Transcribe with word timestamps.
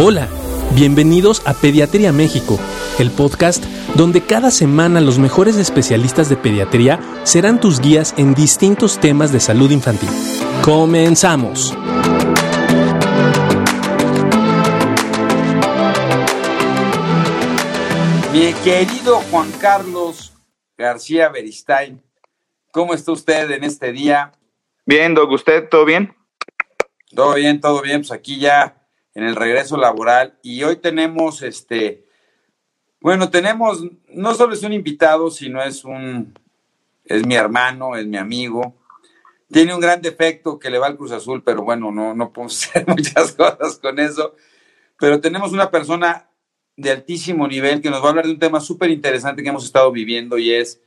Hola, 0.00 0.28
bienvenidos 0.76 1.42
a 1.44 1.54
Pediatría 1.54 2.12
México, 2.12 2.56
el 3.00 3.10
podcast 3.10 3.64
donde 3.96 4.24
cada 4.24 4.52
semana 4.52 5.00
los 5.00 5.18
mejores 5.18 5.56
especialistas 5.56 6.28
de 6.28 6.36
pediatría 6.36 7.00
serán 7.24 7.58
tus 7.58 7.80
guías 7.80 8.14
en 8.16 8.32
distintos 8.32 9.00
temas 9.00 9.32
de 9.32 9.40
salud 9.40 9.72
infantil. 9.72 10.08
Comenzamos. 10.64 11.76
Mi 18.32 18.52
querido 18.62 19.16
Juan 19.32 19.50
Carlos 19.60 20.32
García 20.76 21.28
Beristain, 21.28 22.00
¿cómo 22.70 22.94
está 22.94 23.10
usted 23.10 23.50
en 23.50 23.64
este 23.64 23.90
día? 23.90 24.30
Bien, 24.86 25.12
Doc, 25.12 25.32
¿usted 25.32 25.68
todo 25.68 25.84
bien? 25.84 26.14
Todo 27.12 27.34
bien, 27.34 27.60
todo 27.60 27.82
bien, 27.82 28.02
pues 28.02 28.12
aquí 28.12 28.38
ya 28.38 28.77
en 29.18 29.24
el 29.24 29.34
regreso 29.34 29.76
laboral 29.76 30.38
y 30.42 30.62
hoy 30.62 30.76
tenemos 30.76 31.42
este, 31.42 32.06
bueno, 33.00 33.30
tenemos, 33.30 33.84
no 34.10 34.32
solo 34.34 34.54
es 34.54 34.62
un 34.62 34.72
invitado, 34.72 35.28
sino 35.32 35.60
es 35.60 35.84
un, 35.84 36.38
es 37.04 37.26
mi 37.26 37.34
hermano, 37.34 37.96
es 37.96 38.06
mi 38.06 38.16
amigo. 38.16 38.76
Tiene 39.50 39.74
un 39.74 39.80
gran 39.80 40.00
defecto 40.00 40.56
que 40.60 40.70
le 40.70 40.78
va 40.78 40.86
al 40.86 40.96
Cruz 40.96 41.10
Azul, 41.10 41.42
pero 41.42 41.64
bueno, 41.64 41.90
no, 41.90 42.14
no 42.14 42.32
podemos 42.32 42.64
hacer 42.68 42.86
muchas 42.86 43.32
cosas 43.32 43.80
con 43.80 43.98
eso. 43.98 44.36
Pero 45.00 45.20
tenemos 45.20 45.52
una 45.52 45.68
persona 45.68 46.30
de 46.76 46.92
altísimo 46.92 47.48
nivel 47.48 47.82
que 47.82 47.90
nos 47.90 48.00
va 48.00 48.06
a 48.06 48.10
hablar 48.10 48.26
de 48.26 48.32
un 48.32 48.38
tema 48.38 48.60
súper 48.60 48.88
interesante 48.90 49.42
que 49.42 49.48
hemos 49.48 49.64
estado 49.64 49.90
viviendo 49.90 50.38
y 50.38 50.52
es 50.52 50.80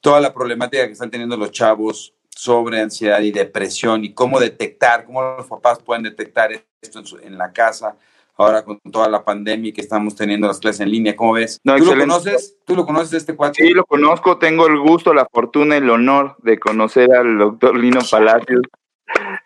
toda 0.00 0.22
la 0.22 0.32
problemática 0.32 0.86
que 0.86 0.92
están 0.92 1.10
teniendo 1.10 1.36
los 1.36 1.50
chavos 1.50 2.14
sobre 2.36 2.80
ansiedad 2.80 3.20
y 3.20 3.30
depresión 3.30 4.04
y 4.04 4.12
cómo 4.12 4.40
detectar, 4.40 5.04
cómo 5.04 5.22
los 5.22 5.46
papás 5.46 5.78
pueden 5.78 6.02
detectar 6.02 6.50
esto 6.52 7.02
en, 7.22 7.38
la 7.38 7.52
casa, 7.52 7.96
ahora 8.36 8.62
con 8.64 8.78
toda 8.90 9.08
la 9.08 9.24
pandemia 9.24 9.72
que 9.72 9.80
estamos 9.80 10.14
teniendo 10.14 10.46
las 10.46 10.58
clases 10.58 10.80
en 10.80 10.90
línea, 10.90 11.16
¿cómo 11.16 11.34
ves? 11.34 11.60
¿Tú 11.62 11.84
lo 11.84 11.98
conoces? 11.98 12.56
¿Tú 12.64 12.76
lo 12.76 12.84
conoces 12.84 13.14
este 13.14 13.34
cuate? 13.34 13.62
Sí, 13.62 13.70
lo 13.70 13.84
conozco, 13.84 14.38
tengo 14.38 14.66
el 14.66 14.78
gusto, 14.78 15.14
la 15.14 15.26
fortuna, 15.30 15.76
el 15.76 15.88
honor 15.88 16.36
de 16.42 16.58
conocer 16.58 17.12
al 17.12 17.38
doctor 17.38 17.76
Lino 17.78 18.00
Palacios. 18.10 18.62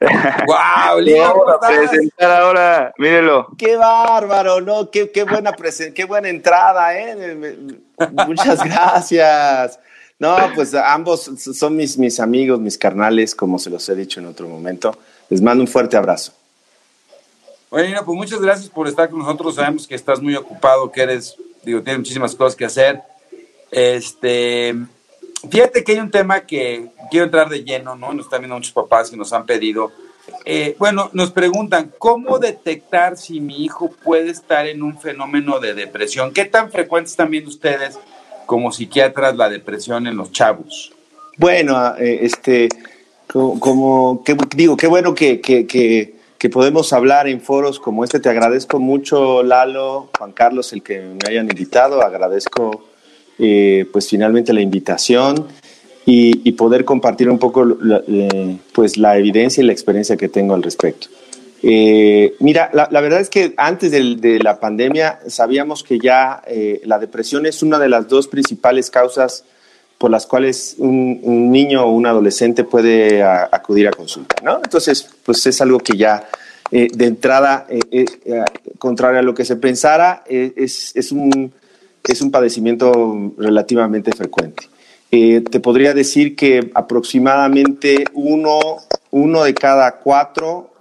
¡Wow! 0.00 1.00
Lino, 1.03 1.34
presentar 1.61 2.42
ahora, 2.42 2.92
mírelo. 2.98 3.48
¡Qué 3.59 3.77
bárbaro! 3.77 4.61
¿no? 4.61 4.91
Qué, 4.91 5.11
qué 5.11 5.25
buena 5.25 5.55
qué 5.94 6.05
buena 6.05 6.28
entrada, 6.28 6.98
¿eh? 6.98 7.59
Muchas 8.27 8.64
gracias. 8.64 9.78
No, 10.19 10.36
pues 10.55 10.74
ambos 10.74 11.30
son 11.38 11.77
mis, 11.77 11.97
mis 11.97 12.19
amigos, 12.19 12.58
mis 12.58 12.77
carnales, 12.77 13.34
como 13.34 13.58
se 13.58 13.70
los 13.70 13.88
he 13.88 13.94
dicho 13.94 14.19
en 14.19 14.27
otro 14.27 14.48
momento. 14.48 14.97
Les 15.30 15.41
mando 15.41 15.62
un 15.62 15.69
fuerte 15.69 15.97
abrazo. 15.97 16.33
Bueno, 17.70 18.02
pues 18.05 18.16
muchas 18.16 18.41
gracias 18.41 18.69
por 18.69 18.88
estar 18.88 19.08
con 19.10 19.20
nosotros. 19.20 19.55
Sabemos 19.55 19.86
que 19.86 19.94
estás 19.94 20.20
muy 20.20 20.34
ocupado, 20.34 20.91
que 20.91 21.02
eres, 21.02 21.36
digo, 21.62 21.83
tienes 21.83 22.00
muchísimas 22.00 22.34
cosas 22.34 22.56
que 22.56 22.64
hacer. 22.64 23.00
Este, 23.70 24.75
fíjate 25.48 25.84
que 25.84 25.92
hay 25.92 25.98
un 25.98 26.10
tema 26.10 26.41
que 26.41 26.88
quiero 27.10 27.27
entrar 27.27 27.48
de 27.48 27.62
lleno, 27.62 27.94
¿no? 27.94 28.12
Nos 28.12 28.27
están 28.27 28.41
viendo 28.41 28.56
muchos 28.56 28.72
papás 28.72 29.10
que 29.10 29.16
nos 29.16 29.32
han 29.32 29.47
pedido. 29.47 29.92
Eh, 30.44 30.75
bueno, 30.78 31.10
nos 31.12 31.30
preguntan, 31.30 31.92
¿cómo 31.98 32.38
detectar 32.38 33.16
si 33.16 33.38
mi 33.38 33.64
hijo 33.64 33.91
puede 34.03 34.30
estar 34.30 34.66
en 34.66 34.82
un 34.82 34.98
fenómeno 34.98 35.60
de 35.60 35.75
depresión? 35.75 36.32
¿Qué 36.32 36.44
tan 36.44 36.72
frecuentes 36.72 37.12
están 37.12 37.30
viendo 37.30 37.50
ustedes 37.50 37.98
como 38.48 38.72
psiquiatras 38.72 39.36
la 39.36 39.50
depresión 39.50 40.06
en 40.06 40.16
los 40.16 40.32
chavos? 40.32 40.91
Bueno, 41.36 41.94
eh, 41.98 42.20
este, 42.22 42.70
como, 43.27 44.24
digo, 44.56 44.74
qué 44.74 44.86
bueno 44.86 45.14
que, 45.14 45.42
que, 45.42 46.48
podemos 46.50 46.94
hablar 46.94 47.28
en 47.28 47.42
foros 47.42 47.78
como 47.78 48.04
este. 48.04 48.20
Te 48.20 48.31
agradezco 48.31 48.81
mucho, 48.81 49.42
Lalo, 49.42 50.09
Juan 50.16 50.32
Carlos, 50.32 50.72
el 50.72 50.82
que 50.82 50.98
me 50.98 51.28
hayan 51.28 51.50
invitado. 51.50 52.00
Agradezco, 52.00 52.86
eh, 53.38 53.86
pues, 53.92 54.09
finalmente 54.09 54.54
la 54.54 54.62
invitación 54.62 55.47
y, 56.06 56.50
poder 56.53 56.86
compartir 56.86 57.28
un 57.28 57.38
poco, 57.38 57.76
eh, 58.09 58.56
pues, 58.72 58.97
la 58.97 59.19
evidencia 59.19 59.62
y 59.62 59.66
la 59.66 59.72
experiencia 59.75 60.16
que 60.16 60.30
tengo 60.30 60.54
al 60.54 60.62
respecto. 60.62 61.09
Eh, 61.62 62.36
mira, 62.38 62.70
la, 62.72 63.00
verdad 63.00 63.20
es 63.20 63.28
que 63.28 63.52
antes 63.56 63.91
de, 63.91 64.38
la 64.38 64.60
pandemia 64.60 65.20
sabíamos 65.26 65.82
que 65.82 65.98
ya 65.98 66.42
eh, 66.46 66.80
la 66.84 66.98
depresión 66.98 67.46
es 67.46 67.62
una 67.62 67.78
de 67.78 67.88
las 67.88 68.08
dos 68.08 68.28
principales 68.28 68.91
causas 68.91 69.44
por 69.97 70.10
las 70.10 70.26
cuales 70.26 70.76
un, 70.78 71.50
niño 71.50 71.84
o 71.84 71.91
un 71.91 72.06
adolescente 72.06 72.62
puede 72.62 73.22
acudir 73.24 73.88
a 73.88 73.91
consulta, 73.91 74.36
¿no? 74.44 74.60
Entonces, 74.62 75.08
pues 75.24 75.44
es 75.47 75.60
algo 75.60 75.80
que 75.80 75.97
ya 75.97 76.28
eh, 76.70 76.86
de 76.92 77.06
entrada, 77.06 77.66
contrario 78.78 79.18
a 79.18 79.22
lo 79.22 79.34
que 79.34 79.44
se 79.44 79.56
pensara, 79.56 80.22
es, 80.28 80.94
es, 80.94 81.10
un, 81.10 81.52
es 82.04 82.22
un 82.22 82.30
padecimiento 82.30 83.32
relativamente 83.36 84.12
frecuente. 84.12 84.68
te 85.10 85.60
podría 85.60 85.94
decir 85.94 86.36
que 86.36 86.70
aproximadamente 86.74 88.04
uno, 88.12 88.60
uno 89.10 89.42
de 89.42 89.54
cada 89.54 89.97
cuatro 89.97 90.78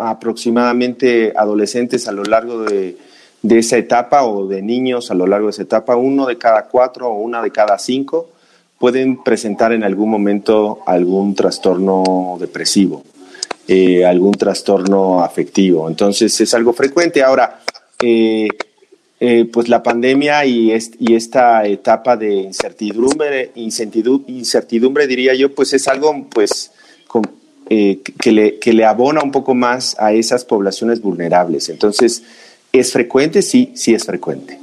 aproximadamente 0.00 1.32
adolescentes 1.36 2.08
a 2.08 2.12
lo 2.12 2.24
largo 2.24 2.62
de, 2.62 2.96
esa 3.48 3.76
etapa 3.76 4.24
o 4.24 4.46
de 4.46 4.60
niños 4.62 5.10
a 5.10 5.14
lo 5.14 5.26
largo 5.26 5.46
de 5.46 5.52
esa 5.52 5.62
etapa, 5.62 5.96
uno 5.96 6.26
de 6.26 6.36
cada 6.36 6.66
cuatro 6.66 7.08
o 7.08 7.18
una 7.20 7.42
de 7.42 7.50
cada 7.50 7.78
cinco 7.78 8.30
pueden 8.78 9.22
presentar 9.22 9.72
en 9.72 9.84
algún 9.84 10.10
momento 10.10 10.80
algún 10.86 11.34
trastorno 11.34 12.36
depresivo, 12.40 13.04
eh, 13.68 14.04
algún 14.04 14.32
trastorno 14.32 15.22
afectivo. 15.22 15.88
Entonces 15.88 16.38
es 16.40 16.54
algo 16.54 16.72
frecuente. 16.72 17.22
Ahora, 17.22 17.60
eh, 18.02 18.48
eh, 19.18 19.48
pues 19.50 19.68
la 19.68 19.82
pandemia 19.82 20.44
y, 20.44 20.76
y, 20.98 21.14
esta 21.14 21.66
etapa 21.66 22.18
de 22.18 22.34
incertidumbre, 22.34 23.52
incertidumbre, 23.54 25.06
diría 25.06 25.34
yo, 25.34 25.54
pues 25.54 25.72
es 25.72 25.88
algo 25.88 26.26
pues 26.28 26.70
eh, 27.68 28.00
que, 28.20 28.30
le, 28.30 28.58
que 28.58 28.72
le 28.72 28.84
abona 28.84 29.22
un 29.22 29.32
poco 29.32 29.54
más 29.54 29.96
a 29.98 30.12
esas 30.12 30.44
poblaciones 30.44 31.00
vulnerables. 31.00 31.68
Entonces, 31.68 32.22
¿es 32.72 32.92
frecuente? 32.92 33.42
Sí, 33.42 33.72
sí 33.74 33.92
es 33.92 34.04
frecuente. 34.04 34.60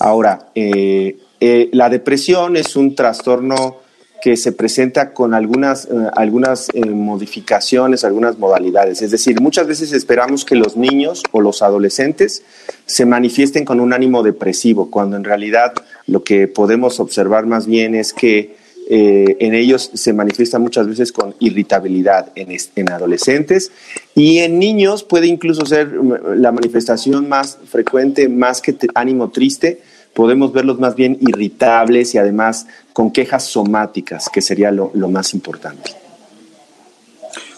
Ahora, 0.00 0.48
eh, 0.54 1.18
eh, 1.38 1.68
la 1.72 1.88
depresión 1.88 2.56
es 2.56 2.74
un 2.74 2.96
trastorno 2.96 3.76
que 4.20 4.36
se 4.36 4.52
presenta 4.52 5.12
con 5.12 5.34
algunas, 5.34 5.88
algunas 6.14 6.68
modificaciones, 6.74 8.04
algunas 8.04 8.38
modalidades. 8.38 9.02
Es 9.02 9.10
decir, 9.10 9.40
muchas 9.40 9.66
veces 9.66 9.92
esperamos 9.92 10.44
que 10.44 10.54
los 10.54 10.76
niños 10.76 11.24
o 11.32 11.40
los 11.40 11.60
adolescentes 11.60 12.44
se 12.86 13.04
manifiesten 13.04 13.64
con 13.64 13.80
un 13.80 13.92
ánimo 13.92 14.22
depresivo, 14.22 14.90
cuando 14.92 15.16
en 15.16 15.24
realidad 15.24 15.74
lo 16.06 16.22
que 16.22 16.46
podemos 16.46 17.00
observar 17.00 17.46
más 17.46 17.66
bien 17.66 17.96
es 17.96 18.12
que 18.12 18.61
eh, 18.94 19.38
en 19.40 19.54
ellos 19.54 19.90
se 19.94 20.12
manifiesta 20.12 20.58
muchas 20.58 20.86
veces 20.86 21.12
con 21.12 21.34
irritabilidad 21.38 22.30
en, 22.34 22.92
adolescentes 22.92 23.72
y 24.14 24.40
en 24.40 24.58
niños 24.58 25.02
puede 25.02 25.28
incluso 25.28 25.64
ser 25.64 25.86
mm, 25.86 26.34
la 26.34 26.52
manifestación 26.52 27.26
más 27.26 27.58
frecuente, 27.70 28.28
más 28.28 28.60
que 28.60 28.76
ánimo 28.94 29.30
triste, 29.30 29.80
podemos 30.12 30.52
verlos 30.52 30.78
más 30.78 30.94
bien 30.94 31.16
irritables 31.22 32.14
y 32.14 32.18
además 32.18 32.66
con 32.92 33.10
quejas 33.10 33.46
somáticas, 33.46 34.28
que 34.28 34.42
sería 34.42 34.70
lo, 34.70 34.90
más 35.08 35.32
importante. 35.32 35.92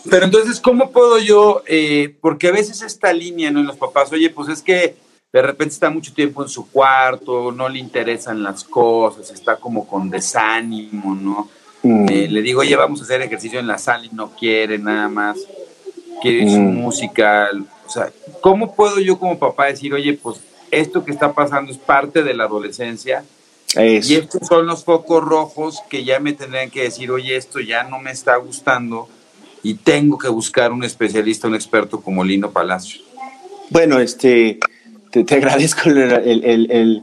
Pero 0.08 0.26
entonces, 0.26 0.60
¿cómo 0.60 0.92
puedo 0.92 1.18
yo? 1.18 1.64
Eh, 1.66 2.14
porque 2.20 2.46
a 2.46 2.52
veces 2.52 2.80
esta 2.80 3.12
línea, 3.12 3.50
¿no? 3.50 3.60
Los 3.64 3.76
papás, 3.76 4.12
oye, 4.12 4.30
pues 4.30 4.50
es 4.50 4.62
que 4.62 4.94
de 5.34 5.42
repente 5.42 5.74
está 5.74 5.90
mucho 5.90 6.14
tiempo 6.14 6.44
en 6.44 6.48
su 6.48 6.70
cuarto, 6.70 7.50
no 7.50 7.68
le 7.68 7.80
interesan 7.80 8.40
las 8.40 8.62
cosas, 8.62 9.32
está 9.32 9.56
como 9.56 9.84
con 9.84 10.08
desánimo, 10.08 11.12
¿no? 11.12 11.50
Mm. 11.82 12.08
Eh, 12.08 12.28
le 12.30 12.40
digo, 12.40 12.60
oye, 12.60 12.76
vamos 12.76 13.00
a 13.00 13.02
hacer 13.02 13.20
ejercicio 13.20 13.58
en 13.58 13.66
la 13.66 13.78
sala 13.78 14.06
y 14.06 14.10
no 14.14 14.30
quiere 14.30 14.78
nada 14.78 15.08
más, 15.08 15.38
quiere 16.22 16.48
su 16.48 16.60
mm. 16.60 16.76
música. 16.76 17.48
O 17.84 17.90
sea, 17.90 18.12
¿cómo 18.40 18.76
puedo 18.76 19.00
yo 19.00 19.18
como 19.18 19.36
papá 19.36 19.66
decir, 19.66 19.92
oye, 19.92 20.12
pues 20.14 20.38
esto 20.70 21.04
que 21.04 21.10
está 21.10 21.32
pasando 21.32 21.72
es 21.72 21.78
parte 21.78 22.22
de 22.22 22.32
la 22.32 22.44
adolescencia? 22.44 23.24
Y 23.76 24.14
estos 24.14 24.46
son 24.46 24.68
los 24.68 24.84
focos 24.84 25.24
rojos 25.24 25.82
que 25.90 26.04
ya 26.04 26.20
me 26.20 26.32
tendrían 26.32 26.70
que 26.70 26.84
decir, 26.84 27.10
oye, 27.10 27.34
esto 27.34 27.58
ya 27.58 27.82
no 27.82 27.98
me 27.98 28.12
está 28.12 28.36
gustando 28.36 29.08
y 29.64 29.74
tengo 29.74 30.16
que 30.16 30.28
buscar 30.28 30.70
un 30.70 30.84
especialista, 30.84 31.48
un 31.48 31.56
experto 31.56 32.00
como 32.00 32.22
Lino 32.22 32.52
Palacio. 32.52 33.02
Bueno, 33.70 33.98
este, 33.98 34.60
te, 35.22 35.34
agradezco 35.36 35.90
la 35.90 37.02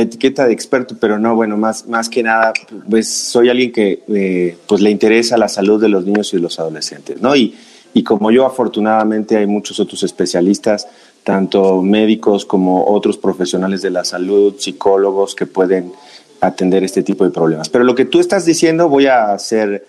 etiqueta 0.00 0.46
de 0.46 0.52
experto, 0.52 0.96
pero 1.00 1.18
no, 1.18 1.34
bueno, 1.34 1.56
más, 1.56 1.86
más 1.86 2.08
que 2.08 2.22
nada, 2.22 2.52
pues 2.88 3.08
soy 3.08 3.48
alguien 3.48 3.72
que 3.72 4.02
eh, 4.08 4.56
pues 4.66 4.80
le 4.80 4.90
interesa 4.90 5.38
la 5.38 5.48
salud 5.48 5.80
de 5.80 5.88
los 5.88 6.04
niños 6.04 6.32
y 6.32 6.36
de 6.36 6.42
los 6.42 6.58
adolescentes, 6.58 7.20
¿no? 7.20 7.34
Y, 7.34 7.54
y 7.94 8.02
como 8.02 8.30
yo, 8.30 8.46
afortunadamente, 8.46 9.36
hay 9.36 9.46
muchos 9.46 9.78
otros 9.80 10.02
especialistas, 10.02 10.88
tanto 11.24 11.82
médicos 11.82 12.44
como 12.44 12.86
otros 12.86 13.16
profesionales 13.16 13.82
de 13.82 13.90
la 13.90 14.04
salud, 14.04 14.54
psicólogos 14.58 15.34
que 15.34 15.46
pueden 15.46 15.92
atender 16.40 16.82
este 16.82 17.02
tipo 17.02 17.24
de 17.24 17.30
problemas. 17.30 17.68
Pero 17.68 17.84
lo 17.84 17.94
que 17.94 18.06
tú 18.06 18.18
estás 18.18 18.44
diciendo, 18.44 18.88
voy 18.88 19.06
a 19.06 19.32
hacer, 19.32 19.86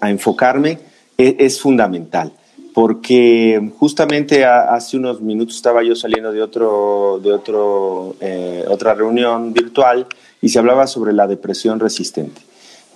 a 0.00 0.10
enfocarme, 0.10 0.78
es, 1.16 1.34
es 1.38 1.60
fundamental. 1.60 2.32
Porque 2.74 3.70
justamente 3.78 4.44
hace 4.44 4.96
unos 4.96 5.20
minutos 5.20 5.56
estaba 5.56 5.82
yo 5.82 5.94
saliendo 5.94 6.32
de, 6.32 6.42
otro, 6.42 7.20
de 7.22 7.32
otro, 7.32 8.16
eh, 8.20 8.64
otra 8.68 8.94
reunión 8.94 9.52
virtual 9.52 10.06
y 10.40 10.48
se 10.48 10.58
hablaba 10.58 10.86
sobre 10.86 11.12
la 11.12 11.26
depresión 11.26 11.80
resistente. 11.80 12.40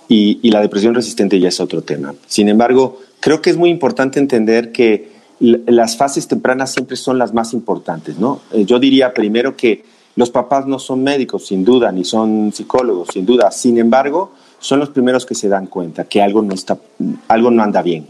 Y, 0.09 0.49
la 0.49 0.61
depresión 0.61 0.95
resistente 0.95 1.39
ya 1.39 1.49
es 1.49 1.59
otro 1.59 1.81
tema. 1.81 2.15
Sin 2.27 2.47
embargo, 2.47 3.01
creo 3.19 3.41
que 3.41 3.49
es 3.49 3.57
muy 3.57 3.69
importante 3.69 4.19
entender 4.19 4.71
que 4.71 5.11
las 5.39 5.97
fases 5.97 6.27
tempranas 6.27 6.71
siempre 6.71 6.95
son 6.95 7.17
las 7.17 7.33
más 7.33 7.53
importantes, 7.53 8.17
¿no? 8.17 8.41
Eh, 8.53 8.65
yo 8.65 8.79
diría 8.79 9.13
primero 9.13 9.55
que 9.55 9.83
los 10.15 10.31
papás 10.31 10.65
no 10.65 10.79
son 10.79 11.03
médicos, 11.03 11.45
sin 11.45 11.63
duda, 11.63 11.91
ni 11.91 12.03
son 12.03 12.51
psicólogos, 12.51 13.09
sin 13.13 13.25
duda. 13.25 13.51
Sin 13.51 13.77
embargo, 13.77 14.31
son 14.59 14.79
los 14.79 14.89
primeros 14.89 15.25
que 15.25 15.35
se 15.35 15.47
dan 15.47 15.67
cuenta 15.67 16.05
que 16.05 16.21
algo 16.21 16.41
no, 16.41 16.55
está, 16.55 16.79
algo 17.27 17.51
no 17.51 17.61
anda 17.61 17.81
bien. 17.81 18.07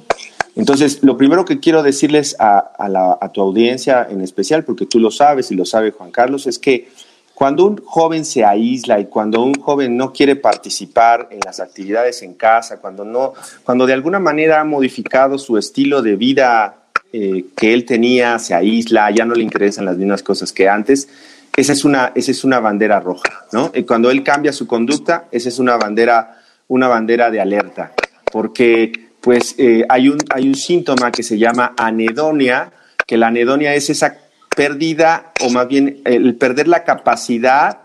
Entonces, 0.57 1.03
lo 1.03 1.17
primero 1.17 1.45
que 1.45 1.59
quiero 1.59 1.83
decirles 1.83 2.35
a, 2.39 3.29
tu 3.31 3.41
audiencia 3.41 4.07
en 4.09 4.21
especial, 4.21 4.63
porque 4.63 4.87
tú 4.87 4.99
lo 4.99 5.11
sabes 5.11 5.51
y 5.51 5.55
lo 5.55 5.65
sabe 5.65 5.91
Juan 5.91 6.09
Carlos, 6.09 6.47
es 6.47 6.57
que 6.57 6.89
cuando 7.35 7.65
un 7.65 7.77
joven 7.85 8.25
se 8.25 8.43
aísla 8.43 8.99
y 8.99 9.05
cuando 9.05 9.43
un 9.43 9.53
joven 9.53 9.95
no 9.95 10.11
quiere 10.11 10.35
participar 10.35 11.27
en 11.29 11.39
las 11.45 11.59
actividades 11.59 12.23
en 12.23 12.33
casa, 12.33 12.77
cuando, 12.77 13.05
no, 13.05 13.33
cuando 13.63 13.85
de 13.85 13.93
alguna 13.93 14.17
manera 14.17 14.59
ha 14.59 14.63
modificado 14.63 15.37
su 15.37 15.59
estilo 15.59 16.01
de 16.01 16.15
vida 16.15 16.87
eh, 17.13 17.45
que 17.55 17.75
él 17.75 17.85
tenía, 17.85 18.39
se 18.39 18.55
aísla, 18.55 19.11
ya 19.11 19.25
no 19.25 19.35
le 19.35 19.43
interesan 19.43 19.85
las 19.85 19.97
mismas 19.97 20.23
cosas 20.23 20.51
que 20.51 20.67
antes, 20.67 21.07
esa 21.55 21.73
es 21.73 21.85
una, 21.85 22.11
esa 22.15 22.31
es 22.31 22.43
una 22.43 22.59
bandera 22.59 22.99
roja, 22.99 23.45
¿no? 23.51 23.71
Y 23.75 23.83
cuando 23.83 24.09
él 24.09 24.23
cambia 24.23 24.51
su 24.51 24.65
conducta, 24.65 25.25
esa 25.31 25.49
es 25.49 25.59
una 25.59 25.77
bandera, 25.77 26.41
una 26.67 26.87
bandera 26.87 27.29
de 27.29 27.41
alerta, 27.41 27.93
porque 28.31 29.06
pues 29.27 29.55
eh, 29.57 29.83
hay, 29.89 30.07
un, 30.07 30.19
hay 30.29 30.47
un 30.47 30.55
síntoma 30.55 31.11
que 31.11 31.21
se 31.21 31.37
llama 31.37 31.73
anedonia, 31.75 32.71
que 33.05 33.17
la 33.17 33.27
anedonia 33.27 33.75
es 33.75 33.89
esa 33.89 34.15
pérdida, 34.55 35.33
o 35.41 35.49
más 35.49 35.67
bien 35.67 35.99
el 36.05 36.35
perder 36.35 36.69
la 36.69 36.85
capacidad 36.85 37.77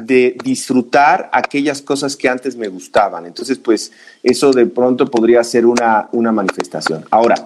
de 0.00 0.36
disfrutar 0.44 1.30
aquellas 1.32 1.82
cosas 1.82 2.14
que 2.14 2.28
antes 2.28 2.54
me 2.54 2.68
gustaban. 2.68 3.26
Entonces, 3.26 3.58
pues 3.58 3.90
eso 4.22 4.52
de 4.52 4.66
pronto 4.66 5.10
podría 5.10 5.42
ser 5.42 5.66
una, 5.66 6.08
una 6.12 6.30
manifestación. 6.30 7.04
Ahora, 7.10 7.44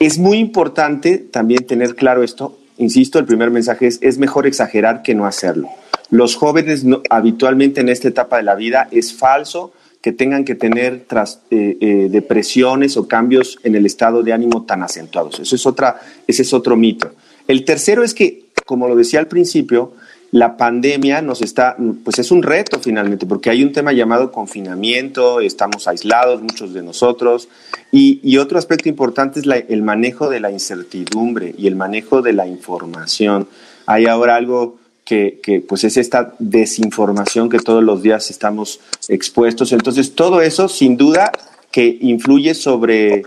es 0.00 0.18
muy 0.18 0.38
importante 0.38 1.18
también 1.18 1.64
tener 1.64 1.94
claro 1.94 2.24
esto 2.24 2.58
insisto, 2.78 3.20
el 3.20 3.26
primer 3.26 3.52
mensaje 3.52 3.86
es, 3.86 4.00
es 4.02 4.18
mejor 4.18 4.44
exagerar 4.48 5.02
que 5.02 5.14
no 5.14 5.24
hacerlo. 5.24 5.68
Los 6.10 6.34
jóvenes 6.34 6.84
habitualmente 7.10 7.80
en 7.80 7.90
esta 7.90 8.08
etapa 8.08 8.38
de 8.38 8.42
la 8.42 8.56
vida 8.56 8.88
es 8.90 9.14
falso 9.14 9.72
que 10.02 10.12
tengan 10.12 10.44
que 10.44 10.56
tener 10.56 11.04
tras, 11.06 11.40
eh, 11.50 11.78
eh, 11.80 12.08
depresiones 12.10 12.96
o 12.96 13.06
cambios 13.06 13.58
en 13.62 13.76
el 13.76 13.86
estado 13.86 14.24
de 14.24 14.32
ánimo 14.32 14.64
tan 14.64 14.82
acentuados. 14.82 15.38
Eso 15.38 15.54
es 15.54 15.64
otra, 15.64 16.00
ese 16.26 16.42
es 16.42 16.52
otro 16.52 16.76
mito. 16.76 17.12
El 17.46 17.64
tercero 17.64 18.02
es 18.02 18.12
que, 18.12 18.46
como 18.66 18.88
lo 18.88 18.96
decía 18.96 19.20
al 19.20 19.28
principio, 19.28 19.92
la 20.32 20.56
pandemia 20.56 21.22
nos 21.22 21.40
está, 21.42 21.76
pues 22.04 22.18
es 22.18 22.32
un 22.32 22.42
reto 22.42 22.80
finalmente, 22.80 23.26
porque 23.26 23.50
hay 23.50 23.62
un 23.62 23.72
tema 23.72 23.92
llamado 23.92 24.32
confinamiento, 24.32 25.40
estamos 25.40 25.86
aislados 25.86 26.42
muchos 26.42 26.72
de 26.72 26.82
nosotros, 26.82 27.48
y, 27.92 28.36
otro 28.38 28.58
aspecto 28.58 28.88
importante 28.88 29.40
es 29.40 29.46
el 29.68 29.82
manejo 29.82 30.30
de 30.30 30.40
la 30.40 30.50
incertidumbre 30.50 31.54
y 31.56 31.66
el 31.66 31.76
manejo 31.76 32.22
de 32.22 32.32
la 32.32 32.46
información. 32.46 33.46
Hay 33.84 34.06
ahora 34.06 34.36
algo 34.36 34.78
que, 35.04 35.40
que, 35.42 35.60
pues 35.60 35.84
es 35.84 35.96
esta 35.96 36.34
desinformación 36.38 37.48
que 37.48 37.58
todos 37.58 37.82
los 37.82 38.02
días 38.02 38.30
estamos 38.30 38.80
expuestos. 39.08 39.72
Entonces, 39.72 40.14
todo 40.14 40.40
eso 40.40 40.68
sin 40.68 40.96
duda 40.96 41.32
que 41.70 41.98
influye 42.00 42.54
sobre 42.54 43.22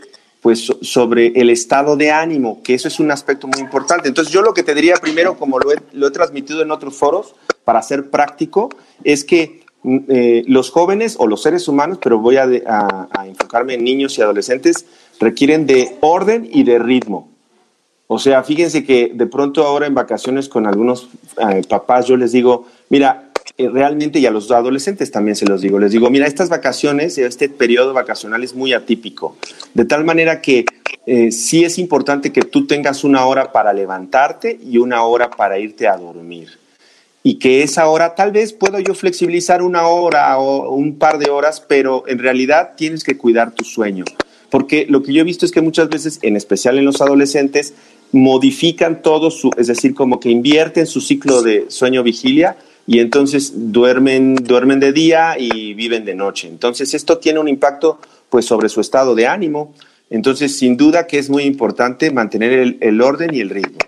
pues 0.45 0.71
sobre 0.81 1.29
el 1.29 1.49
estado 1.49 1.97
de 1.97 2.11
ánimo, 2.11 2.61
que 2.61 2.75
eso 2.75 2.87
es 2.87 2.99
un 2.99 3.09
aspecto 3.09 3.47
muy 3.47 3.59
importante. 3.59 4.07
Entonces 4.07 4.31
yo 4.31 4.43
lo 4.43 4.53
que 4.53 4.61
te 4.61 4.75
diría 4.75 4.93
primero, 4.97 5.39
como 5.39 5.57
lo 5.57 5.71
he, 5.71 6.11
transmitido 6.11 6.61
en 6.61 6.69
otros 6.69 6.95
foros, 6.95 7.33
para 7.63 7.81
ser 7.81 8.11
práctico, 8.11 8.69
es 9.03 9.23
que 9.23 9.63
mm, 9.81 9.97
eh, 10.07 10.43
los 10.45 10.69
jóvenes 10.69 11.15
o 11.17 11.25
los 11.25 11.41
seres 11.41 11.67
humanos, 11.67 11.97
pero 11.99 12.19
voy 12.19 12.37
a, 12.37 12.43
enfocarme 13.25 13.73
en 13.73 13.83
niños 13.83 14.19
y 14.19 14.21
adolescentes, 14.21 14.85
requieren 15.19 15.65
de 15.65 15.97
orden 16.01 16.47
y 16.53 16.63
de 16.63 16.77
ritmo. 16.77 17.34
O 18.07 18.19
sea, 18.19 18.43
fíjense 18.43 18.83
que 18.83 19.11
de 19.13 19.25
pronto 19.25 19.63
ahora 19.63 19.87
en 19.87 19.95
vacaciones 19.95 20.47
con 20.47 20.67
algunos 20.67 21.09
eh, 21.37 21.63
papás 21.67 22.05
yo 22.05 22.17
les 22.17 22.31
digo, 22.31 22.67
mira, 22.89 23.31
eh, 23.57 23.69
realmente 23.69 24.19
y 24.19 24.25
a 24.25 24.31
los 24.31 24.51
adolescentes 24.51 25.11
también 25.11 25.35
se 25.35 25.45
los 25.45 25.61
digo, 25.61 25.79
les 25.79 25.91
digo, 25.91 26.09
mira, 26.09 26.27
estas 26.27 26.49
vacaciones, 26.49 27.17
este 27.17 27.49
periodo 27.49 27.93
vacacional 27.93 28.43
es 28.43 28.53
muy 28.53 28.73
atípico, 28.73 29.37
de 29.73 29.85
tal 29.85 30.03
manera 30.03 30.41
que 30.41 30.65
eh, 31.07 31.31
sí 31.31 31.63
es 31.63 31.79
importante 31.79 32.31
que 32.31 32.41
tú 32.41 32.67
tengas 32.67 33.03
una 33.03 33.25
hora 33.25 33.51
para 33.51 33.73
levantarte 33.73 34.59
y 34.63 34.77
una 34.77 35.03
hora 35.03 35.29
para 35.31 35.57
irte 35.57 35.87
a 35.87 35.97
dormir. 35.97 36.59
Y 37.23 37.39
que 37.39 37.63
esa 37.63 37.87
hora, 37.87 38.13
tal 38.13 38.31
vez 38.31 38.53
puedo 38.53 38.77
yo 38.79 38.93
flexibilizar 38.93 39.63
una 39.63 39.87
hora 39.87 40.37
o 40.37 40.75
un 40.75 40.99
par 40.99 41.17
de 41.17 41.31
horas, 41.31 41.59
pero 41.59 42.03
en 42.07 42.19
realidad 42.19 42.73
tienes 42.77 43.03
que 43.03 43.17
cuidar 43.17 43.51
tu 43.51 43.63
sueño. 43.63 44.05
Porque 44.51 44.85
lo 44.87 45.01
que 45.01 45.11
yo 45.11 45.21
he 45.21 45.25
visto 45.25 45.45
es 45.45 45.51
que 45.51 45.61
muchas 45.61 45.89
veces, 45.89 46.19
en 46.21 46.35
especial 46.35 46.77
en 46.77 46.85
los 46.85 47.01
adolescentes, 47.01 47.73
modifican 48.15 49.01
todo 49.01 49.29
su, 49.29 49.51
es 49.57 49.67
decir, 49.67 49.93
como 49.93 50.21
que 50.21 50.29
invierten 50.29 50.87
su 50.87 51.01
ciclo 51.01 51.41
de 51.41 51.65
sueño-vigilia 51.67 52.55
y 52.87 52.99
entonces 52.99 53.51
duermen, 53.53 54.35
duermen 54.35 54.79
de 54.79 54.93
día 54.93 55.35
y 55.37 55.73
viven 55.73 56.05
de 56.05 56.15
noche. 56.15 56.47
Entonces 56.47 56.93
esto 56.93 57.17
tiene 57.17 57.39
un 57.39 57.49
impacto 57.49 57.99
pues 58.29 58.45
sobre 58.45 58.69
su 58.69 58.79
estado 58.79 59.15
de 59.15 59.27
ánimo. 59.27 59.73
Entonces 60.09 60.57
sin 60.57 60.77
duda 60.77 61.07
que 61.07 61.19
es 61.19 61.29
muy 61.29 61.43
importante 61.43 62.09
mantener 62.09 62.77
el, 62.79 63.01
orden 63.01 63.33
y 63.33 63.41
el 63.41 63.49
ritmo. 63.49 63.79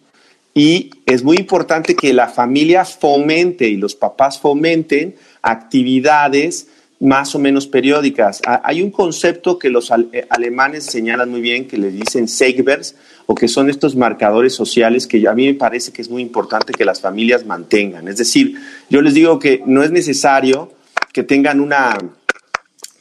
Y 0.53 0.89
es 1.05 1.23
muy 1.23 1.37
importante 1.37 1.95
que 1.95 2.11
la 2.11 2.27
familia 2.27 2.83
fomente 2.83 3.69
y 3.69 3.77
los 3.77 3.95
papás 3.95 4.39
fomenten 4.39 5.15
actividades 5.41 6.67
más 6.99 7.33
o 7.35 7.39
menos 7.39 7.67
periódicas. 7.67 8.41
Hay 8.63 8.81
un 8.81 8.91
concepto 8.91 9.57
que 9.57 9.69
los 9.69 9.91
eh, 10.11 10.25
alemanes 10.29 10.85
señalan 10.85 11.29
muy 11.29 11.41
bien, 11.41 11.67
que 11.67 11.77
le 11.77 11.91
dicen 11.91 12.27
Seigbers, 12.27 12.95
o 13.27 13.35
que 13.35 13.47
son 13.47 13.69
estos 13.69 13.95
marcadores 13.95 14.55
sociales 14.55 15.05
que 15.05 15.27
a 15.27 15.33
mí 15.33 15.45
me 15.45 15.53
parece 15.53 15.91
que 15.91 16.01
es 16.01 16.09
muy 16.09 16.21
importante 16.21 16.73
que 16.73 16.85
las 16.85 17.01
familias 17.01 17.45
mantengan. 17.45 18.07
Es 18.07 18.17
decir, 18.17 18.55
yo 18.89 19.01
les 19.01 19.13
digo 19.13 19.37
que 19.37 19.61
no 19.65 19.83
es 19.83 19.91
necesario 19.91 20.71
que 21.13 21.23
tengan 21.23 21.59
una 21.59 21.97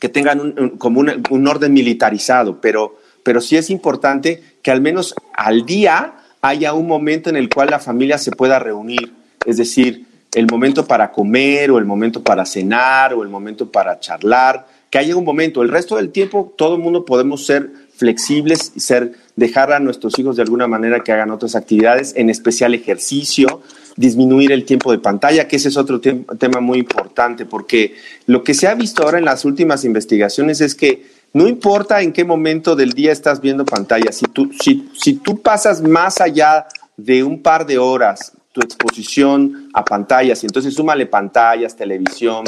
que 0.00 0.08
tengan 0.08 0.40
un, 0.40 0.70
como 0.76 1.00
un, 1.00 1.48
orden 1.48 1.72
militarizado, 1.72 2.60
pero, 2.60 2.98
pero 3.22 3.40
sí 3.40 3.56
es 3.56 3.70
importante 3.70 4.42
que 4.62 4.70
al 4.70 4.80
menos 4.80 5.14
al 5.32 5.64
día 5.64 6.14
haya 6.42 6.74
un 6.74 6.86
momento 6.86 7.30
en 7.30 7.36
el 7.36 7.48
cual 7.48 7.70
la 7.70 7.78
familia 7.78 8.18
se 8.18 8.30
pueda 8.30 8.58
reunir. 8.58 9.12
Es 9.46 9.56
decir, 9.56 10.04
el 10.34 10.46
momento 10.46 10.86
para 10.86 11.12
comer 11.12 11.70
o 11.70 11.78
el 11.78 11.86
momento 11.86 12.22
para 12.22 12.44
cenar 12.44 13.14
o 13.14 13.22
el 13.22 13.28
momento 13.28 13.70
para 13.70 13.98
charlar, 14.00 14.66
que 14.90 14.98
haya 14.98 15.16
un 15.16 15.24
momento. 15.24 15.62
El 15.62 15.70
resto 15.70 15.96
del 15.96 16.10
tiempo 16.10 16.52
todo 16.58 16.76
el 16.76 16.82
mundo 16.82 17.04
podemos 17.04 17.46
ser 17.46 17.70
flexibles 17.96 18.72
y 18.74 18.80
ser, 18.80 19.12
dejar 19.36 19.72
a 19.72 19.80
nuestros 19.80 20.18
hijos 20.18 20.36
de 20.36 20.42
alguna 20.42 20.66
manera 20.66 21.02
que 21.02 21.12
hagan 21.12 21.30
otras 21.30 21.54
actividades, 21.54 22.14
en 22.16 22.30
especial 22.30 22.74
ejercicio, 22.74 23.62
disminuir 23.96 24.52
el 24.52 24.64
tiempo 24.64 24.92
de 24.92 24.98
pantalla, 24.98 25.48
que 25.48 25.56
ese 25.56 25.68
es 25.68 25.76
otro 25.76 26.00
tema 26.00 26.60
muy 26.60 26.78
importante, 26.78 27.46
porque 27.46 27.94
lo 28.26 28.44
que 28.44 28.54
se 28.54 28.68
ha 28.68 28.74
visto 28.74 29.02
ahora 29.02 29.18
en 29.18 29.24
las 29.24 29.44
últimas 29.44 29.84
investigaciones 29.84 30.60
es 30.60 30.74
que 30.74 31.04
no 31.32 31.48
importa 31.48 32.00
en 32.02 32.12
qué 32.12 32.24
momento 32.24 32.76
del 32.76 32.92
día 32.92 33.12
estás 33.12 33.40
viendo 33.40 33.64
pantalla, 33.64 34.12
si 34.12 34.26
tú, 34.26 34.50
si, 34.60 34.88
si 34.98 35.14
tú 35.14 35.40
pasas 35.40 35.82
más 35.82 36.20
allá 36.20 36.66
de 36.96 37.22
un 37.22 37.42
par 37.42 37.66
de 37.66 37.78
horas 37.78 38.32
tu 38.52 38.62
exposición 38.62 39.68
a 39.74 39.84
pantallas, 39.84 40.42
y 40.42 40.46
entonces 40.46 40.72
súmale 40.72 41.04
pantallas, 41.04 41.76
televisión, 41.76 42.44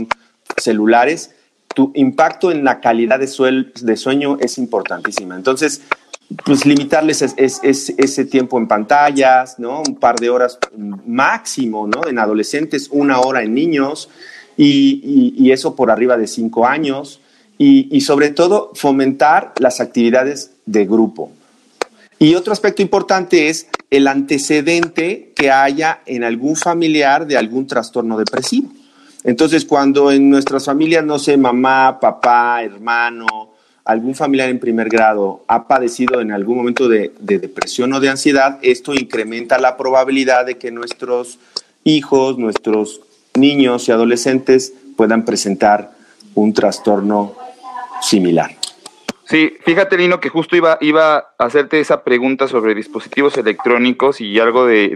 celulares, 0.56 1.34
tu 1.78 1.92
impacto 1.94 2.50
en 2.50 2.64
la 2.64 2.80
calidad 2.80 3.20
de, 3.20 3.28
sueño 3.96 4.36
es 4.40 4.58
importantísima. 4.58 5.36
Entonces, 5.36 5.82
pues 6.44 6.66
limitarles 6.66 7.22
ese 7.22 8.24
tiempo 8.24 8.58
en 8.58 8.66
pantallas, 8.66 9.60
¿no? 9.60 9.82
Un 9.86 9.94
par 9.94 10.16
de 10.16 10.28
horas 10.28 10.58
máximo, 11.06 11.86
¿no? 11.86 12.04
En 12.08 12.18
adolescentes, 12.18 12.88
una 12.90 13.20
hora 13.20 13.44
en 13.44 13.54
niños, 13.54 14.08
y, 14.56 15.52
eso 15.52 15.76
por 15.76 15.92
arriba 15.92 16.16
de 16.16 16.26
cinco 16.26 16.66
años, 16.66 17.20
y, 17.58 17.86
y 17.96 18.00
sobre 18.00 18.30
todo 18.30 18.72
fomentar 18.74 19.52
las 19.60 19.80
actividades 19.80 20.50
de 20.66 20.84
grupo. 20.84 21.30
Y 22.18 22.34
otro 22.34 22.52
aspecto 22.52 22.82
importante 22.82 23.50
es 23.50 23.68
el 23.90 24.08
antecedente 24.08 25.30
que 25.36 25.52
haya 25.52 26.00
en 26.06 26.24
algún 26.24 26.56
familiar 26.56 27.24
de 27.28 27.36
algún 27.36 27.68
trastorno 27.68 28.18
depresivo. 28.18 28.68
Entonces, 29.28 29.66
cuando 29.66 30.10
en 30.10 30.30
nuestras 30.30 30.64
familias, 30.64 31.04
no 31.04 31.18
sé, 31.18 31.36
mamá, 31.36 32.00
papá, 32.00 32.62
hermano, 32.62 33.26
algún 33.84 34.14
familiar 34.14 34.48
en 34.48 34.58
primer 34.58 34.88
grado 34.88 35.44
ha 35.48 35.68
padecido 35.68 36.22
en 36.22 36.32
algún 36.32 36.56
momento 36.56 36.88
de, 36.88 37.12
depresión 37.20 37.92
o 37.92 38.00
de 38.00 38.08
ansiedad, 38.08 38.58
esto 38.62 38.94
incrementa 38.94 39.58
la 39.58 39.76
probabilidad 39.76 40.46
de 40.46 40.56
que 40.56 40.70
nuestros 40.70 41.38
hijos, 41.84 42.38
nuestros 42.38 43.02
niños 43.34 43.86
y 43.88 43.92
adolescentes 43.92 44.72
puedan 44.96 45.26
presentar 45.26 45.92
un 46.34 46.54
trastorno 46.54 47.34
similar. 48.00 48.57
Sí, 49.28 49.58
fíjate, 49.60 49.98
Lino, 49.98 50.20
que 50.20 50.30
justo 50.30 50.56
iba, 50.56 50.78
iba 50.80 51.16
a 51.16 51.34
hacerte 51.36 51.78
esa 51.80 52.02
pregunta 52.02 52.48
sobre 52.48 52.74
dispositivos 52.74 53.36
electrónicos 53.36 54.22
y 54.22 54.38
algo 54.38 54.64
de, 54.64 54.88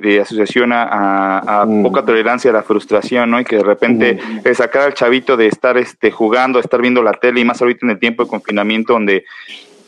de, 0.00 0.20
asociación 0.20 0.70
a, 0.72 1.66
mm. 1.68 1.82
poca 1.82 2.02
tolerancia 2.02 2.50
a 2.50 2.54
la 2.54 2.62
frustración, 2.62 3.30
¿no? 3.30 3.38
Y 3.38 3.44
que 3.44 3.56
de 3.56 3.62
repente 3.62 4.14
mm. 4.14 4.54
sacar 4.54 4.84
al 4.84 4.94
chavito 4.94 5.36
de 5.36 5.48
estar 5.48 5.76
este, 5.76 6.10
jugando, 6.10 6.60
estar 6.60 6.80
viendo 6.80 7.02
la 7.02 7.12
tele 7.12 7.40
y 7.40 7.44
más 7.44 7.60
ahorita 7.60 7.84
en 7.84 7.90
el 7.90 7.98
tiempo 7.98 8.24
de 8.24 8.30
confinamiento 8.30 8.94
donde, 8.94 9.26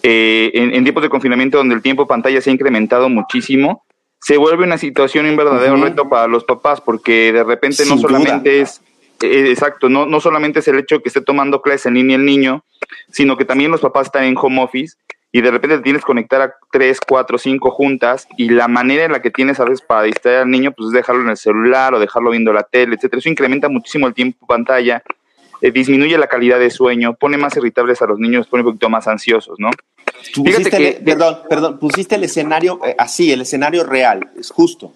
eh, 0.02 0.50
en, 0.52 0.82
tiempos 0.82 1.02
de 1.02 1.08
confinamiento 1.08 1.56
donde 1.56 1.74
el 1.74 1.80
tiempo 1.80 2.06
pantalla 2.06 2.42
se 2.42 2.50
ha 2.50 2.52
incrementado 2.52 3.08
muchísimo, 3.08 3.86
se 4.20 4.36
vuelve 4.36 4.64
una 4.64 4.76
situación, 4.76 5.24
un 5.24 5.36
verdadero 5.36 5.76
reto 5.76 6.06
para 6.06 6.26
los 6.26 6.44
papás 6.44 6.82
porque 6.82 7.32
de 7.32 7.44
repente 7.44 7.86
no 7.86 7.96
solamente 7.96 8.60
es 8.60 8.82
eh, 9.23 9.50
exacto, 9.50 9.88
no, 9.88 10.06
no 10.06 10.20
solamente 10.20 10.61
es 10.61 10.68
el 10.68 10.78
hecho 10.78 10.96
de 10.96 11.02
que 11.02 11.08
esté 11.08 11.20
tomando 11.20 11.62
clases 11.62 11.87
en 11.87 11.94
línea 11.94 12.16
el 12.16 12.25
niño, 12.25 12.64
sino 13.11 13.37
que 13.37 13.44
también 13.44 13.70
los 13.70 13.80
papás 13.80 14.06
están 14.06 14.25
en 14.25 14.37
home 14.37 14.62
office 14.62 14.96
y 15.32 15.40
de 15.40 15.50
repente 15.50 15.76
te 15.76 15.82
tienes 15.82 16.02
que 16.02 16.06
conectar 16.06 16.40
a 16.40 16.54
tres, 16.70 16.99
cuatro, 17.06 17.38
cinco 17.38 17.70
juntas 17.70 18.26
y 18.37 18.49
la 18.49 18.68
manera 18.68 19.04
en 19.04 19.12
la 19.12 19.20
que 19.20 19.30
tienes 19.30 19.61
a 19.61 19.64
veces 19.64 19.82
para 19.82 20.02
distraer 20.02 20.40
al 20.40 20.50
niño 20.50 20.73
pues 20.73 20.88
es 20.88 20.92
dejarlo 20.92 21.23
en 21.23 21.30
el 21.30 21.37
celular 21.37 21.94
o 21.94 22.00
dejarlo 22.00 22.30
viendo 22.30 22.52
la 22.52 22.62
tele, 22.62 22.94
etcétera. 22.94 23.18
Eso 23.18 23.28
incrementa 23.28 23.68
muchísimo 23.68 24.06
el 24.06 24.14
tiempo 24.14 24.46
pantalla, 24.46 25.02
eh, 25.61 25.70
disminuye 25.70 26.16
la 26.18 26.26
calidad 26.26 26.58
de 26.58 26.70
sueño, 26.70 27.14
pone 27.14 27.37
más 27.37 27.56
irritables 27.56 28.00
a 28.02 28.06
los 28.06 28.18
niños, 28.18 28.46
pone 28.46 28.62
un 28.62 28.70
poquito 28.70 28.88
más 28.88 29.06
ansiosos, 29.08 29.58
¿no? 29.58 29.70
Fíjate 30.32 31.00
perdón, 31.04 31.38
perdón, 31.49 31.78
pusiste 31.78 32.14
el 32.14 32.25
escenario 32.25 32.80
eh, 32.85 32.94
así, 32.99 33.32
el 33.32 33.42
escenario 33.42 33.85
real, 33.85 34.30
es 34.38 34.50
justo. 34.50 34.92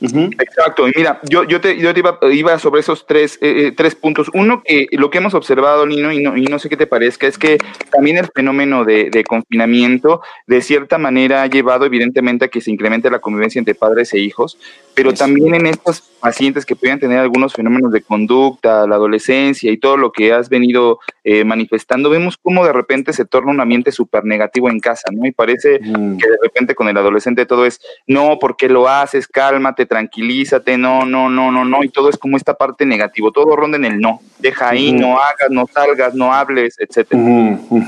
Exacto, 0.00 0.88
y 0.88 0.92
mira, 0.94 1.20
yo, 1.28 1.44
yo 1.44 1.60
te, 1.60 1.74
te 1.74 2.34
iba, 2.34 2.58
sobre 2.58 2.80
esos 2.80 3.06
tres, 3.06 3.38
eh, 3.40 3.68
eh, 3.68 3.72
tres 3.74 3.94
puntos. 3.94 4.30
Uno, 4.34 4.62
que 4.62 4.86
lo 4.92 5.10
que 5.10 5.18
hemos 5.18 5.34
observado, 5.34 5.86
Nino, 5.86 6.12
y 6.12 6.22
no, 6.22 6.36
y 6.36 6.44
no 6.44 6.58
sé 6.58 6.68
qué 6.68 6.76
te 6.76 6.86
parezca, 6.86 7.26
es 7.26 7.38
que 7.38 7.58
también 7.90 8.18
el 8.18 8.28
fenómeno 8.34 8.84
de, 8.84 9.10
de, 9.10 9.24
confinamiento, 9.24 10.20
de 10.46 10.60
cierta 10.60 10.98
manera, 10.98 11.42
ha 11.42 11.46
llevado 11.46 11.86
evidentemente 11.86 12.44
a 12.44 12.48
que 12.48 12.60
se 12.60 12.70
incremente 12.70 13.10
la 13.10 13.20
convivencia 13.20 13.58
entre 13.58 13.74
padres 13.74 14.12
e 14.12 14.18
hijos, 14.18 14.58
pero 14.96 15.12
también 15.12 15.54
en 15.54 15.66
estos 15.66 16.00
pacientes 16.00 16.64
que 16.64 16.74
pueden 16.74 16.98
tener 16.98 17.18
algunos 17.18 17.52
fenómenos 17.52 17.92
de 17.92 18.00
conducta, 18.00 18.86
la 18.86 18.94
adolescencia 18.94 19.70
y 19.70 19.76
todo 19.76 19.98
lo 19.98 20.10
que 20.10 20.32
has 20.32 20.48
venido 20.48 21.00
eh, 21.22 21.44
manifestando, 21.44 22.08
vemos 22.08 22.38
cómo 22.38 22.64
de 22.64 22.72
repente 22.72 23.12
se 23.12 23.26
torna 23.26 23.50
un 23.50 23.60
ambiente 23.60 23.92
súper 23.92 24.24
negativo 24.24 24.70
en 24.70 24.80
casa, 24.80 25.10
¿no? 25.12 25.26
Y 25.26 25.32
parece 25.32 25.80
mm. 25.80 26.16
que 26.16 26.26
de 26.26 26.38
repente 26.42 26.74
con 26.74 26.88
el 26.88 26.96
adolescente 26.96 27.44
todo 27.44 27.66
es, 27.66 27.78
no, 28.06 28.38
porque 28.40 28.70
lo 28.70 28.88
haces? 28.88 29.28
Cálmate, 29.28 29.84
tranquilízate, 29.84 30.78
no, 30.78 31.04
no, 31.04 31.28
no, 31.28 31.52
no, 31.52 31.66
no, 31.66 31.84
y 31.84 31.90
todo 31.90 32.08
es 32.08 32.16
como 32.16 32.38
esta 32.38 32.54
parte 32.54 32.86
negativa, 32.86 33.30
todo 33.34 33.54
ronda 33.54 33.76
en 33.76 33.84
el 33.84 34.00
no, 34.00 34.22
deja 34.38 34.70
ahí, 34.70 34.92
no 34.92 35.20
hagas, 35.20 35.50
no 35.50 35.66
salgas, 35.66 36.14
no 36.14 36.32
hables, 36.32 36.76
etcétera. 36.78 37.22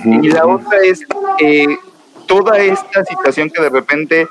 Y 0.04 0.28
la 0.28 0.46
otra 0.46 0.78
es 0.84 1.06
eh, 1.40 1.74
toda 2.26 2.58
esta 2.58 3.02
situación 3.06 3.48
que 3.48 3.62
de 3.62 3.70
repente 3.70 4.28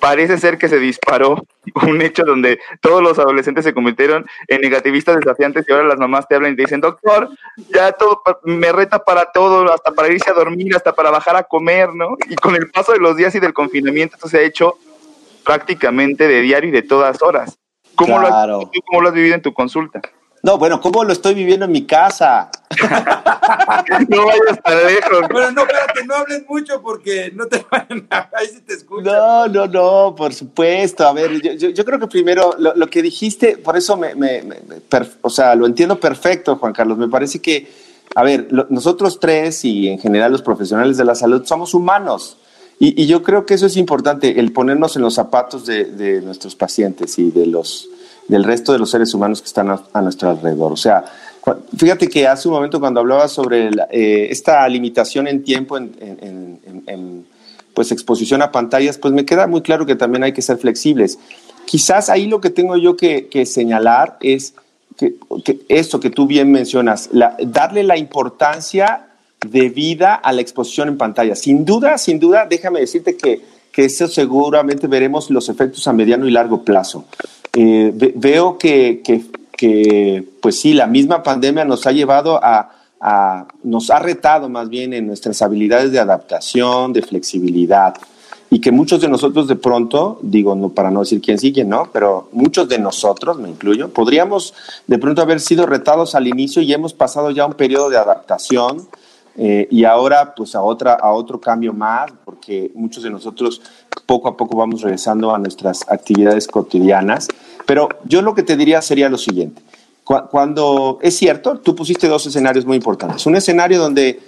parece 0.00 0.38
ser 0.38 0.58
que 0.58 0.68
se 0.68 0.78
disparó 0.78 1.44
un 1.86 2.02
hecho 2.02 2.24
donde 2.24 2.58
todos 2.80 3.02
los 3.02 3.18
adolescentes 3.18 3.64
se 3.64 3.74
convirtieron 3.74 4.26
en 4.48 4.60
negativistas 4.60 5.16
desafiantes 5.16 5.64
y 5.68 5.72
ahora 5.72 5.86
las 5.86 5.98
mamás 5.98 6.26
te 6.26 6.34
hablan 6.34 6.54
y 6.54 6.56
te 6.56 6.62
dicen, 6.62 6.80
doctor, 6.80 7.28
ya 7.72 7.92
todo 7.92 8.22
me 8.44 8.72
reta 8.72 9.04
para 9.04 9.30
todo, 9.32 9.72
hasta 9.72 9.92
para 9.92 10.08
irse 10.12 10.30
a 10.30 10.34
dormir, 10.34 10.74
hasta 10.74 10.92
para 10.92 11.10
bajar 11.10 11.36
a 11.36 11.44
comer, 11.44 11.94
¿no? 11.94 12.16
Y 12.28 12.36
con 12.36 12.54
el 12.56 12.70
paso 12.70 12.92
de 12.92 12.98
los 12.98 13.16
días 13.16 13.34
y 13.34 13.40
del 13.40 13.52
confinamiento 13.52 14.16
esto 14.16 14.28
se 14.28 14.38
ha 14.38 14.42
hecho 14.42 14.78
prácticamente 15.44 16.26
de 16.26 16.40
diario 16.40 16.70
y 16.70 16.72
de 16.72 16.82
todas 16.82 17.22
horas. 17.22 17.58
¿Cómo, 17.94 18.18
lo, 18.18 18.26
has, 18.26 18.66
¿cómo 18.86 19.02
lo 19.02 19.08
has 19.08 19.14
vivido 19.14 19.34
en 19.34 19.42
tu 19.42 19.52
consulta? 19.52 20.00
No, 20.42 20.56
bueno, 20.56 20.80
¿cómo 20.80 21.04
lo 21.04 21.12
estoy 21.12 21.34
viviendo 21.34 21.66
en 21.66 21.72
mi 21.72 21.86
casa? 21.86 22.50
no 24.08 24.26
vayas 24.26 24.62
tan 24.64 24.86
lejos. 24.86 25.28
Bueno, 25.30 25.50
no, 25.50 25.62
espérate, 25.62 26.06
no 26.06 26.14
hables 26.14 26.48
mucho 26.48 26.80
porque 26.80 27.30
no 27.34 27.46
te 27.46 27.64
vayan 27.70 28.06
a... 28.10 28.30
Ahí 28.34 28.46
sí 28.46 28.60
te 28.62 28.74
escuchan. 28.74 29.04
No, 29.04 29.48
no, 29.48 29.66
no, 29.66 30.14
por 30.14 30.32
supuesto. 30.32 31.06
A 31.06 31.12
ver, 31.12 31.42
yo, 31.42 31.68
yo, 31.68 31.84
creo 31.84 31.98
que 31.98 32.06
primero 32.06 32.54
lo, 32.58 32.86
que 32.86 33.02
dijiste, 33.02 33.58
por 33.58 33.76
eso 33.76 33.98
me, 33.98 34.14
me, 34.14 34.42
o 35.20 35.28
sea, 35.28 35.54
lo 35.54 35.66
entiendo 35.66 36.00
perfecto, 36.00 36.56
Juan 36.56 36.72
Carlos. 36.72 36.96
Me 36.96 37.08
parece 37.08 37.40
que, 37.40 37.70
a 38.14 38.22
ver, 38.22 38.48
nosotros 38.70 39.20
tres 39.20 39.62
y 39.66 39.88
en 39.88 39.98
general 39.98 40.32
los 40.32 40.42
profesionales 40.42 40.96
de 40.96 41.04
la 41.04 41.14
salud 41.14 41.44
somos 41.44 41.74
humanos. 41.74 42.38
Y, 42.78 43.02
y 43.02 43.06
yo 43.06 43.22
creo 43.22 43.44
que 43.44 43.52
eso 43.52 43.66
es 43.66 43.76
importante, 43.76 44.40
el 44.40 44.52
ponernos 44.52 44.96
en 44.96 45.02
los 45.02 45.12
zapatos 45.12 45.66
de, 45.66 45.84
de 45.84 46.22
nuestros 46.22 46.56
pacientes 46.56 47.18
y 47.18 47.30
de 47.30 47.44
los 47.44 47.89
del 48.30 48.44
resto 48.44 48.72
de 48.72 48.78
los 48.78 48.90
seres 48.90 49.12
humanos 49.12 49.42
que 49.42 49.48
están 49.48 49.70
a, 49.70 50.00
nuestro 50.00 50.30
alrededor. 50.30 50.72
O 50.72 50.76
sea, 50.76 51.04
fíjate 51.76 52.08
que 52.08 52.28
hace 52.28 52.46
un 52.46 52.54
momento 52.54 52.78
cuando 52.78 53.00
hablaba 53.00 53.26
sobre 53.26 53.70
eh, 53.90 54.28
esta 54.30 54.66
limitación 54.68 55.26
en 55.26 55.42
tiempo 55.42 55.76
en, 55.76 57.26
pues 57.74 57.90
exposición 57.90 58.40
a 58.42 58.52
pantallas, 58.52 58.98
pues 58.98 59.12
me 59.12 59.24
queda 59.24 59.48
muy 59.48 59.62
claro 59.62 59.84
que 59.84 59.96
también 59.96 60.22
hay 60.22 60.32
que 60.32 60.42
ser 60.42 60.58
flexibles. 60.58 61.18
Quizás 61.66 62.08
ahí 62.08 62.26
lo 62.26 62.40
que 62.40 62.50
tengo 62.50 62.76
yo 62.76 62.96
que, 62.96 63.46
señalar 63.46 64.16
es 64.20 64.54
que, 64.96 65.16
esto 65.68 65.98
que 65.98 66.10
tú 66.10 66.26
bien 66.26 66.52
mencionas, 66.52 67.10
darle 67.40 67.82
la 67.82 67.96
importancia 67.96 69.08
de 69.44 69.70
vida 69.70 70.14
a 70.14 70.32
la 70.32 70.40
exposición 70.40 70.86
en 70.88 70.98
pantalla. 70.98 71.34
Sin 71.34 71.64
duda, 71.64 71.98
sin 71.98 72.20
duda, 72.20 72.46
déjame 72.48 72.78
decirte 72.78 73.16
que, 73.16 73.40
que 73.72 73.86
eso 73.86 74.06
seguramente 74.06 74.86
veremos 74.86 75.30
los 75.30 75.48
efectos 75.48 75.88
a 75.88 75.92
mediano 75.92 76.28
y 76.28 76.30
largo 76.30 76.62
plazo. 76.62 77.06
Eh, 77.52 77.92
veo 78.16 78.58
que, 78.58 79.02
que, 79.02 80.24
pues 80.40 80.60
sí, 80.60 80.72
la 80.72 80.86
misma 80.86 81.22
pandemia 81.22 81.64
nos 81.64 81.86
ha 81.86 81.92
llevado 81.92 82.42
a, 82.42 82.70
a, 83.00 83.46
nos 83.62 83.90
ha 83.90 83.98
retado 83.98 84.48
más 84.48 84.68
bien 84.68 84.92
en 84.94 85.06
nuestras 85.06 85.42
habilidades 85.42 85.92
de 85.92 85.98
adaptación, 85.98 86.92
de 86.92 87.02
flexibilidad, 87.02 87.94
y 88.50 88.60
que 88.60 88.72
muchos 88.72 89.00
de 89.00 89.08
nosotros 89.08 89.46
de 89.46 89.56
pronto, 89.56 90.18
digo, 90.22 90.56
no, 90.56 90.70
para 90.70 90.90
no 90.90 91.00
decir 91.00 91.20
quién 91.20 91.38
sigue, 91.38 91.64
¿no? 91.64 91.88
Pero 91.92 92.28
muchos 92.32 92.68
de 92.68 92.78
nosotros, 92.78 93.38
me 93.38 93.48
incluyo, 93.48 93.90
podríamos 93.90 94.54
de 94.88 94.98
pronto 94.98 95.22
haber 95.22 95.40
sido 95.40 95.66
retados 95.66 96.16
al 96.16 96.26
inicio 96.26 96.60
y 96.60 96.72
hemos 96.72 96.92
pasado 96.92 97.30
ya 97.30 97.46
un 97.46 97.54
periodo 97.54 97.90
de 97.90 97.96
adaptación, 97.96 98.88
eh, 99.36 99.68
y 99.70 99.84
ahora 99.84 100.34
pues 100.34 100.54
a, 100.54 100.62
otra, 100.62 100.94
a 100.94 101.12
otro 101.12 101.40
cambio 101.40 101.72
más, 101.72 102.10
porque 102.24 102.70
muchos 102.74 103.02
de 103.02 103.10
nosotros 103.10 103.62
poco 104.06 104.28
a 104.28 104.36
poco 104.36 104.56
vamos 104.56 104.82
regresando 104.82 105.34
a 105.34 105.38
nuestras 105.38 105.88
actividades 105.88 106.46
cotidianas. 106.46 107.28
Pero 107.66 107.88
yo 108.04 108.22
lo 108.22 108.34
que 108.34 108.42
te 108.42 108.56
diría 108.56 108.82
sería 108.82 109.08
lo 109.08 109.18
siguiente. 109.18 109.62
Cuando 110.04 110.98
es 111.02 111.16
cierto, 111.16 111.58
tú 111.58 111.76
pusiste 111.76 112.08
dos 112.08 112.26
escenarios 112.26 112.66
muy 112.66 112.76
importantes. 112.76 113.26
Un 113.26 113.36
escenario 113.36 113.78
donde 113.78 114.18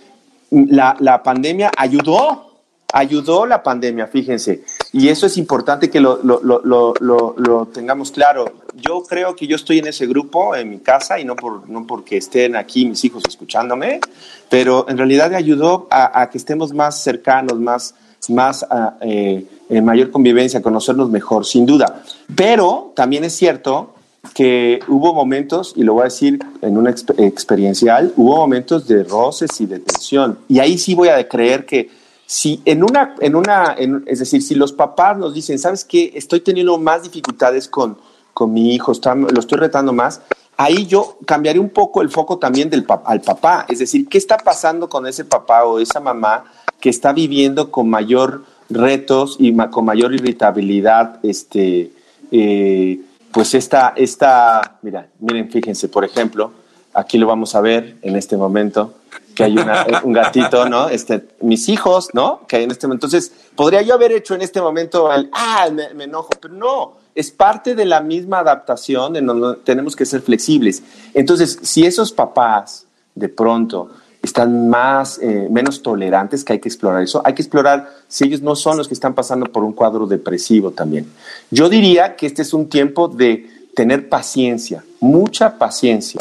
la, 0.50 0.97
la 1.00 1.23
pandemia 1.25 1.73
ayudó 1.76 2.52
ayudó 2.92 3.47
la 3.47 3.62
pandemia, 3.62 4.06
fíjense. 4.06 4.64
Y 4.92 5.09
eso 5.09 5.26
es 5.26 5.37
importante 5.38 5.90
que 5.90 6.00
lo, 6.00 6.21
lo, 6.23 6.40
lo, 6.42 6.94
lo, 7.00 7.66
tengamos 7.66 8.12
claro. 8.12 8.44
Yo 8.75 9.02
creo 9.02 9.37
que 9.37 9.47
yo 9.47 9.57
estoy 9.57 9.79
en 9.79 9.87
ese 9.87 10.07
grupo 10.07 10.55
en 10.55 10.71
mi 10.71 10.79
casa 10.79 11.19
y 11.19 11.25
no, 11.25 11.37
por, 11.37 11.69
no 11.69 11.87
porque 11.87 12.17
estén 12.17 12.57
aquí 12.57 12.87
mis 12.87 13.05
hijos 13.05 13.23
escuchándome, 13.29 14.00
pero 14.49 14.87
en 14.88 14.97
realidad 14.97 15.35
ayudó 15.35 15.87
a, 15.91 16.29
que 16.31 16.38
estemos 16.38 16.73
más 16.73 17.02
cercanos, 17.02 17.59
más, 17.59 17.95
más 18.29 18.64
ah, 18.71 18.97
eh, 19.00 19.45
en 19.69 19.85
mayor 19.85 20.11
convivencia, 20.11 20.62
conocernos 20.62 21.11
mejor, 21.11 21.45
sin 21.45 21.67
duda. 21.67 22.02
Pero 22.35 22.93
también 22.95 23.25
es 23.25 23.35
cierto 23.35 23.95
que 24.35 24.81
hubo 24.88 25.12
momentos, 25.14 25.75
y 25.76 25.83
lo 25.83 25.95
voy 25.95 26.02
a 26.02 26.05
decir 26.05 26.38
en 26.62 26.76
una 26.79 26.91
experiencial, 26.91 28.12
hubo 28.17 28.37
momentos 28.37 28.87
de 28.87 29.05
roces 29.05 29.61
y 29.61 29.67
de 29.67 29.81
tensión. 29.81 30.38
Y 30.49 30.61
ahí 30.61 30.79
sí 30.79 30.95
voy 30.95 31.09
a 31.09 31.29
creer 31.29 31.67
que 31.67 31.91
si 32.26 32.62
en 32.64 32.83
una, 32.83 33.14
en 33.21 33.35
una, 33.35 33.76
es 34.07 34.21
decir, 34.21 34.43
si 34.43 34.55
los 34.55 34.73
papás 34.73 35.19
nos 35.19 35.35
dicen, 35.35 35.59
¿sabes 35.59 35.85
qué? 35.85 36.12
Estoy 36.14 36.41
teniendo 36.41 36.79
más 36.79 37.02
dificultades 37.02 37.69
con, 37.69 37.99
con 38.35 38.53
mi 38.53 38.75
hijo, 38.75 38.93
lo 39.15 39.41
estoy 39.41 39.59
retando 39.59 39.93
más, 39.93 40.21
ahí 40.57 40.87
yo 40.87 41.19
cambiaré 41.27 41.59
un 41.59 41.71
poco 41.71 42.03
el 42.03 42.11
foco 42.11 42.39
también 42.39 42.71
del 42.71 42.87
al 43.05 43.21
papá. 43.21 43.67
Es 43.69 43.79
decir, 43.79 44.09
¿qué 44.09 44.19
está 44.19 44.37
pasando 44.37 44.89
con 44.89 45.07
ese 45.07 45.25
papá 45.25 45.65
o 45.65 45.79
esa 45.79 46.01
mamá 46.01 46.45
que 46.81 46.91
está 46.91 47.12
viviendo 47.12 47.71
con 47.71 47.89
mayor 47.89 48.43
retos 48.73 49.37
y 49.39 49.55
con 49.71 49.85
mayor 49.85 50.15
irritabilidad, 50.15 51.19
este, 51.23 51.93
eh, 52.31 53.01
pues 53.31 53.55
esta, 53.55 53.93
esta, 53.97 54.79
mira, 54.83 55.09
miren, 55.21 55.51
fíjense, 55.51 55.89
por 55.89 56.05
ejemplo, 56.05 56.53
aquí 56.95 57.19
lo 57.19 57.27
vamos 57.27 57.55
a 57.55 57.61
ver 57.61 57.97
en 58.03 58.17
este 58.17 58.37
momento, 58.37 58.95
que 59.35 59.45
hay 59.45 59.57
un 60.05 60.12
gatito, 60.12 60.69
¿no? 60.69 60.89
Este, 60.89 61.25
mis 61.41 61.69
hijos, 61.69 62.11
¿no? 62.12 62.43
Que 62.47 62.57
hay 62.57 62.65
en 62.65 62.71
este 62.71 62.87
momento. 62.87 63.07
Entonces, 63.07 63.33
podría 63.55 63.81
yo 63.83 63.95
haber 63.95 64.12
hecho 64.12 64.35
en 64.35 64.43
este 64.43 64.61
momento 64.61 65.12
el, 65.12 65.31
ah, 65.33 65.69
me, 65.73 66.05
enojo, 66.05 66.31
pero 66.41 66.53
no, 66.53 66.97
es 67.14 67.31
parte 67.31 67.75
de 67.75 67.85
la 67.85 68.00
misma 68.00 68.38
adaptación 68.38 69.16
en 69.16 69.28
tenemos 69.64 69.97
que 69.97 70.07
ser 70.07 70.23
flexibles. 70.23 70.83
Entonces, 71.14 71.59
si 71.62 71.85
esos 71.85 72.12
papás 72.12 72.87
de 73.14 73.28
pronto 73.28 73.90
están 74.23 74.69
más, 74.69 75.19
eh, 75.19 75.49
menos 75.50 75.83
tolerantes, 75.83 76.45
que 76.45 76.54
hay 76.54 76.59
que 76.61 76.69
explorar 76.69 77.02
eso, 77.02 77.21
hay 77.25 77.35
que 77.35 77.42
explorar 77.42 77.90
si 78.09 78.25
ellos 78.25 78.40
no 78.40 78.54
son 78.54 78.78
los 78.78 78.88
que 78.88 78.95
están 78.95 79.14
pasando 79.14 79.47
por 79.47 79.64
un 79.64 79.73
cuadro 79.73 80.07
depresivo 80.07 80.71
también. 80.71 81.07
Yo 81.50 81.69
diría 81.69 82.14
que 82.14 82.26
este 82.26 82.42
es 82.42 82.54
un 82.54 82.69
tiempo 82.69 83.09
de 83.09 83.50
tener 83.75 84.09
paciencia, 84.09 84.85
mucha 85.00 85.59
paciencia 85.59 86.21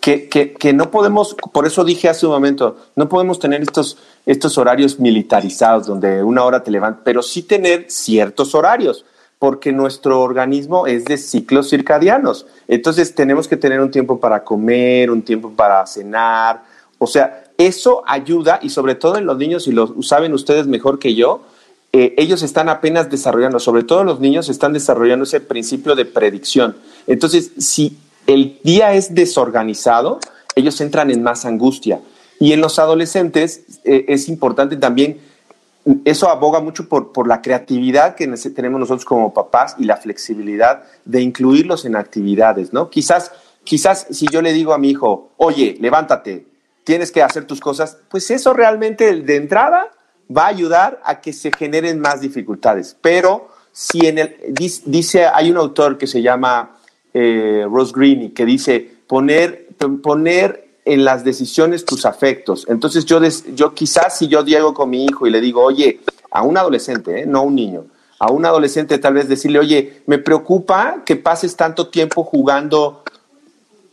que, 0.00 0.28
que, 0.28 0.52
que, 0.52 0.72
no 0.72 0.92
podemos, 0.92 1.34
por 1.52 1.66
eso 1.66 1.84
dije 1.84 2.08
hace 2.08 2.26
un 2.26 2.32
momento, 2.32 2.76
no 2.94 3.08
podemos 3.08 3.40
tener 3.40 3.60
estos, 3.62 3.98
estos 4.24 4.56
horarios 4.56 5.00
militarizados 5.00 5.88
donde 5.88 6.22
una 6.22 6.44
hora 6.44 6.62
te 6.62 6.70
levantas, 6.70 7.02
pero 7.04 7.22
sí 7.22 7.42
tener 7.42 7.86
ciertos 7.88 8.54
horarios, 8.54 9.04
porque 9.38 9.72
nuestro 9.72 10.22
organismo 10.22 10.86
es 10.86 11.04
de 11.04 11.18
ciclos 11.18 11.70
circadianos. 11.70 12.46
Entonces 12.68 13.14
tenemos 13.14 13.48
que 13.48 13.56
tener 13.56 13.80
un 13.80 13.90
tiempo 13.90 14.18
para 14.18 14.42
comer, 14.44 15.10
un 15.10 15.22
tiempo 15.22 15.50
para 15.50 15.86
cenar, 15.86 16.62
o 16.98 17.06
sea, 17.06 17.44
eso 17.58 18.02
ayuda 18.06 18.58
y 18.62 18.70
sobre 18.70 18.94
todo 18.94 19.16
en 19.16 19.26
los 19.26 19.38
niños, 19.38 19.66
y 19.66 19.72
lo 19.72 20.02
saben 20.02 20.32
ustedes 20.32 20.66
mejor 20.66 20.98
que 20.98 21.14
yo, 21.14 21.42
eh, 21.92 22.14
ellos 22.18 22.42
están 22.42 22.68
apenas 22.68 23.10
desarrollando, 23.10 23.58
sobre 23.58 23.82
todo 23.82 24.04
los 24.04 24.20
niños 24.20 24.48
están 24.48 24.72
desarrollando 24.72 25.24
ese 25.24 25.40
principio 25.40 25.94
de 25.94 26.04
predicción. 26.04 26.76
Entonces, 27.06 27.52
si 27.58 27.96
el 28.26 28.58
día 28.62 28.92
es 28.94 29.14
desorganizado, 29.14 30.20
ellos 30.54 30.80
entran 30.80 31.10
en 31.10 31.22
más 31.22 31.44
angustia. 31.44 32.00
Y 32.38 32.52
en 32.52 32.60
los 32.60 32.78
adolescentes 32.78 33.80
eh, 33.84 34.04
es 34.08 34.28
importante 34.28 34.76
también, 34.76 35.18
eso 36.04 36.28
aboga 36.28 36.60
mucho 36.60 36.88
por, 36.88 37.12
por 37.12 37.28
la 37.28 37.40
creatividad 37.40 38.16
que 38.16 38.26
tenemos 38.54 38.80
nosotros 38.80 39.04
como 39.04 39.32
papás 39.32 39.76
y 39.78 39.84
la 39.84 39.96
flexibilidad 39.96 40.82
de 41.04 41.20
incluirlos 41.20 41.84
en 41.84 41.94
actividades, 41.94 42.72
¿no? 42.72 42.90
Quizás, 42.90 43.32
quizás 43.62 44.06
si 44.10 44.26
yo 44.26 44.42
le 44.42 44.52
digo 44.52 44.72
a 44.72 44.78
mi 44.78 44.90
hijo, 44.90 45.30
oye, 45.36 45.76
levántate, 45.80 46.46
tienes 46.82 47.12
que 47.12 47.22
hacer 47.22 47.44
tus 47.44 47.60
cosas, 47.60 47.98
pues 48.08 48.30
eso 48.30 48.52
realmente 48.52 49.22
de 49.22 49.36
entrada 49.36 49.92
va 50.34 50.44
a 50.44 50.48
ayudar 50.48 51.00
a 51.04 51.20
que 51.20 51.32
se 51.32 51.52
generen 51.52 52.00
más 52.00 52.20
dificultades. 52.20 52.96
Pero 53.00 53.48
si 53.70 54.06
en 54.06 54.18
el, 54.18 54.36
dice, 54.86 55.26
hay 55.26 55.50
un 55.50 55.56
autor 55.56 55.98
que 55.98 56.06
se 56.06 56.20
llama 56.20 56.78
eh, 57.14 57.64
Ross 57.70 57.92
Greene 57.92 58.32
que 58.32 58.44
dice 58.44 58.96
poner, 59.06 59.68
poner 60.02 60.65
en 60.86 61.04
las 61.04 61.24
decisiones 61.24 61.84
tus 61.84 62.06
afectos. 62.06 62.64
Entonces 62.68 63.04
yo, 63.04 63.20
yo 63.54 63.74
quizás 63.74 64.16
si 64.16 64.28
yo 64.28 64.44
llego 64.44 64.72
con 64.72 64.88
mi 64.88 65.04
hijo 65.04 65.26
y 65.26 65.30
le 65.30 65.40
digo, 65.40 65.62
oye, 65.62 66.00
a 66.30 66.42
un 66.42 66.56
adolescente, 66.56 67.22
¿eh? 67.22 67.26
no 67.26 67.40
a 67.40 67.42
un 67.42 67.56
niño, 67.56 67.84
a 68.20 68.30
un 68.30 68.46
adolescente 68.46 68.96
tal 68.98 69.14
vez 69.14 69.28
decirle, 69.28 69.58
oye, 69.58 70.02
me 70.06 70.18
preocupa 70.18 71.02
que 71.04 71.16
pases 71.16 71.56
tanto 71.56 71.88
tiempo 71.88 72.22
jugando 72.22 73.02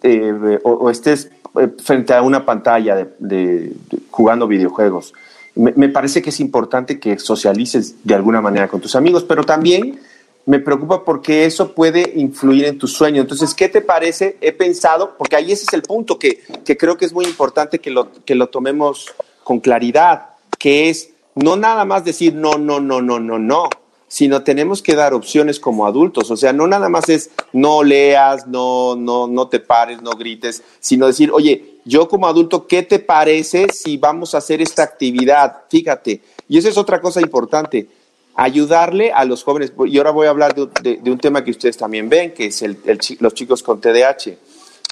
eh, 0.03 0.59
o, 0.63 0.89
estés 0.91 1.31
eh, 1.59 1.69
frente 1.83 2.13
a 2.13 2.21
una 2.21 2.45
pantalla 2.45 3.07
de, 3.17 3.73
jugando 4.11 4.47
videojuegos. 4.47 5.13
Me, 5.55 5.89
parece 5.89 6.21
que 6.21 6.29
es 6.29 6.39
importante 6.39 6.99
que 6.99 7.19
socialices 7.19 7.95
de 8.03 8.15
alguna 8.15 8.41
manera 8.41 8.67
con 8.67 8.81
tus 8.81 8.95
amigos, 8.95 9.23
pero 9.23 9.43
también 9.43 9.99
me 10.45 10.59
preocupa 10.59 11.03
porque 11.05 11.45
eso 11.45 11.73
puede 11.73 12.13
influir 12.15 12.65
en 12.65 12.77
tu 12.77 12.87
sueño. 12.87 13.21
Entonces, 13.21 13.53
¿qué 13.53 13.69
te 13.69 13.81
parece? 13.81 14.37
He 14.41 14.51
pensado, 14.51 15.15
porque 15.17 15.35
ahí 15.35 15.51
ese 15.51 15.63
es 15.63 15.73
el 15.73 15.83
punto 15.83 16.19
que, 16.19 16.43
que 16.65 16.77
creo 16.77 16.97
que 16.97 17.05
es 17.05 17.13
muy 17.13 17.25
importante 17.25 17.79
que 17.79 17.91
lo, 17.91 18.11
que 18.25 18.35
lo 18.35 18.47
tomemos 18.47 19.13
con 19.43 19.59
claridad, 19.59 20.31
que 20.59 20.89
es 20.89 21.11
no 21.35 21.55
nada 21.55 21.85
más 21.85 22.03
decir 22.03 22.35
no, 22.35 22.57
no, 22.57 22.79
no, 22.79 23.01
no, 23.01 23.19
no, 23.19 23.39
no, 23.39 23.69
sino 24.07 24.43
tenemos 24.43 24.81
que 24.81 24.95
dar 24.95 25.13
opciones 25.13 25.59
como 25.59 25.87
adultos. 25.87 26.29
O 26.29 26.37
sea, 26.37 26.53
no 26.53 26.67
nada 26.67 26.89
más 26.89 27.09
es 27.09 27.31
no 27.51 27.83
leas, 27.83 28.45
no, 28.47 28.95
no, 28.95 29.27
no 29.27 29.47
te 29.47 29.59
pares, 29.59 30.01
no 30.01 30.11
grites, 30.11 30.61
sino 30.79 31.07
decir, 31.07 31.31
oye, 31.31 31.79
yo 31.85 32.07
como 32.07 32.27
adulto, 32.27 32.67
¿qué 32.67 32.83
te 32.83 32.99
parece 32.99 33.67
si 33.69 33.97
vamos 33.97 34.35
a 34.35 34.37
hacer 34.37 34.61
esta 34.61 34.83
actividad? 34.83 35.63
Fíjate. 35.69 36.21
Y 36.47 36.57
esa 36.57 36.69
es 36.69 36.77
otra 36.77 37.01
cosa 37.01 37.21
importante, 37.21 37.87
ayudarle 38.35 39.11
a 39.11 39.25
los 39.25 39.43
jóvenes. 39.43 39.73
Y 39.85 39.97
ahora 39.97 40.11
voy 40.11 40.27
a 40.27 40.31
hablar 40.31 40.55
de, 40.55 40.99
un 41.05 41.19
tema 41.19 41.43
que 41.43 41.51
ustedes 41.51 41.77
también 41.77 42.09
ven, 42.09 42.33
que 42.33 42.47
es 42.47 42.61
el, 42.61 42.77
los 43.19 43.33
chicos 43.33 43.63
con 43.63 43.79
TDAH. 43.79 44.37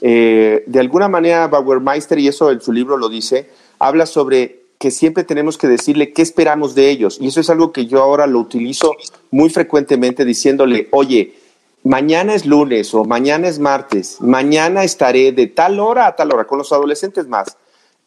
Eh, 0.01 0.63
de 0.65 0.79
alguna 0.79 1.07
manera, 1.07 1.47
Bauermeister, 1.47 2.19
y 2.19 2.27
eso 2.27 2.51
en 2.51 2.61
su 2.61 2.71
libro 2.71 2.97
lo 2.97 3.09
dice, 3.09 3.49
habla 3.79 4.05
sobre 4.05 4.61
que 4.77 4.89
siempre 4.89 5.23
tenemos 5.23 5.59
que 5.59 5.67
decirle 5.67 6.11
qué 6.11 6.23
esperamos 6.23 6.73
de 6.73 6.89
ellos. 6.89 7.17
Y 7.21 7.27
eso 7.27 7.39
es 7.39 7.49
algo 7.49 7.71
que 7.71 7.85
yo 7.85 8.01
ahora 8.01 8.25
lo 8.25 8.39
utilizo 8.39 8.95
muy 9.29 9.49
frecuentemente 9.49 10.25
diciéndole, 10.25 10.87
oye, 10.91 11.35
mañana 11.83 12.33
es 12.33 12.47
lunes 12.47 12.93
o 12.95 13.05
mañana 13.05 13.47
es 13.47 13.59
martes, 13.59 14.17
mañana 14.21 14.83
estaré 14.83 15.31
de 15.33 15.47
tal 15.47 15.79
hora 15.79 16.07
a 16.07 16.15
tal 16.15 16.33
hora 16.33 16.45
con 16.45 16.57
los 16.57 16.71
adolescentes 16.71 17.27
más 17.27 17.57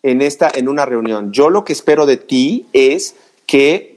en 0.02 0.20
esta 0.20 0.50
en 0.52 0.68
una 0.68 0.84
reunión. 0.84 1.32
Yo 1.32 1.48
lo 1.48 1.64
que 1.64 1.72
espero 1.72 2.06
de 2.06 2.16
ti 2.16 2.66
es 2.72 3.14
que 3.46 3.93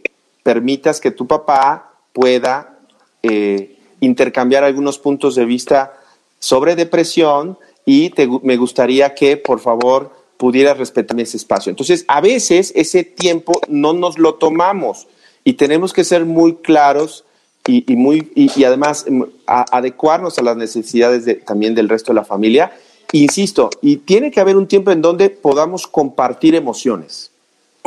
permitas 0.47 1.01
que 1.01 1.11
tu 1.11 1.27
papá 1.27 1.91
pueda 2.13 2.79
eh, 3.21 3.75
intercambiar 3.99 4.63
algunos 4.63 4.97
puntos 4.97 5.35
de 5.35 5.43
vista 5.43 5.99
sobre 6.39 6.77
depresión 6.77 7.57
y 7.85 8.13
me 8.43 8.55
gustaría 8.55 9.13
que 9.13 9.35
por 9.35 9.59
favor 9.59 10.09
pudiera 10.37 10.73
respetar 10.73 11.19
ese 11.19 11.35
espacio. 11.35 11.69
Entonces, 11.69 12.05
a 12.07 12.21
veces 12.21 12.71
ese 12.77 13.03
tiempo 13.03 13.59
no 13.67 13.91
nos 13.91 14.17
lo 14.17 14.35
tomamos 14.35 15.09
y 15.43 15.55
tenemos 15.55 15.91
que 15.91 16.05
ser 16.05 16.23
muy 16.23 16.55
claros 16.55 17.25
y, 17.67 17.83
muy, 17.97 18.31
y, 18.33 18.63
además 18.63 19.05
mm, 19.09 19.23
adecuarnos 19.47 20.39
a 20.39 20.43
las 20.43 20.55
necesidades 20.55 21.25
de, 21.25 21.35
también 21.35 21.75
del 21.75 21.89
resto 21.89 22.13
de 22.13 22.21
la 22.21 22.23
familia. 22.23 22.71
Insisto, 23.11 23.69
y 23.81 23.97
tiene 23.97 24.31
que 24.31 24.39
haber 24.39 24.55
un 24.55 24.69
tiempo 24.69 24.91
en 24.91 25.01
donde 25.01 25.29
podamos 25.29 25.87
compartir 25.87 26.55
emociones. 26.55 27.31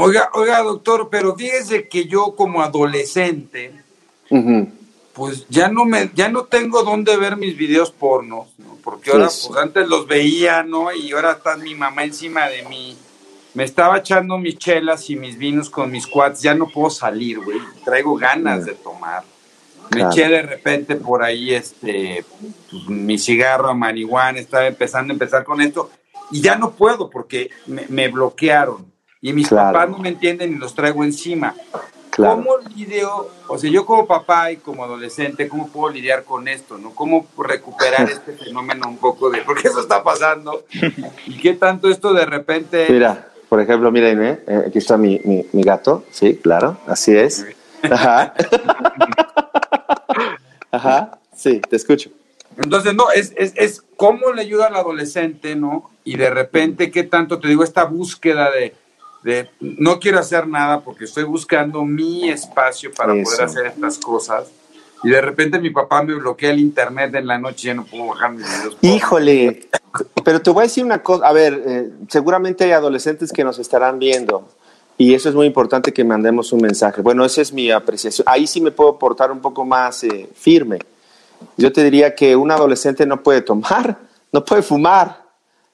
Oiga, 0.03 0.31
oiga, 0.33 0.63
doctor, 0.63 1.09
pero 1.11 1.37
fíjese 1.37 1.89
que 1.89 2.07
yo 2.07 2.35
como 2.35 2.63
adolescente, 2.63 3.73
pues 5.13 5.47
ya 5.49 5.69
no 5.69 5.85
me, 5.85 6.11
ya 6.15 6.31
no 6.31 6.45
tengo 6.45 6.83
dónde 6.83 7.17
ver 7.19 7.37
mis 7.37 7.57
videos 7.57 7.91
pornos, 7.91 8.49
¿no? 8.59 8.79
Porque 8.83 9.11
ahora, 9.11 9.27
pues 9.27 9.51
antes 9.59 9.87
los 9.87 10.07
veía, 10.07 10.63
¿no? 10.63 10.91
Y 10.93 11.13
ahora 11.13 11.33
está 11.33 11.57
mi 11.57 11.75
mamá 11.75 12.05
encima 12.05 12.49
de 12.49 12.63
mí. 12.63 12.97
Me 13.53 13.65
estaba 13.65 13.99
echando 13.99 14.39
mis 14.39 14.57
chelas 14.57 15.11
y 15.11 15.17
mis 15.17 15.37
vinos 15.37 15.69
con 15.69 15.91
mis 15.91 16.07
cuates, 16.07 16.41
ya 16.41 16.55
no 16.55 16.69
puedo 16.69 16.89
salir, 16.89 17.39
güey. 17.41 17.59
Traigo 17.85 18.17
ganas 18.17 18.65
de 18.65 18.73
tomar. 18.73 19.23
Me 19.95 20.03
eché 20.03 20.29
de 20.29 20.43
repente 20.43 20.97
por 20.97 21.23
ahí 21.23 21.53
este 21.53 22.25
pues, 22.71 22.89
mi 22.89 23.19
cigarro 23.19 23.69
a 23.69 23.75
marihuana, 23.75 24.39
estaba 24.39 24.67
empezando 24.67 25.13
a 25.13 25.15
empezar 25.15 25.45
con 25.45 25.61
esto 25.61 25.91
y 26.31 26.41
ya 26.41 26.55
no 26.57 26.71
puedo 26.73 27.11
porque 27.11 27.51
me, 27.67 28.09
bloquearon 28.09 28.87
y 29.21 29.33
mis 29.33 29.49
papás 29.49 29.89
no 29.89 29.99
me 29.99 30.09
entienden 30.09 30.55
y 30.55 30.57
los 30.57 30.75
traigo 30.75 31.05
encima. 31.05 31.55
¿Cómo 32.17 32.59
lidio, 32.75 33.29
o 33.49 33.59
sea, 33.59 33.71
yo 33.71 33.87
como 33.87 34.07
papá 34.07 34.51
y 34.53 34.57
como 34.57 34.85
adolescente, 34.85 35.49
cómo 35.49 35.69
puedo 35.69 35.93
lidiar 35.93 36.25
con 36.25 36.49
esto, 36.49 36.77
no? 36.77 36.91
¿Cómo 36.91 37.27
recuperar 37.39 38.11
este 38.11 38.33
fenómeno 38.33 38.89
un 38.89 38.99
poco 38.99 39.31
de, 39.31 39.43
porque 39.43 39.69
eso 39.69 39.81
está 39.81 40.03
pasando? 40.03 40.65
¿Y 41.27 41.39
qué 41.39 41.55
tanto 41.55 41.89
esto 41.89 42.13
de 42.13 42.27
repente... 42.27 42.87
Mira, 42.91 43.29
por 43.49 43.61
ejemplo, 43.61 43.91
miren, 43.91 44.23
¿eh? 44.23 44.41
aquí 44.67 44.79
está 44.79 44.97
mi, 44.97 45.21
mi, 45.25 45.63
gato, 45.63 46.05
sí, 46.11 46.37
claro, 46.37 46.79
así 46.87 47.17
es. 47.17 47.47
Ajá. 47.83 48.35
Ajá, 50.73 51.19
sí, 51.35 51.61
te 51.69 51.77
escucho. 51.77 52.11
Entonces, 52.57 52.95
no, 52.95 53.11
es, 53.11 53.33
es, 53.37 53.53
es 53.57 53.83
cómo 53.97 54.33
le 54.33 54.43
ayuda 54.43 54.67
al 54.67 54.77
adolescente, 54.77 55.57
¿no? 55.57 55.91
Y 56.05 56.17
de 56.17 56.31
repente, 56.31 56.91
¿qué 56.91 57.03
tanto, 57.03 57.41
te 57.41 57.49
digo, 57.49 57.65
esta 57.65 57.85
búsqueda 57.85 58.51
de 58.51 58.75
de 59.23 59.51
no 59.61 59.99
quiero 59.99 60.19
hacer 60.19 60.47
nada 60.47 60.81
porque 60.81 61.05
estoy 61.05 61.25
buscando 61.25 61.85
mi 61.85 62.31
espacio 62.31 62.91
para 62.93 63.13
poder 63.13 63.43
hacer 63.43 63.67
estas 63.67 63.99
cosas. 63.99 64.49
Y 65.03 65.09
de 65.09 65.21
repente 65.21 65.59
mi 65.59 65.71
papá 65.71 66.03
me 66.03 66.15
bloquea 66.15 66.51
el 66.51 66.61
internet 66.61 67.15
en 67.15 67.27
la 67.27 67.39
noche 67.39 67.65
y 67.65 67.67
ya 67.69 67.75
no 67.75 67.85
puedo 67.85 68.07
bajar 68.07 68.33
mis 68.33 68.47
videos. 68.47 68.77
Híjole, 68.83 69.69
pero 70.25 70.43
te 70.43 70.51
voy 70.51 70.63
a 70.63 70.65
decir 70.65 70.85
una 70.85 71.03
cosa. 71.03 71.27
A 71.27 71.33
ver, 71.33 71.63
eh, 71.67 71.91
seguramente 72.09 72.65
hay 72.65 72.73
adolescentes 72.73 73.33
que 73.33 73.45
nos 73.45 73.59
estarán 73.59 73.99
viendo 73.99 74.47
y 75.01 75.15
eso 75.15 75.31
es 75.31 75.35
muy 75.35 75.47
importante 75.47 75.95
que 75.95 76.05
mandemos 76.05 76.53
un 76.53 76.61
mensaje. 76.61 77.01
Bueno, 77.01 77.25
esa 77.25 77.41
es 77.41 77.55
mi 77.55 77.71
apreciación. 77.71 78.27
Ahí 78.29 78.47
sí 78.47 78.61
me 78.61 78.71
puedo 78.71 78.99
portar 78.99 79.33
un 79.33 79.41
poco 79.41 79.65
más 79.65 80.05
eh, 80.05 80.29
firme. 80.35 80.79
Yo 81.57 81.73
te 81.73 81.83
diría 81.83 82.15
que 82.15 82.37
un 82.37 82.51
adolescente 82.51 83.07
no 83.07 83.23
puede 83.23 83.41
tomar, 83.41 83.97
no 84.31 84.45
puede 84.45 84.61
fumar, 84.61 85.20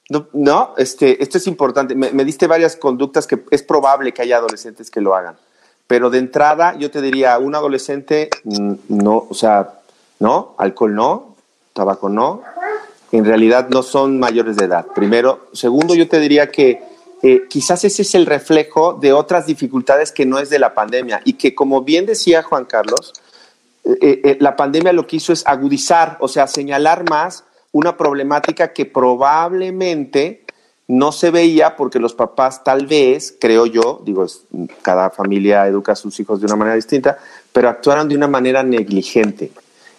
no, 0.09 0.27
no 0.33 0.73
este, 0.77 1.21
esto 1.21 1.37
es 1.37 1.47
importante. 1.47 1.95
Me, 1.95 2.23
diste 2.23 2.47
varias 2.47 2.75
conductas 2.75 3.27
que 3.27 3.43
es 3.51 3.63
probable 3.63 4.13
que 4.13 4.21
haya 4.21 4.37
adolescentes 4.37 4.89
que 4.89 5.01
lo 5.01 5.15
hagan. 5.15 5.35
Pero 5.85 6.09
de 6.09 6.19
entrada, 6.19 6.75
yo 6.77 6.91
te 6.91 7.01
diría, 7.01 7.37
un 7.37 7.55
adolescente, 7.55 8.29
mm, 8.43 8.73
no, 8.89 9.27
o 9.29 9.33
sea, 9.33 9.79
no, 10.19 10.55
alcohol 10.57 10.95
no, 10.95 11.35
tabaco 11.73 12.09
no, 12.09 12.41
en 13.11 13.25
realidad 13.25 13.69
no 13.69 13.83
son 13.83 14.19
mayores 14.19 14.57
de 14.57 14.65
edad. 14.65 14.85
Primero. 14.93 15.47
Segundo, 15.53 15.95
yo 15.95 16.07
te 16.07 16.19
diría 16.19 16.51
que 16.51 16.81
eh, 17.23 17.45
quizás 17.49 17.83
ese 17.83 18.01
es 18.01 18.15
el 18.15 18.25
reflejo 18.25 18.93
de 18.93 19.13
otras 19.13 19.45
dificultades 19.45 20.11
que 20.11 20.25
no 20.25 20.39
es 20.39 20.49
de 20.49 20.59
la 20.59 20.73
pandemia 20.73 21.21
y 21.25 21.33
que, 21.33 21.55
como 21.55 21.81
bien 21.81 22.05
decía 22.05 22.43
Juan 22.43 22.65
Carlos, 22.65 23.13
eh, 23.83 24.21
eh, 24.23 24.37
la 24.39 24.55
pandemia 24.55 24.93
lo 24.93 25.07
que 25.07 25.17
hizo 25.17 25.33
es 25.33 25.45
agudizar, 25.47 26.17
o 26.19 26.27
sea, 26.27 26.47
señalar 26.47 27.09
más 27.09 27.43
una 27.71 27.97
problemática 27.97 28.73
que 28.73 28.85
probablemente 28.85 30.43
no 30.87 31.11
se 31.11 31.31
veía 31.31 31.75
porque 31.75 31.99
los 31.99 32.13
papás 32.13 32.63
tal 32.63 32.87
vez, 32.87 33.35
creo 33.39 33.65
yo, 33.65 34.01
digo, 34.05 34.25
cada 34.81 35.09
familia 35.09 35.67
educa 35.67 35.91
a 35.91 35.95
sus 35.95 36.17
hijos 36.19 36.39
de 36.39 36.45
una 36.45 36.55
manera 36.55 36.75
distinta, 36.75 37.17
pero 37.51 37.69
actuaron 37.69 38.07
de 38.07 38.15
una 38.15 38.27
manera 38.27 38.63
negligente. 38.63 39.51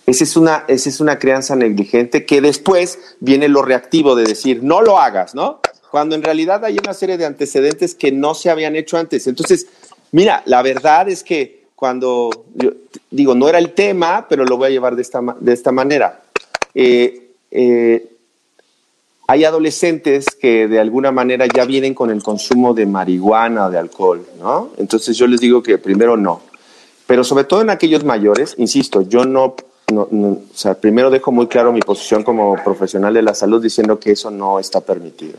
Esa 0.06 0.24
es, 0.24 0.36
una, 0.36 0.64
esa 0.68 0.88
es 0.88 1.00
una 1.00 1.18
crianza 1.18 1.54
negligente 1.54 2.24
que 2.24 2.40
después 2.40 2.98
viene 3.20 3.48
lo 3.48 3.60
reactivo 3.60 4.16
de 4.16 4.24
decir, 4.24 4.62
no 4.62 4.80
lo 4.80 4.98
hagas, 4.98 5.34
¿no? 5.34 5.60
Cuando 5.90 6.14
en 6.14 6.22
realidad 6.22 6.64
hay 6.64 6.78
una 6.78 6.94
serie 6.94 7.18
de 7.18 7.26
antecedentes 7.26 7.94
que 7.94 8.10
no 8.10 8.34
se 8.34 8.48
habían 8.48 8.74
hecho 8.74 8.96
antes. 8.96 9.26
Entonces, 9.26 9.66
mira, 10.12 10.42
la 10.46 10.62
verdad 10.62 11.10
es 11.10 11.22
que 11.22 11.64
cuando, 11.74 12.46
yo, 12.54 12.70
digo, 13.10 13.34
no 13.34 13.50
era 13.50 13.58
el 13.58 13.74
tema, 13.74 14.26
pero 14.28 14.46
lo 14.46 14.56
voy 14.56 14.68
a 14.68 14.70
llevar 14.70 14.96
de 14.96 15.02
esta, 15.02 15.20
de 15.38 15.52
esta 15.52 15.72
manera. 15.72 16.22
Eh, 16.74 17.27
eh, 17.50 18.18
hay 19.30 19.44
adolescentes 19.44 20.24
que 20.40 20.68
de 20.68 20.80
alguna 20.80 21.12
manera 21.12 21.46
ya 21.54 21.66
vienen 21.66 21.92
con 21.92 22.10
el 22.10 22.22
consumo 22.22 22.72
de 22.72 22.86
marihuana 22.86 23.68
de 23.68 23.76
alcohol, 23.76 24.26
¿no? 24.40 24.70
Entonces 24.78 25.18
yo 25.18 25.26
les 25.26 25.40
digo 25.40 25.62
que 25.62 25.76
primero 25.76 26.16
no. 26.16 26.40
Pero 27.06 27.22
sobre 27.24 27.44
todo 27.44 27.60
en 27.60 27.68
aquellos 27.68 28.04
mayores, 28.04 28.54
insisto, 28.56 29.02
yo 29.02 29.26
no, 29.26 29.54
no, 29.92 30.02
o 30.02 30.40
sea, 30.54 30.74
primero 30.74 31.10
dejo 31.10 31.30
muy 31.30 31.46
claro 31.46 31.74
mi 31.74 31.80
posición 31.80 32.22
como 32.22 32.56
profesional 32.64 33.12
de 33.12 33.20
la 33.20 33.34
salud 33.34 33.62
diciendo 33.62 34.00
que 34.00 34.12
eso 34.12 34.30
no 34.30 34.58
está 34.58 34.80
permitido. 34.80 35.38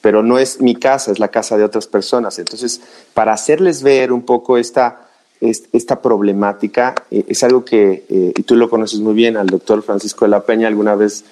Pero 0.00 0.22
no 0.22 0.38
es 0.38 0.62
mi 0.62 0.74
casa, 0.74 1.12
es 1.12 1.18
la 1.18 1.28
casa 1.28 1.58
de 1.58 1.64
otras 1.64 1.86
personas. 1.86 2.38
Entonces, 2.38 2.80
para 3.12 3.34
hacerles 3.34 3.82
ver 3.82 4.12
un 4.12 4.22
poco 4.22 4.56
esta, 4.56 5.08
esta 5.40 6.00
problemática, 6.00 6.94
eh, 7.10 7.24
es 7.28 7.42
algo 7.42 7.66
que, 7.66 8.06
eh, 8.08 8.32
y 8.34 8.42
tú 8.44 8.56
lo 8.56 8.70
conoces 8.70 9.00
muy 9.00 9.12
bien, 9.12 9.36
al 9.36 9.48
doctor 9.48 9.82
Francisco 9.82 10.24
de 10.24 10.30
la 10.30 10.40
Peña 10.40 10.68
alguna 10.68 10.94
vez 10.94 11.24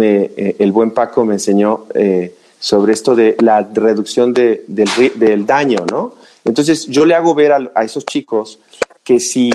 eh, 0.00 0.56
el 0.58 0.72
buen 0.72 0.92
Paco 0.92 1.24
me 1.24 1.34
enseñó 1.34 1.86
eh, 1.94 2.34
sobre 2.58 2.92
esto 2.92 3.14
de 3.14 3.36
la 3.40 3.68
reducción 3.72 4.32
del, 4.32 5.46
daño, 5.46 5.84
¿no? 5.90 6.14
Entonces 6.44 6.86
yo 6.86 7.04
le 7.04 7.14
hago 7.14 7.34
ver 7.34 7.52
a, 7.52 7.84
esos 7.84 8.04
chicos 8.06 8.58
que 9.04 9.20
si, 9.20 9.50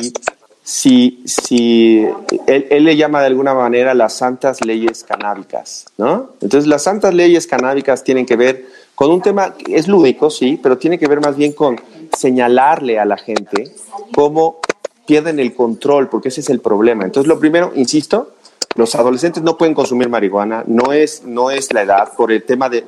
si, 0.63 1.23
si 1.25 2.05
él, 2.47 2.83
le 2.83 2.95
llama 2.95 3.21
de 3.21 3.27
alguna 3.27 3.53
manera 3.53 3.93
las 3.93 4.13
santas 4.13 4.63
leyes 4.65 5.03
canábicas, 5.03 5.85
¿no? 5.97 6.31
Entonces 6.41 6.67
las 6.67 6.83
santas 6.83 7.13
leyes 7.13 7.47
canábicas 7.47 8.03
tienen 8.03 8.25
que 8.25 8.35
ver 8.35 8.65
con 8.93 9.11
un 9.11 9.21
tema, 9.21 9.55
es 9.69 9.87
lúdico, 9.87 10.29
sí, 10.29 10.59
pero 10.61 10.77
tiene 10.77 10.99
que 10.99 11.07
ver 11.07 11.21
más 11.21 11.35
bien 11.35 11.53
con 11.53 11.79
señalarle 12.17 12.99
a 12.99 13.05
la 13.05 13.17
gente 13.17 13.71
cómo 14.13 14.59
pierden 15.05 15.39
el 15.39 15.55
control, 15.55 16.09
porque 16.09 16.29
ese 16.29 16.41
es 16.41 16.49
el 16.49 16.59
problema. 16.59 17.05
Entonces 17.05 17.27
lo 17.27 17.39
primero, 17.39 17.71
insisto, 17.75 18.33
los 18.75 18.95
adolescentes 18.95 19.43
no 19.43 19.57
pueden 19.57 19.73
consumir 19.73 20.09
marihuana, 20.09 20.63
no 20.67 20.93
es, 20.93 21.23
no 21.23 21.49
es 21.51 21.73
la 21.73 21.81
edad, 21.81 22.13
por 22.15 22.31
el 22.31 22.43
tema 22.43 22.69
de, 22.69 22.85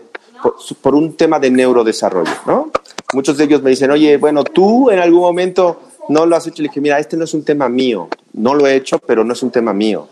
por, 0.81 0.95
un 0.95 1.15
tema 1.15 1.39
de 1.39 1.49
neurodesarrollo, 1.49 2.31
¿no? 2.45 2.71
Muchos 3.13 3.37
de 3.37 3.45
ellos 3.45 3.61
me 3.61 3.71
dicen, 3.71 3.89
oye, 3.91 4.17
bueno, 4.17 4.43
tú 4.43 4.91
en 4.91 4.99
algún 4.99 5.21
momento 5.21 5.81
no 6.09 6.25
lo 6.25 6.35
has 6.35 6.45
hecho. 6.45 6.61
Le 6.61 6.67
dije, 6.67 6.81
mira, 6.81 6.99
este 6.99 7.17
no 7.17 7.23
es 7.23 7.33
un 7.33 7.43
tema 7.43 7.69
mío. 7.69 8.07
No 8.33 8.53
lo 8.53 8.67
he 8.67 8.75
hecho, 8.75 8.99
pero 8.99 9.23
no 9.23 9.33
es 9.33 9.41
un 9.41 9.51
tema 9.51 9.73
mío. 9.73 10.07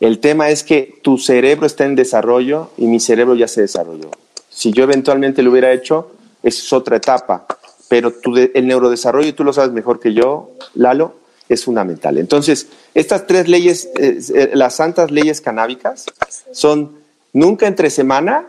El 0.00 0.18
tema 0.18 0.50
es 0.50 0.62
que 0.62 0.98
tu 1.02 1.16
cerebro 1.16 1.66
está 1.66 1.84
en 1.84 1.94
desarrollo 1.94 2.70
y 2.76 2.86
mi 2.86 3.00
cerebro 3.00 3.34
ya 3.34 3.48
se 3.48 3.62
desarrolló. 3.62 4.10
Si 4.50 4.72
yo 4.72 4.84
eventualmente 4.84 5.42
lo 5.42 5.50
hubiera 5.50 5.72
hecho, 5.72 6.10
es 6.42 6.72
otra 6.72 6.96
etapa. 6.96 7.46
Pero 7.88 8.12
el 8.52 8.66
neurodesarrollo, 8.66 9.34
tú 9.34 9.44
lo 9.44 9.52
sabes 9.52 9.72
mejor 9.72 10.00
que 10.00 10.12
yo, 10.12 10.50
Lalo, 10.74 11.14
es 11.48 11.64
fundamental. 11.64 12.18
Entonces, 12.18 12.66
estas 12.94 13.26
tres 13.26 13.48
leyes, 13.48 13.88
eh, 13.98 14.50
las 14.54 14.76
santas 14.76 15.10
leyes 15.10 15.40
canábicas, 15.40 16.06
son 16.52 16.96
nunca 17.32 17.66
entre 17.66 17.90
semana, 17.90 18.48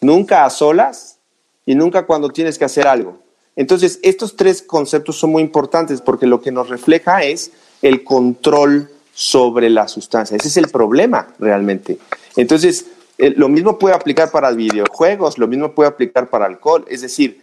nunca 0.00 0.44
a 0.44 0.50
solas 0.50 1.18
y 1.66 1.74
nunca 1.74 2.06
cuando 2.06 2.30
tienes 2.30 2.58
que 2.58 2.64
hacer 2.64 2.86
algo. 2.86 3.18
Entonces, 3.56 3.98
estos 4.02 4.36
tres 4.36 4.62
conceptos 4.62 5.18
son 5.18 5.30
muy 5.30 5.42
importantes 5.42 6.00
porque 6.00 6.26
lo 6.26 6.40
que 6.40 6.52
nos 6.52 6.68
refleja 6.68 7.22
es 7.24 7.50
el 7.82 8.04
control 8.04 8.90
sobre 9.12 9.68
la 9.68 9.88
sustancia. 9.88 10.36
Ese 10.36 10.48
es 10.48 10.56
el 10.56 10.68
problema 10.68 11.34
realmente. 11.38 11.98
Entonces, 12.36 12.86
eh, 13.18 13.34
lo 13.36 13.48
mismo 13.48 13.78
puede 13.78 13.94
aplicar 13.94 14.30
para 14.30 14.50
videojuegos, 14.52 15.36
lo 15.36 15.46
mismo 15.46 15.72
puede 15.74 15.90
aplicar 15.90 16.30
para 16.30 16.46
alcohol. 16.46 16.86
Es 16.88 17.02
decir, 17.02 17.42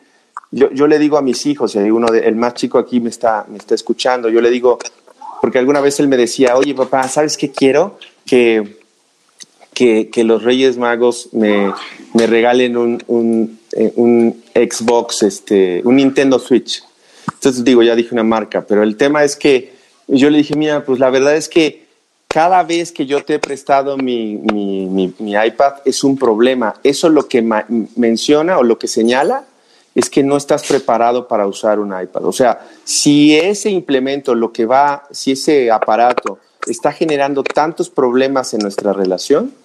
yo, 0.51 0.88
le 0.88 0.97
digo 0.99 1.17
a 1.17 1.21
mis 1.21 1.45
hijos, 1.45 1.75
y 1.75 1.91
uno 1.91 2.07
de, 2.07 2.19
el 2.19 2.36
más 2.36 2.53
chico 2.53 2.77
aquí 2.77 2.99
me 2.99 3.10
está, 3.10 3.45
me 3.49 3.57
está 3.57 3.75
escuchando, 3.75 4.29
yo 4.29 4.39
le 4.39 4.49
digo, 4.49 4.79
porque 5.41 5.60
alguna 5.60 5.81
vez 5.81 5.99
él 5.99 6.07
me 6.07 6.17
decía, 6.17 6.55
oye 6.55 6.73
papá, 6.73 7.07
¿sabes 7.07 7.38
qué 7.38 7.51
quiero? 7.51 7.99
Que, 8.25 8.77
que, 9.73 10.10
que 10.10 10.23
los 10.23 10.43
Reyes 10.43 10.77
Magos 10.77 11.29
me, 11.33 11.71
me 12.13 12.27
regalen 12.27 12.77
un, 12.77 13.03
un, 13.07 13.60
eh, 13.73 13.91
un, 13.95 14.41
Xbox, 14.55 15.23
este, 15.23 15.81
un 15.83 15.97
Nintendo 15.97 16.39
Switch. 16.39 16.83
Entonces 17.33 17.63
digo, 17.63 17.83
ya 17.83 17.95
dije 17.95 18.13
una 18.13 18.23
marca, 18.23 18.65
pero 18.65 18.83
el 18.83 18.95
tema 18.95 19.23
es 19.23 19.36
que 19.36 19.73
yo 20.07 20.29
le 20.29 20.39
dije, 20.39 20.55
mira, 20.55 20.83
pues 20.83 20.99
la 20.99 21.10
verdad 21.10 21.36
es 21.36 21.49
que 21.49 21.86
cada 22.27 22.63
vez 22.63 22.91
que 22.91 23.05
yo 23.05 23.23
te 23.23 23.36
he 23.36 23.39
prestado 23.39 23.97
mi, 23.97 24.36
mi, 24.36 24.86
mi, 24.86 25.13
mi 25.19 25.33
iPad 25.33 25.73
es 25.86 26.03
un 26.03 26.17
problema. 26.17 26.75
Eso 26.83 27.10
lo 27.10 27.27
que 27.27 27.41
menciona 27.95 28.57
o 28.57 28.63
lo 28.63 28.79
que 28.79 28.88
señala 28.88 29.45
es 29.97 30.12
que 30.12 30.21
no 30.21 30.38
estás 30.38 30.67
preparado 30.67 31.27
para 31.27 31.47
usar 31.47 31.79
un 31.79 31.88
iPad. 31.88 32.23
O 32.25 32.31
sea, 32.31 32.67
si 32.83 33.36
ese 33.36 33.71
implemento, 33.71 34.36
lo 34.36 34.53
que 34.53 34.67
va, 34.67 35.07
si 35.10 35.31
ese 35.31 35.71
aparato 35.71 36.38
está 36.67 36.91
generando 36.91 37.43
tantos 37.43 37.89
problemas 37.89 38.53
en 38.53 38.60
nuestra 38.60 38.93
relación, 38.93 39.55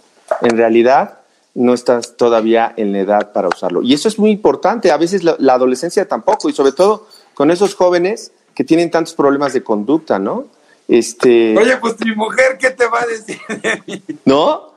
en 0.41 0.57
realidad 0.57 1.19
no 1.55 1.75
estás 1.75 2.17
todavía 2.17 2.73
en 2.79 2.95
la 2.95 3.01
edad 3.01 3.33
para 3.33 3.49
usarlo. 3.49 3.83
Y 3.83 3.93
eso 3.93 4.09
es 4.09 4.19
muy 4.19 4.31
importante. 4.31 4.91
A 4.91 4.97
veces 4.97 5.23
la, 5.23 5.53
adolescencia 5.53 6.09
tampoco, 6.09 6.49
y 6.49 6.55
sobre 6.55 6.73
todo 6.73 7.07
con 7.35 7.51
esos 7.51 7.75
jóvenes 7.75 8.33
que 8.55 8.65
tienen 8.65 8.91
tantos 8.91 9.13
problemas 9.13 9.53
de 9.53 9.63
conducta, 9.63 10.19
¿no? 10.19 10.47
Este... 10.89 11.59
Oye, 11.59 11.77
pues 11.77 11.97
mi 12.03 12.15
mujer, 12.15 12.57
¿qué 12.59 12.71
te 12.71 12.87
va 12.87 13.03
a 13.03 13.07
decir 13.07 13.39
de 13.49 13.83
mí? 13.87 14.03
¿No? 14.25 14.72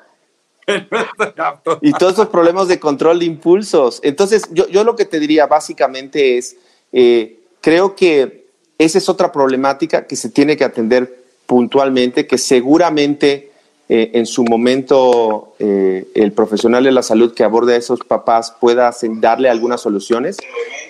y 1.81 1.91
todos 1.93 2.13
esos 2.13 2.29
problemas 2.29 2.67
de 2.67 2.79
control 2.79 3.19
de 3.19 3.25
impulsos. 3.25 3.99
Entonces, 4.03 4.43
yo, 4.51 4.67
yo 4.67 4.83
lo 4.83 4.95
que 4.95 5.05
te 5.05 5.19
diría 5.19 5.47
básicamente 5.47 6.37
es, 6.37 6.57
eh, 6.91 7.39
creo 7.61 7.95
que 7.95 8.45
esa 8.77 8.97
es 8.97 9.07
otra 9.09 9.31
problemática 9.31 10.05
que 10.05 10.15
se 10.15 10.29
tiene 10.29 10.57
que 10.57 10.63
atender 10.63 11.23
puntualmente, 11.45 12.25
que 12.25 12.37
seguramente 12.37 13.51
eh, 13.87 14.11
en 14.13 14.25
su 14.25 14.43
momento 14.43 15.53
eh, 15.59 16.07
el 16.15 16.31
profesional 16.31 16.83
de 16.83 16.91
la 16.91 17.03
salud 17.03 17.33
que 17.35 17.43
aborde 17.43 17.75
a 17.75 17.77
esos 17.77 17.99
papás 17.99 18.51
pueda 18.59 18.91
darle 19.19 19.47
algunas 19.47 19.81
soluciones, 19.81 20.37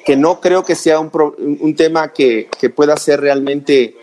que 0.05 0.15
no 0.15 0.39
creo 0.39 0.63
que 0.63 0.75
sea 0.75 0.99
un, 0.99 1.11
un 1.59 1.75
tema 1.75 2.13
que, 2.13 2.47
que, 2.59 2.69
pueda 2.69 2.95
ser 2.95 3.19
realmente 3.19 3.95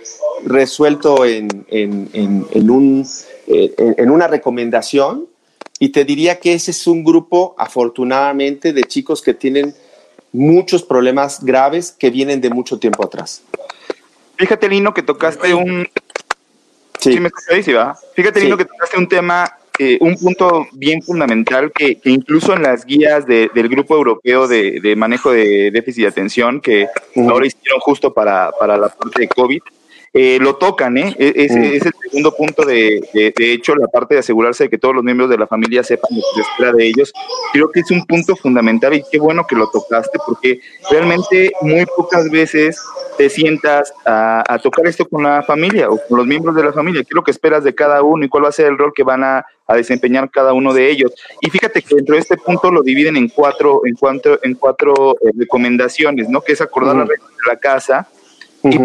resuelto 0.45 1.25
en, 1.25 1.65
en, 1.69 2.11
en, 2.13 2.47
en 3.47 4.11
una 4.11 4.29
recomendación, 4.29 5.27
y 5.83 5.89
te 5.89 6.05
diría 6.05 6.39
que 6.39 6.55
ese 6.55 6.71
es 6.71 6.87
un 6.87 7.03
grupo, 7.03 7.57
afortunadamente, 7.59 8.73
de 8.73 8.85
chicos 8.85 9.21
que 9.21 9.35
tienen 9.35 9.75
muchos 10.31 10.85
problemas 10.85 11.43
graves 11.43 11.91
que 11.91 12.09
vienen 12.09 12.41
de 12.41 12.51
mucho 12.51 12.79
tiempo 12.79 13.05
atrás. 13.05 13.43
Fíjate, 14.37 14.69
Lino, 14.69 14.95
que 14.95 15.03
tocaste 15.03 15.53
un... 15.53 15.89
Sí, 17.01 17.19
me 17.19 17.31
Fíjate, 18.15 18.41
Lino, 18.43 18.57
que 18.57 18.65
tocaste 18.65 18.97
un 18.97 19.09
tema, 19.09 19.59
eh, 19.77 19.99
un 20.01 20.15
punto 20.15 20.69
bien 20.71 21.03
fundamental 21.03 21.73
que, 21.73 21.99
incluso 22.05 22.55
en 22.55 22.63
las 22.63 22.87
guías 22.87 23.27
del 23.27 23.69
Grupo 23.69 23.97
Europeo 23.97 24.47
de, 24.47 24.95
Manejo 24.97 25.33
de 25.33 25.73
Déficit 25.73 26.05
de 26.05 26.09
Atención, 26.11 26.61
que 26.61 26.87
ahora 27.29 27.45
hicieron 27.45 27.81
justo 27.81 28.15
para, 28.15 28.53
para 28.53 28.77
la 28.77 28.89
parte 28.89 29.23
de 29.23 29.27
COVID, 29.27 29.63
eh, 30.15 30.39
lo 30.41 30.57
tocan, 30.57 30.99
¿eh? 30.99 31.17
E-, 31.19 31.33
es, 31.37 31.53
mm. 31.53 31.63
es, 31.63 31.87
el 31.87 31.93
segundo 32.03 32.35
punto 32.37 32.67
de, 32.67 33.01
de, 33.15 33.53
hecho, 33.53 33.75
la 33.75 33.87
parte 33.89 34.15
de 34.15 34.21
asegurarse 34.21 34.65
de 34.65 34.71
que 34.71 34.77
todos 34.77 34.95
los 34.95 35.03
miembros 35.03 35.31
de 35.31 35.39
la 35.39 35.47
familia 35.47 35.83
sepan 35.83 36.11
lo 36.15 36.21
que 36.21 36.43
se 36.43 36.51
espera 36.51 36.73
de 36.73 36.87
ellos. 36.87 37.13
Creo 37.53 37.71
que 37.71 37.81
es 37.81 37.91
un 37.91 38.05
punto 38.05 38.37
fundamental 38.37 38.93
y 38.93 39.03
qué 39.11 39.19
bueno 39.19 39.47
que 39.47 39.57
lo 39.57 39.71
tocaste 39.71 40.19
porque 40.27 40.61
realmente 40.91 41.53
muy 41.63 41.87
pocas 41.97 42.29
veces 42.31 42.79
te 43.17 43.31
sientas 43.31 43.93
a, 44.05 44.45
a, 44.47 44.59
tocar 44.59 44.87
esto 44.87 45.09
con 45.09 45.23
la 45.23 45.43
familia 45.43 45.89
o 45.89 45.99
con 46.09 46.19
los 46.19 46.27
miembros 46.27 46.55
de 46.57 46.65
la 46.65 46.73
familia. 46.73 47.03
¿Qué 47.03 47.09
es 47.11 47.17
lo 47.17 47.25
que 47.25 47.31
esperas 47.31 47.65
de 47.65 47.75
cada 47.75 48.03
uno 48.03 48.25
y 48.25 48.29
cuál 48.29 48.45
va 48.45 48.49
a 48.51 48.53
ser 48.53 48.67
el 48.67 48.77
rol 48.77 48.93
que 48.95 49.05
van 49.05 49.25
a, 49.25 49.47
a 49.67 49.77
desempeñar 49.77 50.31
cada 50.31 50.53
uno 50.53 50.75
de 50.75 50.91
ellos? 50.91 51.13
Y 51.41 51.49
fíjate 51.49 51.81
que 51.81 51.95
dentro 51.95 52.17
de 52.17 52.21
este 52.21 52.37
punto 52.37 52.71
lo 52.71 52.83
dividen 52.83 53.17
en 53.17 53.29
cuatro, 53.29 53.81
en 53.87 53.95
cuatro, 53.95 54.39
en 54.43 54.55
cuatro 54.57 55.17
eh, 55.23 55.31
recomendaciones, 55.39 56.29
¿no? 56.29 56.43
Que 56.43 56.53
es 56.53 56.61
acordar 56.61 56.97
las 56.97 57.09
reglas 57.09 57.31
de 57.31 57.53
la 57.53 57.59
casa 57.59 58.09
y 58.65 58.79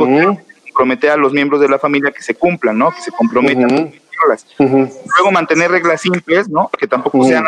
comprometer 0.78 1.10
a 1.12 1.18
los 1.18 1.34
miembros 1.34 1.60
de 1.60 1.68
la 1.68 1.80
familia 1.80 2.12
que 2.12 2.22
se 2.22 2.36
cumplan, 2.36 2.78
¿no? 2.78 2.92
Que 2.92 3.02
se 3.02 3.12
comprometan. 3.12 3.92
Luego 4.58 5.32
mantener 5.32 5.72
reglas 5.72 6.02
simples, 6.02 6.50
¿no? 6.50 6.70
Que 6.78 6.88
tampoco 6.88 7.24
sean 7.24 7.46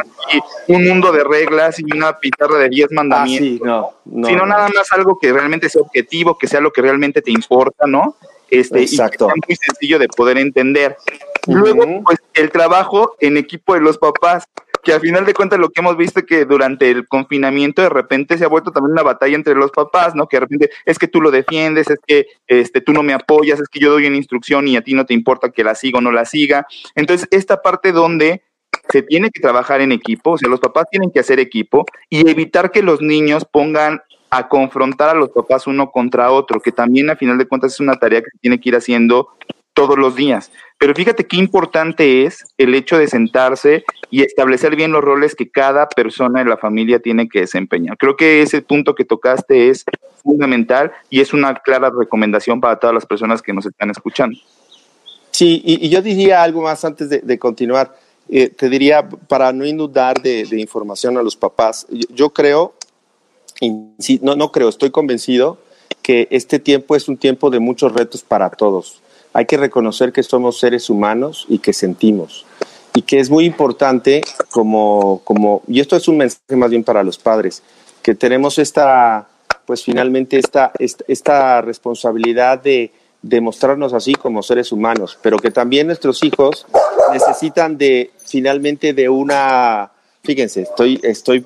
un 0.68 0.88
mundo 0.88 1.12
de 1.12 1.24
reglas 1.24 1.80
y 1.80 1.84
una 1.96 2.18
pizarra 2.20 2.58
de 2.58 2.70
10 2.70 2.92
mandamientos, 2.92 3.68
ah, 3.68 3.90
no, 4.06 4.28
sino 4.28 4.46
nada 4.46 4.70
más 4.70 4.92
algo 4.92 5.18
que 5.20 5.32
realmente 5.32 5.68
sea 5.70 5.82
objetivo, 5.82 6.38
que 6.38 6.48
sea 6.48 6.60
lo 6.60 6.72
que 6.72 6.82
realmente 6.82 7.22
te 7.22 7.32
importa, 7.32 7.86
¿no? 7.88 8.16
Este, 8.50 8.82
y 8.82 8.86
que 8.86 8.96
sea 8.96 9.10
muy 9.18 9.56
sencillo 9.56 10.00
de 10.00 10.08
poder 10.08 10.38
entender. 10.38 10.98
Luego, 11.48 12.04
pues 12.04 12.20
el 12.34 12.52
trabajo 12.52 13.16
en 13.20 13.38
equipo 13.38 13.74
de 13.74 13.82
los 13.82 13.98
papás. 13.98 14.44
Que 14.84 14.94
al 14.94 15.02
final 15.02 15.26
de 15.26 15.34
cuentas 15.34 15.60
lo 15.60 15.70
que 15.70 15.82
hemos 15.82 15.98
visto 15.98 16.20
es 16.20 16.26
que 16.26 16.46
durante 16.46 16.90
el 16.90 17.08
confinamiento 17.08 17.82
de 17.82 17.90
repente 17.90 18.38
se 18.38 18.46
ha 18.46 18.48
vuelto 18.48 18.72
también 18.72 18.94
una 18.94 19.04
batalla 19.04 19.36
entre 19.36 19.56
los 19.56 19.72
papás, 19.72 20.16
¿no? 20.16 20.28
Que 20.28 20.38
de 20.38 20.42
repente 20.42 20.70
es 20.86 21.00
que 21.00 21.08
tú 21.08 21.22
lo 21.22 21.32
defiendes, 21.32 21.90
es 21.90 22.00
que 22.06 22.28
este, 22.48 22.82
tú 22.82 22.94
no 22.94 23.04
me 23.04 23.14
apoyas, 23.14 23.60
es 23.60 23.70
que 23.70 23.80
yo 23.80 23.92
doy 23.92 24.08
una 24.08 24.18
instrucción 24.18 24.68
y 24.68 24.78
a 24.78 24.82
ti 24.82 24.94
no 24.94 25.06
te 25.06 25.14
importa 25.14 25.50
que 25.50 25.64
la 25.64 25.76
siga 25.76 26.00
o 26.00 26.02
no 26.02 26.12
la 26.12 26.26
siga. 26.26 26.68
Entonces, 26.96 27.28
esta 27.32 27.62
parte 27.62 27.92
donde 27.92 28.44
se 28.90 29.02
tiene 29.02 29.30
que 29.30 29.42
trabajar 29.42 29.82
en 29.82 29.92
equipo, 29.92 30.32
o 30.32 30.38
sea, 30.38 30.50
los 30.50 30.60
papás 30.60 30.86
tienen 30.90 31.12
que 31.12 31.20
hacer 31.20 31.40
equipo 31.40 31.86
y 32.10 32.30
evitar 32.30 32.72
que 32.72 32.82
los 32.82 33.02
niños 33.02 33.46
pongan 33.46 34.02
a 34.32 34.48
confrontar 34.48 35.10
a 35.10 35.20
los 35.20 35.30
papás 35.30 35.68
uno 35.68 35.92
contra 35.92 36.32
otro, 36.32 36.60
que 36.60 36.72
también 36.72 37.10
a 37.10 37.16
final 37.16 37.38
de 37.38 37.48
cuentas 37.48 37.74
es 37.74 37.80
una 37.80 37.96
tarea 37.96 38.22
que 38.22 38.32
se 38.32 38.40
tiene 38.40 38.60
que 38.60 38.70
ir 38.70 38.76
haciendo 38.76 39.30
todos 39.74 39.98
los 39.98 40.16
días. 40.16 40.52
Pero 40.80 40.96
fíjate 40.96 41.28
qué 41.28 41.36
importante 41.36 42.24
es 42.24 42.46
el 42.58 42.74
hecho 42.74 42.98
de 42.98 43.08
sentarse 43.08 43.84
y 44.10 44.24
establecer 44.24 44.78
bien 44.78 44.94
los 44.94 45.04
roles 45.04 45.36
que 45.36 45.50
cada 45.50 45.90
persona 45.90 46.40
de 46.40 46.50
la 46.50 46.56
familia 46.56 47.00
tiene 47.00 47.28
que 47.28 47.42
desempeñar. 47.42 47.98
Creo 47.98 48.16
que 48.16 48.42
ese 48.42 48.62
punto 48.62 48.96
que 48.96 49.04
tocaste 49.04 49.70
es 49.70 49.84
fundamental 50.24 50.94
y 51.10 51.20
es 51.20 51.34
una 51.34 51.54
clara 51.56 51.92
recomendación 51.96 52.62
para 52.62 52.80
todas 52.80 52.94
las 52.94 53.06
personas 53.06 53.42
que 53.42 53.52
nos 53.52 53.66
están 53.66 53.90
escuchando. 53.90 54.40
Sí, 55.32 55.62
y, 55.66 55.90
yo 55.90 56.02
diría 56.02 56.42
algo 56.42 56.62
más 56.62 56.84
antes 56.86 57.10
de, 57.10 57.40
continuar. 57.40 57.94
Eh, 58.30 58.48
te 58.50 58.70
diría, 58.70 59.08
para 59.08 59.52
no 59.52 59.66
inundar 59.66 60.22
de, 60.22 60.48
información 60.54 61.18
a 61.18 61.24
los 61.24 61.36
papás, 61.36 61.88
yo 61.90 62.30
creo 62.30 62.74
no, 64.22 64.36
no 64.38 64.52
creo, 64.54 64.70
estoy 64.70 64.92
convencido 64.92 65.58
que 66.02 66.30
este 66.32 66.60
tiempo 66.60 66.96
es 66.96 67.10
un 67.10 67.18
tiempo 67.18 67.50
de 67.50 67.60
muchos 67.60 67.92
retos 67.92 68.24
para 68.24 68.50
todos. 68.50 69.02
Hay 69.34 69.46
que 69.46 69.58
reconocer 69.58 70.12
que 70.12 70.24
somos 70.24 70.60
seres 70.60 70.90
humanos 70.90 71.46
y 71.50 71.60
que 71.60 71.74
sentimos. 71.74 72.46
Y 72.96 73.04
que 73.04 73.20
es 73.20 73.30
muy 73.30 73.46
importante, 73.46 74.22
como, 74.50 75.22
como, 75.24 75.62
y 75.68 75.80
esto 75.80 75.96
es 75.96 76.08
un 76.08 76.18
mensaje 76.18 76.56
más 76.56 76.72
bien 76.72 76.84
para 76.84 77.04
los 77.04 77.18
padres, 77.18 77.62
que 78.02 78.16
tenemos 78.16 78.58
esta, 78.58 79.28
pues 79.66 79.84
finalmente 79.84 80.40
esta, 80.40 80.72
esta, 80.80 81.62
responsabilidad 81.62 82.62
de, 82.62 82.92
demostrarnos 83.22 83.94
así 83.94 84.14
como 84.14 84.42
seres 84.42 84.72
humanos, 84.72 85.18
pero 85.22 85.38
que 85.38 85.52
también 85.52 85.88
nuestros 85.88 86.24
hijos 86.24 86.66
necesitan 87.12 87.78
de 87.78 88.12
finalmente 88.18 88.94
de 88.94 89.10
una, 89.10 89.92
fíjense, 90.24 90.62
estoy, 90.62 91.00
estoy 91.04 91.46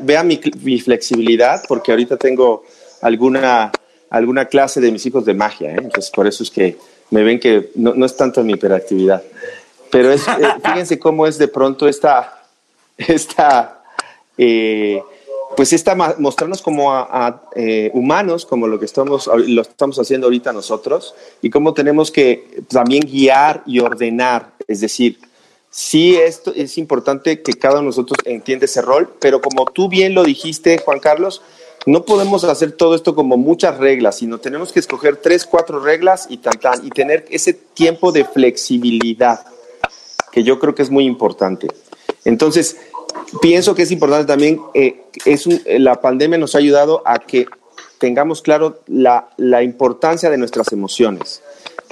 vean 0.00 0.26
mi, 0.26 0.80
flexibilidad, 0.80 1.62
porque 1.68 1.92
ahorita 1.92 2.16
tengo 2.16 2.64
alguna, 3.02 3.70
alguna 4.10 4.46
clase 4.46 4.80
de 4.80 4.92
mis 4.92 5.06
hijos 5.06 5.24
de 5.24 5.34
magia, 5.34 5.70
¿eh? 5.70 5.78
entonces 5.78 6.10
por 6.10 6.26
eso 6.26 6.42
es 6.42 6.50
que 6.50 6.76
me 7.10 7.22
ven 7.22 7.40
que 7.40 7.70
no, 7.76 8.04
es 8.04 8.16
tanto 8.16 8.42
mi 8.44 8.52
hiperactividad. 8.52 9.22
Pero 9.90 10.12
es, 10.12 10.26
eh, 10.28 10.32
fíjense 10.62 10.98
cómo 10.98 11.26
es 11.26 11.38
de 11.38 11.48
pronto 11.48 11.88
esta, 11.88 12.44
esta 12.98 13.82
eh, 14.36 15.02
pues 15.56 15.72
esta 15.72 15.94
mostrarnos 15.94 16.62
como 16.62 16.92
a, 16.92 17.42
humanos, 17.92 18.46
como 18.46 18.68
lo 18.68 18.78
que 18.78 18.84
estamos, 18.84 19.28
lo 19.34 19.62
estamos 19.62 19.98
haciendo 19.98 20.28
ahorita 20.28 20.52
nosotros, 20.52 21.14
y 21.42 21.50
cómo 21.50 21.74
tenemos 21.74 22.10
que 22.10 22.62
también 22.68 23.02
guiar 23.02 23.62
y 23.66 23.80
ordenar, 23.80 24.52
es 24.68 24.80
decir, 24.80 25.18
sí 25.70 26.16
esto 26.16 26.52
es 26.54 26.76
importante 26.78 27.42
que 27.42 27.52
cada 27.54 27.74
uno 27.74 27.82
de 27.82 27.86
nosotros 27.86 28.18
entienda 28.24 28.64
ese 28.64 28.82
rol, 28.82 29.12
pero 29.20 29.40
como 29.40 29.64
tú 29.66 29.88
bien 29.88 30.14
lo 30.14 30.24
dijiste, 30.24 30.78
Juan 30.78 31.00
Carlos, 31.00 31.42
no 31.86 32.04
podemos 32.04 32.44
hacer 32.44 32.72
todo 32.72 32.94
esto 32.94 33.14
como 33.14 33.36
muchas 33.36 33.78
reglas, 33.78 34.18
sino 34.18 34.38
tenemos 34.38 34.72
que 34.72 34.80
escoger 34.80 35.16
tres, 35.16 35.46
cuatro 35.46 35.80
reglas 35.80 36.26
y 36.28 36.38
tan, 36.38 36.54
y 36.84 36.90
tener 36.90 37.26
ese 37.30 37.52
tiempo 37.52 38.12
de 38.12 38.24
flexibilidad, 38.24 39.46
que 40.32 40.42
yo 40.42 40.58
creo 40.58 40.74
que 40.74 40.82
es 40.82 40.90
muy 40.90 41.04
importante. 41.04 41.68
Entonces, 42.24 42.76
pienso 43.40 43.74
que 43.74 43.82
es 43.82 43.90
importante 43.90 44.26
también, 44.26 44.60
eh, 44.74 45.02
es 45.24 45.48
la 45.66 46.00
pandemia 46.00 46.38
nos 46.38 46.54
ha 46.54 46.58
ayudado 46.58 47.02
a 47.04 47.18
que 47.18 47.46
tengamos 47.98 48.42
claro 48.42 48.80
la 48.86 49.62
importancia 49.62 50.30
de 50.30 50.38
nuestras 50.38 50.72
emociones. 50.72 51.42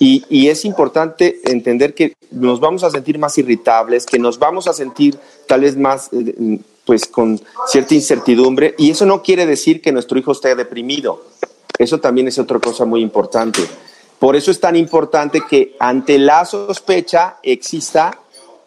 Y, 0.00 0.48
es 0.48 0.64
importante 0.64 1.40
entender 1.44 1.92
que 1.92 2.14
nos 2.30 2.60
vamos 2.60 2.84
a 2.84 2.90
sentir 2.90 3.18
más 3.18 3.36
irritables, 3.36 4.06
que 4.06 4.18
nos 4.18 4.38
vamos 4.38 4.68
a 4.68 4.72
sentir 4.72 5.18
tal 5.48 5.62
vez 5.62 5.76
más, 5.76 6.10
eh, 6.12 6.60
pues 6.88 7.06
con 7.06 7.38
cierta 7.66 7.94
incertidumbre. 7.94 8.74
Y 8.78 8.90
eso 8.90 9.04
no 9.04 9.22
quiere 9.22 9.44
decir 9.44 9.82
que 9.82 9.92
nuestro 9.92 10.18
hijo 10.18 10.32
esté 10.32 10.54
deprimido. 10.54 11.22
Eso 11.78 12.00
también 12.00 12.28
es 12.28 12.38
otra 12.38 12.58
cosa 12.58 12.86
muy 12.86 13.02
importante. 13.02 13.60
Por 14.18 14.34
eso 14.36 14.50
es 14.50 14.58
tan 14.58 14.74
importante 14.74 15.42
que 15.46 15.76
ante 15.78 16.18
la 16.18 16.46
sospecha 16.46 17.40
exista, 17.42 18.18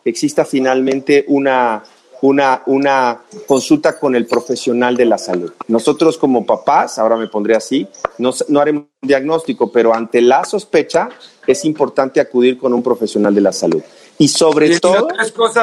exista 0.05 0.45
finalmente 0.45 1.25
una, 1.29 1.83
una, 2.21 2.61
una 2.67 3.21
consulta 3.47 3.97
con 3.97 4.15
el 4.15 4.27
profesional 4.27 4.95
de 4.95 5.05
la 5.05 5.17
salud. 5.17 5.51
Nosotros 5.67 6.19
como 6.19 6.45
papás, 6.45 6.99
ahora 6.99 7.17
me 7.17 7.25
pondré 7.25 7.55
así, 7.55 7.87
no, 8.19 8.35
no 8.49 8.59
haremos 8.59 8.83
un 9.01 9.07
diagnóstico, 9.07 9.71
pero 9.71 9.95
ante 9.95 10.21
la 10.21 10.45
sospecha 10.45 11.09
es 11.47 11.65
importante 11.65 12.21
acudir 12.21 12.59
con 12.59 12.71
un 12.71 12.83
profesional 12.83 13.33
de 13.33 13.41
la 13.41 13.51
salud. 13.51 13.81
Y 14.19 14.27
sobre 14.27 14.79
todo, 14.79 15.07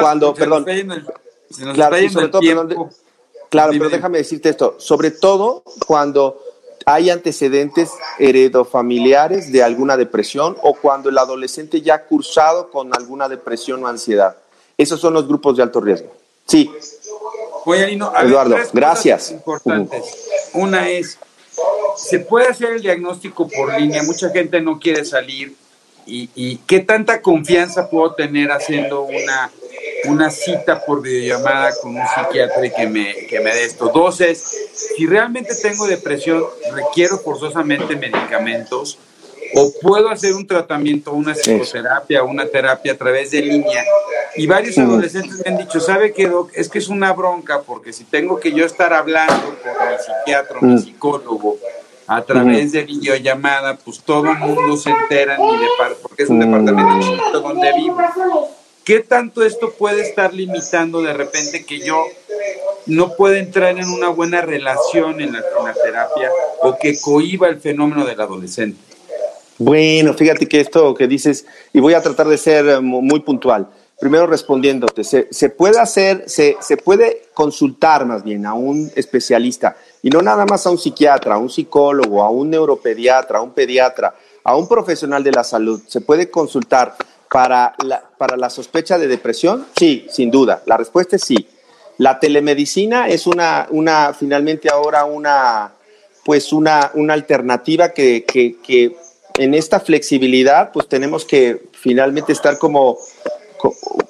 cuando, 0.01 0.33
perdón, 0.33 0.65
claro, 1.73 1.97
sobre 2.09 2.27
todo, 2.27 2.41
claro, 3.49 3.71
pero 3.73 3.89
déjame 3.89 4.19
decirte 4.19 4.49
esto, 4.49 4.75
sobre 4.79 5.11
todo 5.11 5.63
cuando 5.85 6.41
hay 6.85 7.09
antecedentes 7.09 7.91
heredofamiliares 8.17 9.51
de 9.51 9.63
alguna 9.63 9.97
depresión 9.97 10.57
o 10.63 10.73
cuando 10.73 11.09
el 11.09 11.17
adolescente 11.17 11.81
ya 11.81 11.95
ha 11.95 12.03
cursado 12.05 12.71
con 12.71 12.95
alguna 12.95 13.29
depresión 13.29 13.83
o 13.83 13.87
ansiedad. 13.87 14.37
Esos 14.77 14.99
son 14.99 15.13
los 15.13 15.27
grupos 15.27 15.57
de 15.57 15.63
alto 15.63 15.81
riesgo. 15.81 16.11
Sí. 16.47 16.71
Eduardo, 18.23 18.55
gracias. 18.73 19.31
Importantes. 19.31 20.03
Una 20.53 20.89
es, 20.89 21.19
se 21.95 22.19
puede 22.19 22.47
hacer 22.47 22.71
el 22.71 22.81
diagnóstico 22.81 23.47
por 23.47 23.79
línea, 23.79 24.01
mucha 24.03 24.29
gente 24.29 24.59
no 24.61 24.79
quiere 24.79 25.05
salir. 25.05 25.55
¿Y, 26.11 26.57
qué 26.65 26.79
tanta 26.79 27.21
confianza 27.21 27.87
puedo 27.87 28.15
tener 28.15 28.51
haciendo 28.51 29.03
una, 29.03 29.51
una 30.05 30.29
cita 30.29 30.83
por 30.85 31.01
videollamada 31.01 31.71
con 31.81 31.95
un 31.95 32.03
psiquiatra 32.07 32.65
y 32.65 32.71
que 32.71 32.87
me, 32.87 33.13
que 33.27 33.39
me 33.39 33.53
dé 33.53 33.65
esto? 33.65 33.91
Dos 33.93 34.21
es, 34.21 34.39
si 34.73 35.05
realmente 35.05 35.55
tengo 35.55 35.87
depresión, 35.87 36.43
requiero 36.73 37.17
forzosamente 37.19 37.95
medicamentos 37.95 38.97
o 39.55 39.71
puedo 39.81 40.09
hacer 40.09 40.33
un 40.33 40.45
tratamiento, 40.45 41.11
una 41.13 41.33
psicoterapia, 41.33 42.23
una 42.23 42.45
terapia 42.45 42.93
a 42.93 42.95
través 42.95 43.31
de 43.31 43.41
línea. 43.41 43.83
Y 44.35 44.45
varios 44.47 44.77
adolescentes 44.77 45.41
me 45.43 45.51
han 45.51 45.57
dicho, 45.57 45.79
¿sabe 45.79 46.13
qué, 46.13 46.27
Doc? 46.27 46.51
Es 46.53 46.69
que 46.69 46.77
es 46.77 46.87
una 46.87 47.13
bronca, 47.13 47.61
porque 47.61 47.91
si 47.93 48.03
tengo 48.03 48.39
que 48.39 48.51
yo 48.51 48.65
estar 48.65 48.93
hablando 48.93 49.33
con 49.33 49.89
mi 49.89 49.97
psiquiatra, 49.97 50.57
mi 50.61 50.79
psicólogo, 50.79 51.57
a 52.07 52.21
través 52.23 52.71
de 52.71 52.83
videollamada, 52.83 53.77
pues 53.77 54.01
todo 54.01 54.31
el 54.31 54.37
mundo 54.37 54.77
se 54.77 54.89
entera, 54.89 55.37
porque 56.01 56.23
es 56.23 56.29
un 56.29 56.39
departamento 56.39 56.99
chiquito 57.01 57.39
donde 57.41 57.73
vivo. 57.73 57.97
¿Qué 58.83 59.01
tanto 59.01 59.43
esto 59.43 59.71
puede 59.71 60.01
estar 60.01 60.33
limitando 60.33 61.01
de 61.01 61.13
repente 61.13 61.65
que 61.65 61.79
yo 61.79 62.05
no 62.87 63.15
pueda 63.15 63.37
entrar 63.37 63.77
en 63.77 63.87
una 63.89 64.09
buena 64.09 64.41
relación 64.41 65.21
en 65.21 65.33
la, 65.33 65.39
en 65.39 65.73
terapia 65.83 66.31
o 66.61 66.77
que 66.77 66.99
cohiba 66.99 67.47
el 67.47 67.59
fenómeno 67.59 68.05
del 68.05 68.19
adolescente? 68.19 68.79
Bueno, 69.59 70.13
fíjate 70.13 70.47
que 70.47 70.61
esto 70.61 70.95
que 70.95 71.07
dices, 71.07 71.45
y 71.73 71.79
voy 71.79 71.93
a 71.93 72.01
tratar 72.01 72.27
de 72.27 72.37
ser 72.37 72.67
eh, 72.67 72.79
muy 72.79 73.19
puntual. 73.19 73.67
Primero 73.99 74.25
respondiéndote, 74.25 75.03
se, 75.03 75.49
puede 75.49 75.77
hacer, 75.77 76.23
se, 76.27 76.55
se, 76.61 76.77
puede 76.77 77.23
consultar 77.33 78.05
más 78.05 78.23
bien 78.23 78.45
a 78.45 78.53
un 78.53 78.89
especialista, 78.95 79.75
y 80.01 80.09
no 80.09 80.21
nada 80.21 80.45
más 80.45 80.65
a 80.65 80.69
un 80.69 80.77
psiquiatra, 80.77 81.35
a 81.35 81.37
un 81.37 81.49
psicólogo, 81.49 82.23
a 82.23 82.29
un 82.29 82.49
neuropediatra, 82.49 83.39
a 83.39 83.41
un 83.41 83.51
pediatra, 83.51 84.15
a 84.45 84.55
un 84.55 84.69
profesional 84.69 85.21
de 85.21 85.33
la 85.33 85.43
salud. 85.43 85.81
¿Se 85.87 85.99
puede 85.99 86.31
consultar 86.31 86.95
para 87.31 87.75
la, 87.83 88.01
para 88.17 88.37
la 88.37 88.49
sospecha 88.49 88.97
de 88.97 89.07
depresión? 89.07 89.67
Sí, 89.77 90.07
sin 90.09 90.31
duda. 90.31 90.63
La 90.65 90.77
respuesta 90.77 91.15
es 91.15 91.23
sí. 91.23 91.47
La 91.97 92.19
telemedicina 92.19 93.07
es 93.07 93.27
una, 93.27 93.67
una 93.71 94.13
finalmente 94.13 94.69
ahora 94.69 95.05
una, 95.05 95.73
pues 96.23 96.53
una, 96.53 96.91
una 96.93 97.13
alternativa 97.13 97.89
que, 97.89 98.23
que, 98.23 98.57
que 98.61 98.95
en 99.37 99.53
esta 99.53 99.79
flexibilidad, 99.79 100.71
pues 100.71 100.87
tenemos 100.87 101.25
que 101.25 101.69
finalmente 101.73 102.33
estar 102.33 102.57
como, 102.57 102.97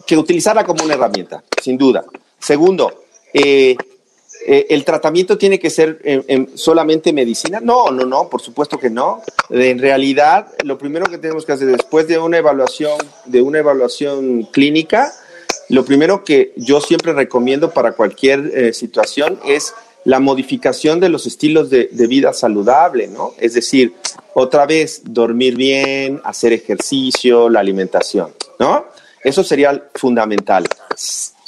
que 0.05 0.17
utilizarla 0.17 0.63
como 0.63 0.83
una 0.83 0.95
herramienta, 0.95 1.43
sin 1.61 1.77
duda. 1.77 2.03
Segundo, 2.39 3.03
eh, 3.33 3.75
eh, 4.45 4.67
¿el 4.69 4.85
tratamiento 4.85 5.37
tiene 5.37 5.59
que 5.59 5.69
ser 5.69 5.99
solamente 6.55 7.13
medicina? 7.13 7.59
No, 7.61 7.91
no, 7.91 8.05
no, 8.05 8.29
por 8.29 8.41
supuesto 8.41 8.79
que 8.79 8.89
no. 8.89 9.21
En 9.49 9.79
realidad, 9.79 10.47
lo 10.63 10.77
primero 10.77 11.05
que 11.05 11.17
tenemos 11.17 11.45
que 11.45 11.53
hacer 11.53 11.67
después 11.67 12.07
de 12.07 12.17
una 12.19 12.37
evaluación, 12.37 12.97
de 13.25 13.41
una 13.41 13.59
evaluación 13.59 14.43
clínica, 14.51 15.13
lo 15.69 15.85
primero 15.85 16.23
que 16.23 16.53
yo 16.55 16.81
siempre 16.81 17.13
recomiendo 17.13 17.71
para 17.71 17.91
cualquier 17.91 18.51
eh, 18.53 18.73
situación 18.73 19.39
es 19.45 19.73
la 20.03 20.19
modificación 20.19 20.99
de 20.99 21.09
los 21.09 21.27
estilos 21.27 21.69
de, 21.69 21.89
vida 22.07 22.33
saludable, 22.33 23.07
¿no? 23.07 23.33
Es 23.37 23.53
decir, 23.53 23.93
otra 24.33 24.65
vez, 24.65 25.01
dormir 25.03 25.55
bien, 25.55 26.21
hacer 26.23 26.53
ejercicio, 26.53 27.49
la 27.49 27.59
alimentación, 27.59 28.33
¿no? 28.57 28.85
Eso 29.23 29.43
sería 29.43 29.89
fundamental. 29.93 30.65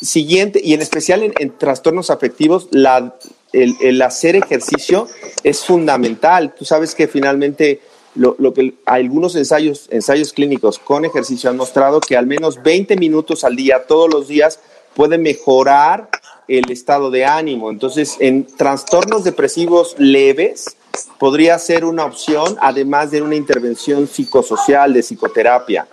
Siguiente, 0.01 0.59
y 0.63 0.73
en 0.73 0.81
especial 0.81 1.31
en, 1.37 1.57
trastornos 1.57 2.09
afectivos, 2.09 2.67
el, 2.71 4.01
hacer 4.01 4.35
ejercicio 4.35 5.07
es 5.43 5.65
fundamental. 5.65 6.53
Tú 6.57 6.65
sabes 6.65 6.95
que 6.95 7.07
finalmente 7.07 7.81
lo, 8.15 8.35
que 8.53 8.73
algunos 8.85 9.35
ensayos, 9.35 9.87
ensayos 9.91 10.33
clínicos 10.33 10.79
con 10.79 11.05
ejercicio 11.05 11.49
han 11.49 11.57
mostrado 11.57 11.99
que 12.01 12.17
al 12.17 12.27
menos 12.27 12.61
20 12.61 12.97
minutos 12.97 13.43
al 13.43 13.55
día, 13.55 13.85
todos 13.87 14.09
los 14.11 14.27
días, 14.27 14.59
puede 14.95 15.17
mejorar 15.17 16.09
el 16.47 16.69
estado 16.71 17.11
de 17.11 17.25
ánimo. 17.25 17.69
Entonces, 17.69 18.17
en 18.19 18.45
trastornos 18.45 19.23
depresivos 19.23 19.95
leves, 19.97 20.75
podría 21.17 21.57
ser 21.59 21.85
una 21.85 22.05
opción, 22.05 22.57
además 22.59 23.11
de 23.11 23.21
una 23.21 23.35
intervención 23.35 24.07
psicosocial 24.07 24.93
de 24.93 25.03
psicoterapia. 25.03 25.87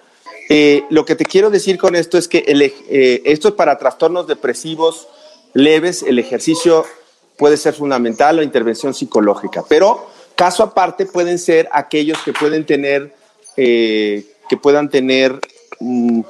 Eh, 0.49 0.85
lo 0.89 1.05
que 1.05 1.15
te 1.15 1.25
quiero 1.25 1.51
decir 1.51 1.77
con 1.77 1.95
esto 1.95 2.17
es 2.17 2.27
que 2.27 2.45
eh, 2.47 3.23
esto 3.25 3.49
es 3.49 3.55
para 3.55 3.77
trastornos 3.79 4.27
depresivos 4.27 5.09
leves, 5.53 6.03
el 6.03 6.19
ejercicio 6.19 6.85
puede 7.37 7.57
ser 7.57 7.75
fundamental, 7.75 8.37
la 8.37 8.43
intervención 8.43 8.95
psicológica, 8.95 9.65
pero 9.69 10.07
caso 10.35 10.63
aparte 10.63 11.05
pueden 11.05 11.39
ser 11.39 11.69
aquellos 11.73 12.19
que 12.25 12.33
pueden 12.33 12.65
tener, 12.65 13.15
eh, 13.57 14.25
que 14.49 14.57
puedan 14.57 14.89
tener 14.89 15.39
mm, 15.81 16.21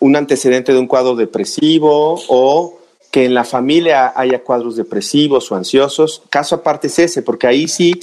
un 0.00 0.16
antecedente 0.16 0.72
de 0.72 0.78
un 0.78 0.86
cuadro 0.86 1.14
depresivo 1.14 2.18
o 2.28 2.78
que 3.10 3.26
en 3.26 3.34
la 3.34 3.44
familia 3.44 4.12
haya 4.16 4.42
cuadros 4.42 4.76
depresivos 4.76 5.50
o 5.50 5.56
ansiosos. 5.56 6.22
Caso 6.30 6.56
aparte 6.56 6.86
es 6.86 6.98
ese, 6.98 7.22
porque 7.22 7.46
ahí 7.46 7.68
sí 7.68 7.98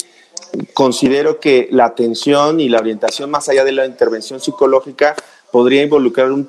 considero 0.74 1.40
que 1.40 1.68
la 1.70 1.86
atención 1.86 2.60
y 2.60 2.68
la 2.68 2.78
orientación 2.78 3.30
más 3.30 3.48
allá 3.48 3.64
de 3.64 3.72
la 3.72 3.86
intervención 3.86 4.40
psicológica 4.40 5.16
podría 5.50 5.82
involucrar 5.82 6.30
eh, 6.30 6.46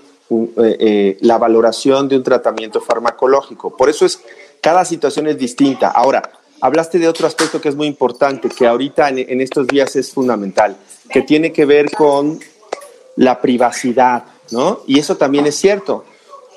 eh, 0.58 1.18
la 1.22 1.38
valoración 1.38 2.08
de 2.08 2.18
un 2.18 2.24
tratamiento 2.24 2.82
farmacológico. 2.82 3.76
Por 3.76 3.90
eso 3.90 4.06
es, 4.06 4.20
cada 4.62 4.86
situación 4.86 5.28
es 5.28 5.38
distinta. 5.38 5.90
Ahora, 5.90 6.32
hablaste 6.62 7.00
de 7.00 7.08
otro 7.08 7.28
aspecto 7.28 7.62
que 7.62 7.70
es 7.70 7.76
muy 7.76 7.88
importante, 7.88 8.50
que 8.50 8.68
ahorita 8.68 9.10
en, 9.10 9.42
estos 9.42 9.68
días 9.68 9.96
es 9.96 10.12
fundamental, 10.12 10.76
que 11.10 11.22
tiene 11.22 11.52
que 11.52 11.66
ver 11.66 11.92
con 11.92 12.40
la 13.16 13.42
privacidad, 13.42 14.24
¿no? 14.52 14.82
Y 14.88 15.00
eso 15.00 15.18
también 15.18 15.46
es 15.48 15.56
cierto. 15.56 16.06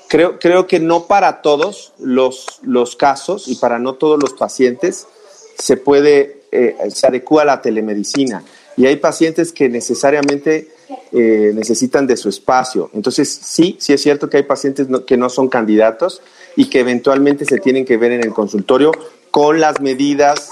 Creo, 0.07 0.37
creo 0.37 0.67
que 0.67 0.79
no 0.79 1.05
para 1.07 1.41
todos 1.41 1.93
los, 1.97 2.59
los 2.61 2.95
casos 2.95 3.47
y 3.47 3.55
para 3.55 3.79
no 3.79 3.95
todos 3.95 4.19
los 4.21 4.33
pacientes 4.33 5.07
se 5.57 5.77
puede 5.77 6.43
eh, 6.55 6.75
se 6.89 7.07
adecua 7.07 7.43
la 7.45 7.63
telemedicina 7.63 8.43
y 8.77 8.85
hay 8.85 8.97
pacientes 8.97 9.51
que 9.51 9.69
necesariamente 9.69 10.69
eh, 11.11 11.51
necesitan 11.53 12.07
de 12.07 12.17
su 12.17 12.29
espacio. 12.29 12.89
Entonces, 12.93 13.29
sí, 13.29 13.77
sí 13.79 13.93
es 13.93 14.01
cierto 14.01 14.29
que 14.29 14.37
hay 14.37 14.43
pacientes 14.43 14.87
que 15.05 15.17
no 15.17 15.29
son 15.29 15.47
candidatos 15.47 16.21
y 16.55 16.69
que 16.69 16.79
eventualmente 16.79 17.45
se 17.45 17.59
tienen 17.59 17.85
que 17.85 17.97
ver 17.97 18.11
en 18.11 18.23
el 18.23 18.33
consultorio 18.33 18.91
con 19.31 19.59
las 19.59 19.81
medidas, 19.81 20.51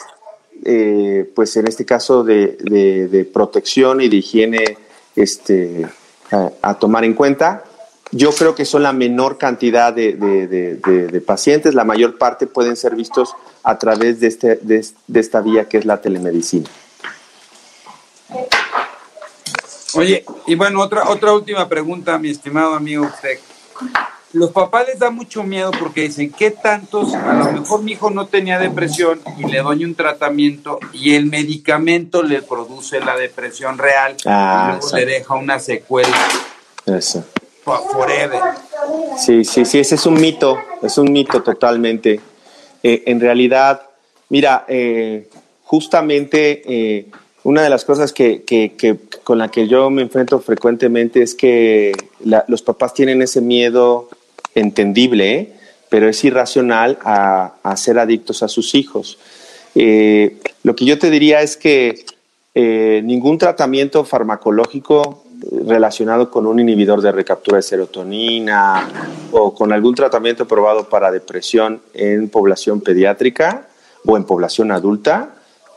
eh, 0.65 1.29
pues 1.35 1.55
en 1.57 1.67
este 1.67 1.85
caso 1.85 2.23
de, 2.23 3.29
protección 3.33 4.01
y 4.01 4.09
de 4.09 4.17
higiene 4.17 4.77
este, 5.15 5.87
a, 6.61 6.73
tomar 6.75 7.03
en 7.03 7.13
cuenta. 7.13 7.63
Yo 8.11 8.31
creo 8.31 8.55
que 8.55 8.65
son 8.65 8.83
la 8.83 8.91
menor 8.91 9.37
cantidad 9.37 9.93
de, 9.93 11.23
pacientes, 11.25 11.75
la 11.75 11.83
mayor 11.83 12.17
parte 12.17 12.47
pueden 12.47 12.75
ser 12.75 12.95
vistos 12.95 13.33
a 13.63 13.77
través 13.77 14.19
de, 14.19 14.27
este, 14.27 14.55
de, 14.57 14.83
esta 15.13 15.41
vía 15.41 15.69
que 15.69 15.77
es 15.77 15.85
la 15.85 16.01
telemedicina. 16.01 16.69
Oye, 19.95 20.25
y 20.47 20.55
bueno, 20.55 20.81
otra, 20.81 21.09
otra 21.09 21.33
última 21.33 21.67
pregunta, 21.67 22.17
mi 22.17 22.29
estimado 22.29 22.75
amigo 22.75 23.05
usted. 23.05 23.39
Los 24.33 24.51
papás 24.51 24.87
les 24.87 24.99
da 24.99 25.09
mucho 25.09 25.43
miedo 25.43 25.71
porque 25.77 26.03
dicen, 26.03 26.31
¿qué 26.31 26.51
tantos? 26.51 27.13
A 27.13 27.33
lo 27.33 27.51
mejor 27.51 27.83
mi 27.83 27.93
hijo 27.93 28.09
no 28.09 28.27
tenía 28.27 28.59
depresión 28.59 29.19
y 29.37 29.45
le 29.45 29.59
doy 29.59 29.83
un 29.83 29.93
tratamiento 29.93 30.79
y 30.93 31.15
el 31.15 31.25
medicamento 31.25 32.23
le 32.23 32.41
produce 32.41 33.01
la 33.01 33.17
depresión 33.17 33.77
real 33.77 34.15
ah, 34.25 34.67
y 34.67 34.79
luego 34.79 34.95
le 34.95 35.05
deja 35.05 35.35
una 35.35 35.59
secuela. 35.59 36.15
Eso. 36.85 37.25
Forever. 37.63 38.41
Sí, 39.17 39.43
sí, 39.43 39.65
sí, 39.65 39.79
ese 39.79 39.95
es 39.95 40.05
un 40.05 40.13
mito, 40.13 40.57
es 40.81 40.97
un 40.97 41.11
mito 41.11 41.43
totalmente. 41.43 42.21
Eh, 42.81 43.03
en 43.05 43.19
realidad, 43.19 43.81
mira, 44.29 44.65
eh, 44.67 45.29
justamente 45.63 46.61
eh, 46.65 47.05
una 47.43 47.63
de 47.63 47.69
las 47.69 47.85
cosas 47.85 48.13
que, 48.13 48.43
con 49.23 49.37
la 49.37 49.49
que 49.49 49.67
yo 49.67 49.89
me 49.89 50.01
enfrento 50.01 50.39
frecuentemente 50.39 51.23
es 51.23 51.33
que 51.33 51.91
los 52.47 52.61
papás 52.61 52.93
tienen 52.93 53.21
ese 53.21 53.41
miedo 53.41 54.09
entendible, 54.53 55.53
pero 55.89 56.07
es 56.07 56.23
irracional 56.23 56.99
a, 57.03 57.53
ser 57.75 57.99
adictos 57.99 58.43
a 58.43 58.47
sus 58.47 58.75
hijos. 58.75 59.17
lo 59.73 60.75
que 60.75 60.85
yo 60.85 60.99
te 60.99 61.09
diría 61.09 61.41
es 61.41 61.57
que 61.57 62.05
ningún 62.53 63.37
tratamiento 63.37 64.05
farmacológico 64.05 65.23
relacionado 65.65 66.29
con 66.29 66.45
un 66.45 66.59
inhibidor 66.59 67.01
de 67.01 67.11
recaptura 67.11 67.57
de 67.57 67.63
serotonina 67.63 68.87
o 69.31 69.53
con 69.53 69.73
algún 69.73 69.95
tratamiento 69.95 70.47
probado 70.47 70.87
para 70.87 71.11
depresión 71.11 71.81
en 71.93 72.29
población 72.29 72.81
pediátrica 72.81 73.67
o 74.05 74.17
en 74.17 74.23
población 74.23 74.71
adulta, 74.71 75.35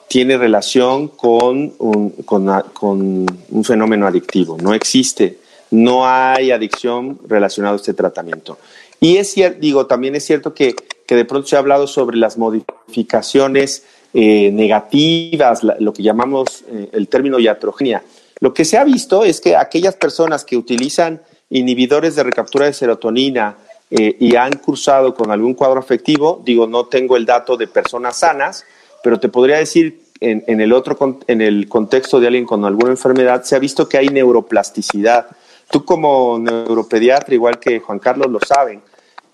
tiene 0.09 0.37
relación 0.37 1.09
con 1.09 1.73
un, 1.79 2.11
con, 2.25 3.27
un 3.51 3.64
fenómeno 3.64 4.07
adictivo. 4.07 4.57
No 4.61 4.75
existe, 4.75 5.38
no 5.71 6.07
hay 6.07 6.51
adicción 6.51 7.19
relacionada 7.27 7.75
a 7.75 7.77
este 7.77 7.95
tratamiento. 7.95 8.59
Y 9.01 9.17
es 9.17 9.33
cierto, 9.33 9.59
digo, 9.61 9.87
también 9.87 10.14
es 10.14 10.25
cierto 10.25 10.55
que, 10.55 10.75
que 11.07 11.17
de 11.17 11.25
pronto 11.25 11.49
se 11.49 11.57
ha 11.57 11.59
hablado 11.59 11.87
sobre 11.87 12.17
las 12.17 12.38
modificaciones 12.38 13.85
eh, 14.17 14.53
negativas, 14.53 15.62
lo 15.64 15.93
que 15.93 16.05
llamamos 16.05 16.64
eh, 16.69 16.88
el 16.93 17.09
término 17.09 17.40
iatrogenia. 17.40 18.05
Lo 18.38 18.55
que 18.55 18.64
se 18.64 18.79
ha 18.79 18.85
visto 18.85 19.25
es 19.25 19.40
que 19.40 19.57
aquellas 19.57 19.97
personas 19.97 20.45
que 20.45 20.57
utilizan 20.57 21.21
inhibidores 21.51 22.14
de 22.14 22.23
recaptura 22.23 22.67
de 22.67 22.73
serotonina 22.73 23.57
eh, 23.90 24.17
y 24.21 24.37
han 24.37 24.53
cursado 24.59 25.14
con 25.14 25.31
algún 25.31 25.55
cuadro 25.55 25.81
afectivo, 25.81 26.40
digo, 26.45 26.67
no 26.67 26.87
tengo 26.87 27.17
el 27.17 27.27
dato 27.27 27.57
de 27.57 27.67
personas 27.67 28.19
sanas, 28.19 28.64
pero 29.05 29.21
te 29.21 29.29
podría 29.29 29.59
decir 29.59 30.01
en, 30.19 30.61
el 30.62 30.73
otro 30.73 31.21
en 31.27 31.43
el 31.43 31.69
contexto 31.69 32.19
de 32.19 32.29
alguien 32.29 32.47
con 32.47 32.64
alguna 32.64 32.90
enfermedad, 32.90 33.45
se 33.45 33.55
ha 33.55 33.59
visto 33.59 33.87
que 33.87 33.99
hay 33.99 34.09
neuroplasticidad. 34.09 35.27
Tú 35.71 35.85
como 35.85 36.38
neuropediatra, 36.38 37.35
igual 37.35 37.59
que 37.59 37.81
Juan 37.81 37.99
Carlos 37.99 38.31
lo 38.31 38.40
saben, 38.40 38.81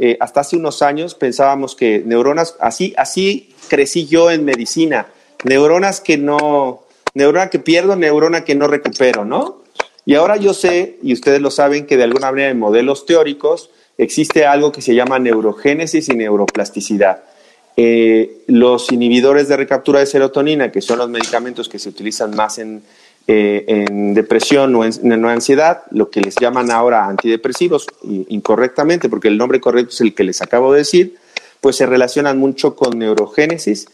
eh, 0.00 0.16
hasta 0.18 0.40
hace 0.40 0.56
unos 0.56 0.82
años 0.82 1.14
pensábamos 1.14 1.76
que 1.76 2.02
neuronas, 2.04 2.56
así, 2.58 2.94
así 2.96 3.54
crecí 3.68 4.08
yo 4.08 4.32
en 4.32 4.44
medicina, 4.44 5.06
neuronas 5.44 6.00
que 6.00 6.18
no, 6.18 6.82
neurona 7.14 7.48
que 7.48 7.60
pierdo, 7.60 7.94
neurona 7.94 8.42
que 8.42 8.56
no 8.56 8.66
recupero, 8.66 9.24
¿no? 9.24 9.62
Y 10.04 10.16
ahora 10.16 10.36
yo 10.36 10.52
sé, 10.52 10.98
y 11.00 11.12
ustedes 11.12 11.40
lo 11.40 11.52
saben, 11.52 11.86
que 11.86 11.96
de 11.96 12.02
alguna 12.02 12.32
manera 12.32 12.50
en 12.50 12.58
modelos 12.58 13.06
teóricos 13.06 13.70
existe 13.98 14.46
algo 14.46 14.72
que 14.72 14.82
se 14.82 14.96
llama 14.96 15.20
neurogénesis 15.20 16.08
y 16.08 16.16
neuroplasticidad. 16.16 17.29
Eh, 17.76 18.42
los 18.46 18.90
inhibidores 18.92 19.48
de 19.48 19.56
recaptura 19.56 20.00
de 20.00 20.06
serotonina, 20.06 20.70
que 20.70 20.80
son 20.80 20.98
los 20.98 21.08
medicamentos 21.08 21.68
que 21.68 21.78
se 21.78 21.88
utilizan 21.88 22.34
más 22.36 22.58
en, 22.58 22.82
eh, 23.26 23.86
depresión 23.88 24.74
o 24.74 24.84
en, 24.84 25.24
ansiedad, 25.24 25.82
lo 25.90 26.10
que 26.10 26.20
les 26.20 26.34
llaman 26.34 26.70
ahora 26.70 27.06
antidepresivos, 27.06 27.86
incorrectamente, 28.02 29.08
porque 29.08 29.28
el 29.28 29.38
nombre 29.38 29.60
correcto 29.60 29.92
es 29.92 30.00
el 30.00 30.14
que 30.14 30.24
les 30.24 30.42
acabo 30.42 30.72
de 30.72 30.78
decir, 30.78 31.16
pues 31.60 31.76
se 31.76 31.86
relacionan 31.86 32.38
mucho 32.38 32.74
con 32.74 32.98
neurogénesis 32.98 33.86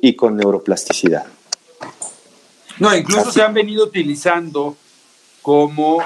y 0.00 0.14
con 0.16 0.36
neuroplasticidad. 0.36 1.26
No, 2.78 2.94
incluso 2.94 3.30
se 3.30 3.42
han 3.42 3.54
venido 3.54 3.84
utilizando 3.84 4.76
como 5.42 6.02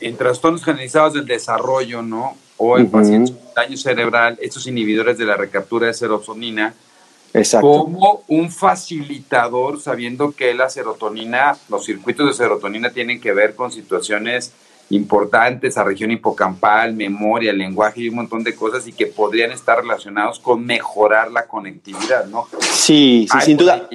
en, 0.00 0.16
trastornos 0.16 0.62
generalizados 0.62 1.14
del 1.14 1.26
desarrollo, 1.26 2.02
¿no? 2.02 2.36
O 2.64 2.78
en 2.78 2.88
pacientes 2.88 3.34
con 3.34 3.54
daño 3.56 3.76
cerebral, 3.76 4.38
estos 4.40 4.68
inhibidores 4.68 5.18
de 5.18 5.24
la 5.24 5.36
recaptura 5.36 5.88
de 5.88 5.94
serotonina, 5.94 6.72
como 7.60 8.22
un 8.28 8.52
facilitador, 8.52 9.80
sabiendo 9.80 10.30
que 10.30 10.54
la 10.54 10.70
serotonina, 10.70 11.56
los 11.68 11.84
circuitos 11.84 12.28
de 12.28 12.34
serotonina 12.34 12.90
tienen 12.90 13.20
que 13.20 13.32
ver 13.32 13.56
con 13.56 13.72
situaciones 13.72 14.52
importantes 14.90 15.76
a 15.76 15.82
región 15.82 16.12
hipocampal, 16.12 16.92
memoria, 16.92 17.52
lenguaje 17.52 18.02
y 18.02 18.08
un 18.08 18.16
montón 18.16 18.44
de 18.44 18.54
cosas 18.54 18.86
y 18.86 18.92
que 18.92 19.06
podrían 19.06 19.50
estar 19.50 19.78
relacionados 19.78 20.38
con 20.38 20.64
mejorar 20.64 21.32
la 21.32 21.46
conectividad, 21.46 22.26
¿no? 22.26 22.46
Sí, 22.60 23.26
sí 23.32 23.38
sin 23.40 23.56
duda. 23.56 23.88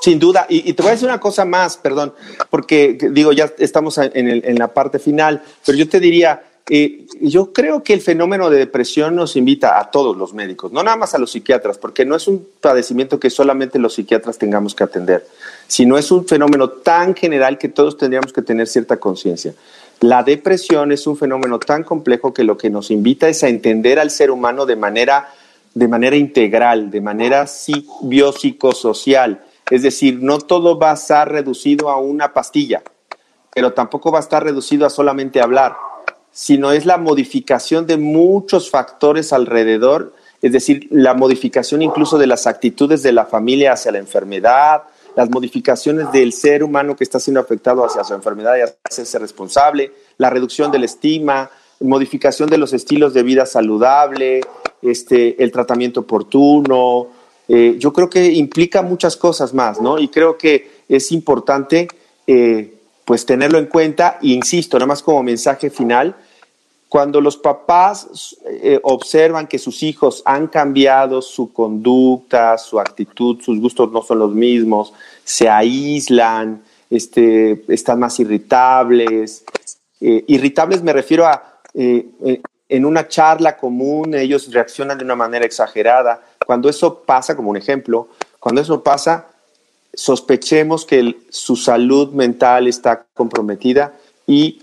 Sin 0.00 0.20
duda, 0.20 0.46
y, 0.48 0.72
te 0.72 0.82
voy 0.82 0.90
a 0.90 0.92
decir 0.92 1.08
una 1.08 1.18
cosa 1.18 1.44
más, 1.44 1.76
perdón, 1.76 2.14
porque 2.50 2.96
digo, 3.10 3.32
ya 3.32 3.52
estamos 3.58 3.98
en, 3.98 4.56
la 4.56 4.72
parte 4.72 5.00
final, 5.00 5.42
pero 5.66 5.76
yo 5.76 5.88
te 5.88 5.98
diría, 5.98 6.40
yo 7.20 7.52
creo 7.52 7.82
que 7.82 7.94
el 7.94 8.02
fenómeno 8.02 8.50
de 8.50 8.58
depresión 8.58 9.16
nos 9.16 9.36
invita 9.36 9.78
a 9.78 9.90
todos 9.90 10.16
los 10.16 10.34
médicos, 10.34 10.70
no 10.70 10.82
nada 10.82 10.96
más 10.96 11.14
a 11.14 11.18
los 11.18 11.32
psiquiatras, 11.32 11.78
porque 11.78 12.04
no 12.04 12.14
es 12.14 12.28
un 12.28 12.46
padecimiento 12.60 13.18
que 13.18 13.30
solamente 13.30 13.78
los 13.78 13.94
psiquiatras 13.94 14.36
tengamos 14.36 14.74
que 14.74 14.84
atender, 14.84 15.26
sino 15.66 15.96
es 15.96 16.10
un 16.10 16.26
fenómeno 16.26 16.68
tan 16.68 17.14
general 17.14 17.56
que 17.56 17.70
todos 17.70 17.96
tendríamos 17.96 18.32
que 18.32 18.42
tener 18.42 18.66
cierta 18.66 18.98
conciencia. 18.98 19.54
La 20.00 20.22
depresión 20.22 20.92
es 20.92 21.06
un 21.06 21.16
fenómeno 21.16 21.58
tan 21.58 21.82
complejo 21.84 22.32
que 22.32 22.44
lo 22.44 22.56
que 22.56 22.70
nos 22.70 22.90
invita 22.90 23.28
es 23.28 23.42
a 23.42 23.48
entender 23.48 23.98
al 23.98 24.10
ser 24.10 24.30
humano 24.30 24.64
de 24.64 24.76
manera, 24.76 25.32
de 25.74 25.88
manera 25.88 26.16
integral, 26.16 26.90
de 26.90 27.00
manera 27.00 27.46
biopsicosocial. 28.02 29.42
Es 29.70 29.82
decir, 29.82 30.18
no 30.20 30.38
todo 30.38 30.78
va 30.78 30.92
a 30.92 30.94
estar 30.94 31.32
reducido 31.32 31.88
a 31.90 31.96
una 31.96 32.32
pastilla, 32.32 32.82
pero 33.52 33.72
tampoco 33.72 34.12
va 34.12 34.18
a 34.18 34.22
estar 34.22 34.44
reducido 34.44 34.86
a 34.86 34.90
solamente 34.90 35.40
hablar, 35.40 35.76
sino 36.32 36.72
es 36.72 36.86
la 36.86 36.98
modificación 36.98 37.86
de 37.86 37.96
muchos 37.96 38.70
factores 38.70 39.32
alrededor, 39.32 40.14
es 40.40 40.52
decir, 40.52 40.86
la 40.90 41.14
modificación 41.14 41.82
incluso 41.82 42.18
de 42.18 42.26
las 42.26 42.46
actitudes 42.46 43.02
de 43.02 43.12
la 43.12 43.26
familia 43.26 43.72
hacia 43.72 43.92
la 43.92 43.98
enfermedad, 43.98 44.82
las 45.16 45.30
modificaciones 45.30 46.12
del 46.12 46.32
ser 46.32 46.62
humano 46.62 46.94
que 46.94 47.02
está 47.02 47.18
siendo 47.18 47.40
afectado 47.40 47.84
hacia 47.84 48.04
su 48.04 48.14
enfermedad 48.14 48.56
y 48.56 48.60
hacerse 48.88 49.18
responsable, 49.18 49.90
la 50.16 50.30
reducción 50.30 50.70
de 50.70 50.78
la 50.78 50.84
estima, 50.84 51.50
modificación 51.80 52.48
de 52.48 52.58
los 52.58 52.72
estilos 52.72 53.14
de 53.14 53.22
vida 53.22 53.46
saludable, 53.46 54.42
este, 54.82 55.42
el 55.42 55.50
tratamiento 55.50 56.00
oportuno. 56.00 57.08
Eh, 57.48 57.76
yo 57.78 57.92
creo 57.92 58.08
que 58.08 58.32
implica 58.32 58.82
muchas 58.82 59.16
cosas 59.16 59.54
más, 59.54 59.80
¿no? 59.80 59.98
Y 59.98 60.08
creo 60.08 60.36
que 60.38 60.82
es 60.88 61.10
importante, 61.12 61.88
eh, 62.26 62.77
pues, 63.08 63.24
tenerlo 63.24 63.56
en 63.56 63.64
cuenta. 63.64 64.18
Insisto, 64.20 64.76
nada 64.76 64.86
más 64.86 65.02
como 65.02 65.22
mensaje 65.22 65.70
final, 65.70 66.14
cuando 66.90 67.22
los 67.22 67.38
papás 67.38 68.36
eh, 68.46 68.78
observan 68.82 69.46
que 69.46 69.58
sus 69.58 69.82
hijos 69.82 70.22
han 70.26 70.46
cambiado 70.48 71.22
su 71.22 71.50
conducta, 71.50 72.58
su 72.58 72.78
actitud, 72.78 73.40
sus 73.40 73.58
gustos 73.60 73.90
no 73.92 74.02
son 74.02 74.18
los 74.18 74.34
mismos, 74.34 74.92
se 75.24 75.48
aíslan, 75.48 76.62
este, 76.90 77.64
están 77.68 77.98
más 77.98 78.20
irritables. 78.20 79.42
Eh, 80.02 80.24
irritables 80.26 80.82
me 80.82 80.92
refiero 80.92 81.26
a, 81.26 81.60
eh, 81.72 82.06
en 82.68 82.84
una 82.84 83.08
charla 83.08 83.56
común 83.56 84.12
ellos 84.12 84.52
reaccionan 84.52 84.98
de 84.98 85.04
una 85.04 85.16
manera 85.16 85.46
exagerada. 85.46 86.20
Cuando 86.44 86.68
eso 86.68 87.02
pasa, 87.06 87.34
como 87.34 87.48
un 87.48 87.56
ejemplo, 87.56 88.08
cuando 88.38 88.60
eso 88.60 88.82
pasa, 88.82 89.28
sospechemos 89.94 90.84
que 90.84 91.16
su 91.30 91.56
salud 91.56 92.12
mental 92.12 92.68
está 92.68 93.06
comprometida 93.14 93.94
y 94.26 94.60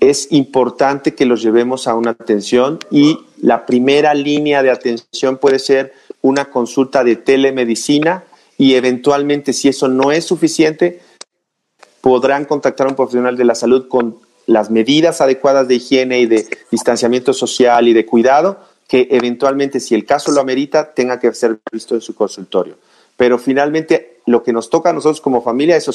es 0.00 0.30
importante 0.32 1.14
que 1.14 1.24
los 1.24 1.42
llevemos 1.42 1.86
a 1.88 1.94
una 1.94 2.10
atención 2.10 2.78
y 2.90 3.18
la 3.40 3.64
primera 3.64 4.12
línea 4.14 4.62
de 4.62 4.70
atención 4.70 5.38
puede 5.38 5.58
ser 5.58 5.94
una 6.20 6.46
consulta 6.50 7.04
de 7.04 7.16
telemedicina 7.16 8.24
y 8.58 8.74
eventualmente 8.74 9.52
si 9.52 9.68
eso 9.68 9.88
no 9.88 10.12
es 10.12 10.24
suficiente 10.24 11.00
podrán 12.00 12.44
contactar 12.44 12.86
a 12.86 12.90
un 12.90 12.96
profesional 12.96 13.36
de 13.36 13.44
la 13.44 13.54
salud 13.54 13.88
con 13.88 14.18
las 14.46 14.70
medidas 14.70 15.20
adecuadas 15.20 15.68
de 15.68 15.76
higiene 15.76 16.20
y 16.20 16.26
de 16.26 16.46
distanciamiento 16.70 17.32
social 17.32 17.88
y 17.88 17.92
de 17.92 18.04
cuidado 18.04 18.58
que 18.88 19.08
eventualmente 19.10 19.80
si 19.80 19.94
el 19.94 20.04
caso 20.04 20.32
lo 20.32 20.40
amerita 20.40 20.92
tenga 20.92 21.18
que 21.18 21.32
ser 21.32 21.58
visto 21.72 21.94
en 21.94 22.02
su 22.02 22.14
consultorio. 22.14 22.76
Pero 23.16 23.38
finalmente 23.38 24.11
lo 24.26 24.42
que 24.42 24.52
nos 24.52 24.70
toca 24.70 24.90
a 24.90 24.92
nosotros 24.92 25.20
como 25.20 25.42
familia 25.42 25.76
es 25.76 25.88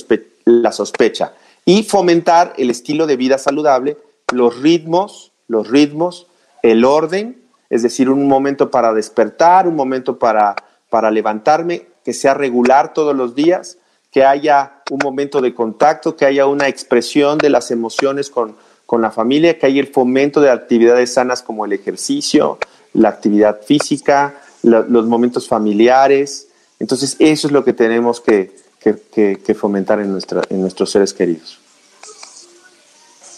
la 0.46 0.72
sospecha 0.72 1.34
y 1.66 1.84
fomentar 1.84 2.54
el 2.58 2.70
estilo 2.70 3.08
de 3.08 3.18
vida 3.18 3.38
saludable, 3.38 3.98
los 4.34 4.62
ritmos, 4.62 5.32
los 5.48 5.68
ritmos, 5.68 6.28
el 6.64 6.86
orden, 6.86 7.42
es 7.70 7.84
decir, 7.84 8.10
un 8.10 8.28
momento 8.28 8.72
para 8.72 8.94
despertar, 8.94 9.68
un 9.68 9.76
momento 9.76 10.18
para, 10.18 10.56
para 10.90 11.12
levantarme, 11.12 11.88
que 12.04 12.14
sea 12.14 12.34
regular 12.34 12.94
todos 12.94 13.16
los 13.16 13.36
días, 13.36 13.78
que 14.12 14.24
haya 14.24 14.82
un 14.90 15.00
momento 15.04 15.42
de 15.42 15.54
contacto, 15.54 16.16
que 16.16 16.26
haya 16.26 16.48
una 16.48 16.70
expresión 16.70 17.38
de 17.38 17.50
las 17.50 17.70
emociones 17.72 18.30
con, 18.30 18.56
con 18.86 19.02
la 19.02 19.12
familia, 19.12 19.60
que 19.60 19.66
haya 19.66 19.82
el 19.82 19.88
fomento 19.88 20.40
de 20.40 20.50
actividades 20.50 21.14
sanas 21.14 21.44
como 21.44 21.66
el 21.66 21.74
ejercicio, 21.74 22.58
la 22.94 23.10
actividad 23.10 23.62
física, 23.62 24.36
los 24.64 25.06
momentos 25.06 25.48
familiares. 25.48 26.47
Entonces, 26.80 27.16
eso 27.20 27.48
es 27.48 27.54
lo 27.54 27.64
que 27.64 27.74
tenemos 27.74 28.22
que, 28.22 28.52
que, 28.80 29.56
fomentar 29.56 30.00
en, 30.00 30.12
nuestra, 30.12 30.44
en 30.50 30.62
nuestros 30.62 30.92
seres 30.92 31.14
queridos. 31.14 31.60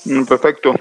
Mm, 0.06 0.24
perfecto. 0.26 0.74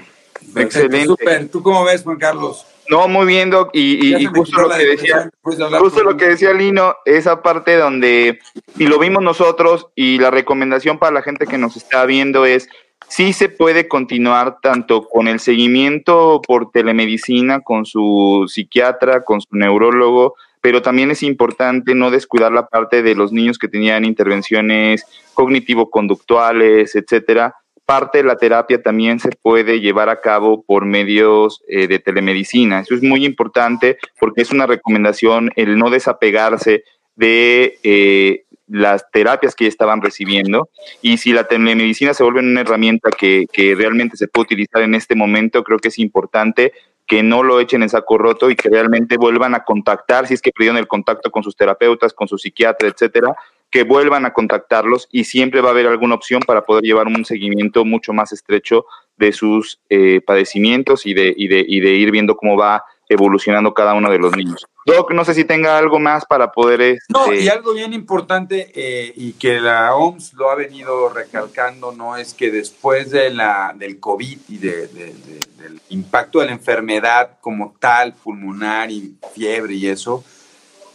Excelente. 0.55 1.45
¿Tú 1.51 1.61
cómo 1.61 1.83
ves, 1.83 2.03
Juan 2.03 2.17
Carlos? 2.17 2.65
No, 2.89 3.07
muy 3.07 3.27
bien, 3.27 3.51
Doc, 3.51 3.69
y, 3.73 4.25
justo 4.25 4.61
lo 4.61 4.69
que 4.69 4.83
decía, 4.83 5.29
justo 5.43 6.03
lo 6.03 6.17
que 6.17 6.29
decía 6.29 6.53
Lino, 6.53 6.95
esa 7.05 7.43
parte 7.43 7.77
donde, 7.77 8.39
y 8.77 8.87
lo 8.87 8.97
vimos 8.97 9.21
nosotros, 9.21 9.87
y 9.93 10.17
la 10.17 10.31
recomendación 10.31 10.97
para 10.97 11.13
la 11.13 11.21
gente 11.21 11.45
que 11.45 11.59
nos 11.59 11.77
está 11.77 12.05
viendo 12.05 12.47
es, 12.47 12.67
sí 13.07 13.31
se 13.31 13.47
puede 13.47 13.87
continuar 13.87 14.57
tanto 14.59 15.07
con 15.07 15.27
el 15.27 15.39
seguimiento 15.39 16.41
por 16.41 16.71
telemedicina, 16.71 17.61
con 17.61 17.85
su 17.85 18.45
psiquiatra, 18.47 19.23
con 19.23 19.39
su 19.39 19.49
neurólogo, 19.51 20.33
pero 20.61 20.81
también 20.81 21.11
es 21.11 21.23
importante 21.23 21.95
no 21.95 22.11
descuidar 22.11 22.51
la 22.51 22.67
parte 22.67 23.01
de 23.01 23.15
los 23.15 23.31
niños 23.31 23.57
que 23.57 23.67
tenían 23.67 24.05
intervenciones 24.05 25.05
cognitivo-conductuales, 25.33 26.95
etcétera. 26.95 27.55
Parte 27.85 28.19
de 28.19 28.25
la 28.25 28.37
terapia 28.37 28.81
también 28.81 29.19
se 29.19 29.29
puede 29.41 29.79
llevar 29.79 30.09
a 30.09 30.21
cabo 30.21 30.63
por 30.63 30.85
medios 30.85 31.63
eh, 31.67 31.87
de 31.87 31.99
telemedicina. 31.99 32.81
Eso 32.81 32.93
es 32.93 33.01
muy 33.01 33.25
importante 33.25 33.97
porque 34.19 34.41
es 34.41 34.51
una 34.51 34.67
recomendación 34.67 35.49
el 35.55 35.77
no 35.77 35.89
desapegarse 35.89 36.83
de 37.15 37.79
eh, 37.83 38.43
las 38.67 39.09
terapias 39.11 39.55
que 39.55 39.65
estaban 39.65 40.01
recibiendo 40.01 40.69
y 41.01 41.17
si 41.17 41.33
la 41.33 41.45
telemedicina 41.45 42.13
se 42.13 42.23
vuelve 42.23 42.41
una 42.41 42.61
herramienta 42.61 43.09
que, 43.09 43.47
que 43.51 43.73
realmente 43.73 44.15
se 44.15 44.27
puede 44.27 44.43
utilizar 44.43 44.83
en 44.83 44.93
este 44.93 45.15
momento, 45.15 45.63
creo 45.63 45.79
que 45.79 45.87
es 45.87 45.97
importante 45.97 46.73
que 47.09 47.23
no 47.23 47.41
lo 47.41 47.59
echen 47.59 47.81
en 47.81 47.89
saco 47.89 48.19
roto 48.19 48.51
y 48.51 48.55
que 48.55 48.69
realmente 48.69 49.17
vuelvan 49.17 49.55
a 49.55 49.63
contactar, 49.63 50.27
si 50.27 50.35
es 50.35 50.43
que 50.43 50.51
perdieron 50.51 50.77
el 50.77 50.87
contacto 50.87 51.31
con 51.31 51.41
sus 51.41 51.55
terapeutas, 51.55 52.13
con 52.13 52.27
su 52.27 52.37
psiquiatra, 52.37 52.87
etcétera, 52.87 53.35
que 53.71 53.81
vuelvan 53.81 54.27
a 54.27 54.31
contactarlos 54.31 55.07
y 55.11 55.23
siempre 55.23 55.59
va 55.61 55.69
a 55.69 55.71
haber 55.71 55.87
alguna 55.87 56.13
opción 56.13 56.39
para 56.45 56.63
poder 56.65 56.83
llevar 56.83 57.07
un 57.07 57.25
seguimiento 57.25 57.83
mucho 57.83 58.13
más 58.13 58.31
estrecho 58.31 58.85
de 59.17 59.31
sus 59.31 59.79
eh, 59.89 60.21
padecimientos 60.21 61.07
y 61.07 61.15
de, 61.15 61.33
y, 61.35 61.47
de, 61.47 61.65
y 61.67 61.79
de 61.79 61.93
ir 61.93 62.11
viendo 62.11 62.35
cómo 62.35 62.55
va 62.55 62.83
evolucionando 63.09 63.73
cada 63.73 63.95
uno 63.95 64.09
de 64.11 64.19
los 64.19 64.35
niños. 64.37 64.65
Doc, 64.85 65.11
no 65.11 65.25
sé 65.25 65.33
si 65.33 65.43
tenga 65.43 65.77
algo 65.77 65.99
más 65.99 66.25
para 66.25 66.51
poder... 66.51 66.81
Este... 66.81 67.03
No, 67.09 67.33
y 67.33 67.49
algo 67.49 67.73
bien 67.73 67.91
importante 67.93 68.71
eh, 68.73 69.11
y 69.15 69.33
que 69.33 69.59
la 69.59 69.95
OMS 69.95 70.33
lo 70.33 70.49
ha 70.49 70.55
venido 70.55 71.09
recalcando, 71.09 71.91
¿no? 71.91 72.15
Es 72.15 72.33
que 72.33 72.51
después 72.51 73.09
de 73.09 73.31
la, 73.31 73.73
del 73.75 73.99
COVID 73.99 74.39
y 74.47 74.57
de, 74.59 74.87
del 74.87 75.81
impacto 75.89 76.39
de 76.39 76.45
la 76.45 76.51
enfermedad 76.53 77.37
como 77.41 77.75
tal, 77.79 78.13
pulmonar 78.13 78.91
y 78.91 79.15
fiebre 79.33 79.73
y 79.73 79.87
eso, 79.87 80.23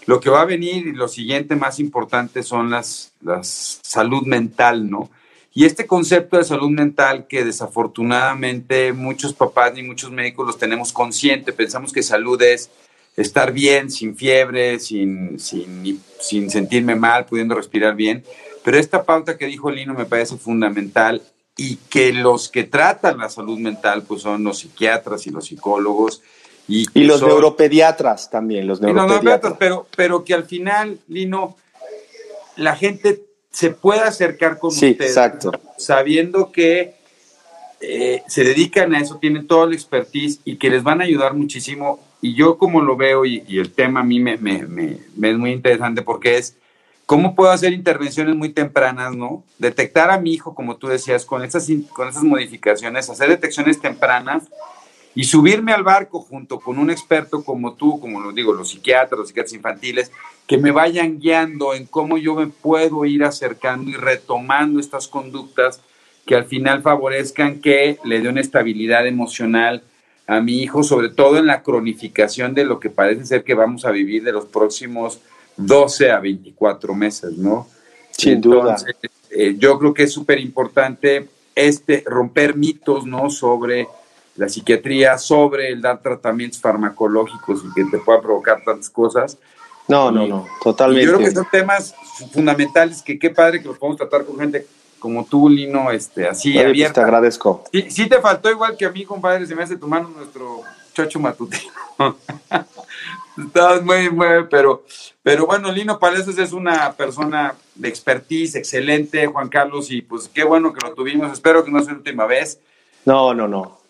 lo 0.06 0.20
que 0.20 0.30
va 0.30 0.42
a 0.42 0.46
venir 0.46 0.86
y 0.86 0.92
lo 0.92 1.08
siguiente 1.08 1.56
más 1.56 1.78
importante 1.80 2.42
son 2.42 2.70
las, 2.70 3.12
las 3.20 3.80
salud 3.82 4.22
mental, 4.22 4.88
¿no? 4.88 5.10
Y 5.56 5.64
este 5.64 5.86
concepto 5.86 6.36
de 6.36 6.44
salud 6.44 6.70
mental 6.70 7.28
que 7.28 7.44
desafortunadamente 7.44 8.92
muchos 8.92 9.32
papás 9.34 9.72
ni 9.72 9.84
muchos 9.84 10.10
médicos 10.10 10.44
los 10.44 10.58
tenemos 10.58 10.92
consciente, 10.92 11.52
pensamos 11.52 11.92
que 11.92 12.02
salud 12.02 12.42
es 12.42 12.70
estar 13.16 13.52
bien, 13.52 13.88
sin 13.88 14.16
fiebre, 14.16 14.80
sin, 14.80 15.38
sin, 15.38 16.02
sin 16.20 16.50
sentirme 16.50 16.96
mal, 16.96 17.26
pudiendo 17.26 17.54
respirar 17.54 17.94
bien. 17.94 18.24
Pero 18.64 18.78
esta 18.78 19.04
pauta 19.04 19.38
que 19.38 19.46
dijo 19.46 19.70
Lino 19.70 19.94
me 19.94 20.06
parece 20.06 20.36
fundamental 20.36 21.22
y 21.56 21.76
que 21.76 22.12
los 22.12 22.48
que 22.48 22.64
tratan 22.64 23.18
la 23.18 23.28
salud 23.28 23.58
mental 23.58 24.02
pues 24.02 24.22
son 24.22 24.42
los 24.42 24.58
psiquiatras 24.58 25.24
y 25.28 25.30
los 25.30 25.46
psicólogos. 25.46 26.22
Y, 26.66 26.88
los 27.04 27.22
neuropediatras 27.22 28.30
también, 28.30 28.66
los 28.66 28.80
neuropediatras. 28.80 29.54
pero, 29.58 29.86
pero 29.94 30.24
que 30.24 30.34
al 30.34 30.44
final, 30.44 30.98
Lino, 31.08 31.56
la 32.56 32.74
gente 32.74 33.22
se 33.54 33.70
pueda 33.70 34.08
acercar 34.08 34.58
con 34.58 34.72
sí, 34.72 34.90
ustedes, 34.90 35.12
exacto. 35.12 35.52
sabiendo 35.78 36.50
que 36.50 36.96
eh, 37.80 38.22
se 38.26 38.42
dedican 38.42 38.92
a 38.94 39.00
eso, 39.00 39.18
tienen 39.18 39.46
toda 39.46 39.66
la 39.66 39.74
expertise 39.74 40.40
y 40.44 40.56
que 40.56 40.70
les 40.70 40.82
van 40.82 41.00
a 41.00 41.04
ayudar 41.04 41.34
muchísimo. 41.34 42.00
Y 42.20 42.34
yo 42.34 42.58
como 42.58 42.82
lo 42.82 42.96
veo, 42.96 43.24
y, 43.24 43.44
el 43.48 43.72
tema 43.72 44.00
a 44.00 44.04
mí 44.04 44.18
me, 44.18 44.38
me, 44.38 44.66
me, 44.66 44.98
es 45.30 45.38
muy 45.38 45.52
interesante 45.52 46.02
porque 46.02 46.36
es 46.36 46.56
cómo 47.06 47.36
puedo 47.36 47.52
hacer 47.52 47.72
intervenciones 47.72 48.34
muy 48.34 48.48
tempranas, 48.48 49.14
¿no? 49.14 49.44
Detectar 49.58 50.10
a 50.10 50.18
mi 50.18 50.32
hijo, 50.32 50.52
como 50.52 50.76
tú 50.76 50.88
decías, 50.88 51.24
con 51.24 51.44
esas, 51.44 51.68
con 51.92 52.08
esas 52.08 52.24
modificaciones, 52.24 53.08
hacer 53.08 53.28
detecciones 53.28 53.80
tempranas 53.80 54.48
y 55.14 55.24
subirme 55.24 55.72
al 55.72 55.84
barco 55.84 56.20
junto 56.20 56.58
con 56.58 56.78
un 56.78 56.90
experto 56.90 57.44
como 57.44 57.74
tú, 57.74 58.00
como 58.00 58.20
lo 58.20 58.32
digo, 58.32 58.52
los 58.52 58.70
psiquiatras, 58.70 59.18
los 59.18 59.28
psiquiatras 59.28 59.54
infantiles, 59.54 60.10
que 60.46 60.58
me 60.58 60.72
vayan 60.72 61.20
guiando 61.20 61.74
en 61.74 61.86
cómo 61.86 62.18
yo 62.18 62.34
me 62.34 62.48
puedo 62.48 63.04
ir 63.04 63.24
acercando 63.24 63.90
y 63.90 63.94
retomando 63.94 64.80
estas 64.80 65.08
conductas 65.08 65.80
que 66.26 66.34
al 66.34 66.44
final 66.44 66.82
favorezcan 66.82 67.60
que 67.60 67.98
le 68.04 68.20
dé 68.20 68.28
una 68.28 68.40
estabilidad 68.40 69.06
emocional 69.06 69.82
a 70.26 70.40
mi 70.40 70.62
hijo, 70.62 70.82
sobre 70.82 71.10
todo 71.10 71.38
en 71.38 71.46
la 71.46 71.62
cronificación 71.62 72.54
de 72.54 72.64
lo 72.64 72.80
que 72.80 72.90
parece 72.90 73.26
ser 73.26 73.44
que 73.44 73.54
vamos 73.54 73.84
a 73.84 73.90
vivir 73.90 74.24
de 74.24 74.32
los 74.32 74.46
próximos 74.46 75.20
12 75.56 76.10
a 76.10 76.18
24 76.18 76.94
meses, 76.94 77.32
¿no? 77.36 77.68
Sin 78.10 78.40
duda. 78.40 78.76
Eh, 79.30 79.56
yo 79.58 79.78
creo 79.78 79.92
que 79.92 80.04
es 80.04 80.12
súper 80.12 80.38
importante 80.38 81.28
este, 81.54 82.02
romper 82.06 82.56
mitos, 82.56 83.06
¿no? 83.06 83.28
Sobre 83.28 83.88
la 84.36 84.48
psiquiatría, 84.48 85.18
sobre 85.18 85.68
el 85.70 85.80
dar 85.80 86.00
tratamientos 86.00 86.60
farmacológicos 86.60 87.62
y 87.64 87.72
que 87.74 87.84
te 87.90 87.98
pueda 87.98 88.20
provocar 88.20 88.62
tantas 88.64 88.90
cosas. 88.90 89.38
No, 89.86 90.10
no, 90.10 90.26
no, 90.26 90.46
totalmente. 90.62 91.04
yo 91.04 91.14
creo 91.14 91.28
que 91.28 91.34
son 91.34 91.46
temas 91.50 91.94
fundamentales 92.32 93.02
que 93.02 93.18
qué 93.18 93.30
padre 93.30 93.60
que 93.60 93.68
los 93.68 93.78
podemos 93.78 93.98
tratar 93.98 94.24
con 94.24 94.38
gente 94.38 94.66
como 94.98 95.26
tú, 95.26 95.50
Lino, 95.50 95.90
este, 95.90 96.26
así 96.26 96.54
pues, 96.54 96.64
abierta. 96.64 96.94
te 96.94 97.00
agradezco. 97.02 97.64
Sí, 97.70 97.90
sí 97.90 98.08
te 98.08 98.22
faltó 98.22 98.50
igual 98.50 98.74
que 98.74 98.86
a 98.86 98.90
mí, 98.90 99.04
compadre, 99.04 99.46
se 99.46 99.54
me 99.54 99.62
hace 99.62 99.76
tu 99.76 99.86
mano 99.86 100.08
nuestro 100.08 100.62
chocho 100.94 101.20
matutino. 101.20 101.70
Estabas 103.36 103.82
muy, 103.82 104.08
muy, 104.08 104.26
pero, 104.48 104.84
pero 105.22 105.44
bueno, 105.44 105.70
Lino 105.70 105.98
Palacios 105.98 106.38
es 106.38 106.52
una 106.52 106.92
persona 106.94 107.54
de 107.74 107.88
expertise 107.88 108.54
excelente, 108.54 109.26
Juan 109.26 109.50
Carlos, 109.50 109.90
y 109.90 110.00
pues 110.00 110.30
qué 110.32 110.42
bueno 110.42 110.72
que 110.72 110.86
lo 110.86 110.94
tuvimos. 110.94 111.30
Espero 111.30 111.62
que 111.62 111.70
no 111.70 111.80
sea 111.80 111.92
la 111.92 111.98
última 111.98 112.24
vez. 112.24 112.58
No, 113.04 113.34
no, 113.34 113.46
no. 113.46 113.83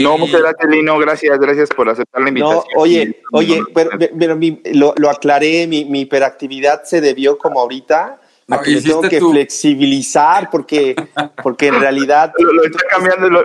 No, 0.00 0.18
muchas 0.18 0.40
gracias, 0.40 0.70
Lino. 0.70 0.98
Gracias, 0.98 1.38
gracias 1.38 1.68
por 1.70 1.88
aceptar 1.88 2.22
la 2.22 2.28
invitación. 2.28 2.64
No, 2.74 2.80
oye, 2.80 3.22
oye, 3.32 3.62
pero, 3.74 4.38
lo, 4.72 4.94
lo, 4.96 5.10
aclaré, 5.10 5.66
mi, 5.66 5.84
mi 5.86 6.00
hiperactividad 6.00 6.84
se 6.84 7.00
debió 7.00 7.38
como 7.38 7.60
ahorita 7.60 8.20
a 8.50 8.60
que 8.60 8.80
tengo 8.80 9.02
que 9.02 9.20
flexibilizar 9.20 10.50
porque, 10.50 10.94
porque 11.42 11.68
en 11.68 11.80
realidad... 11.80 12.32
Lo, 12.38 12.64
está 12.64 12.80
cambiando, 12.90 13.44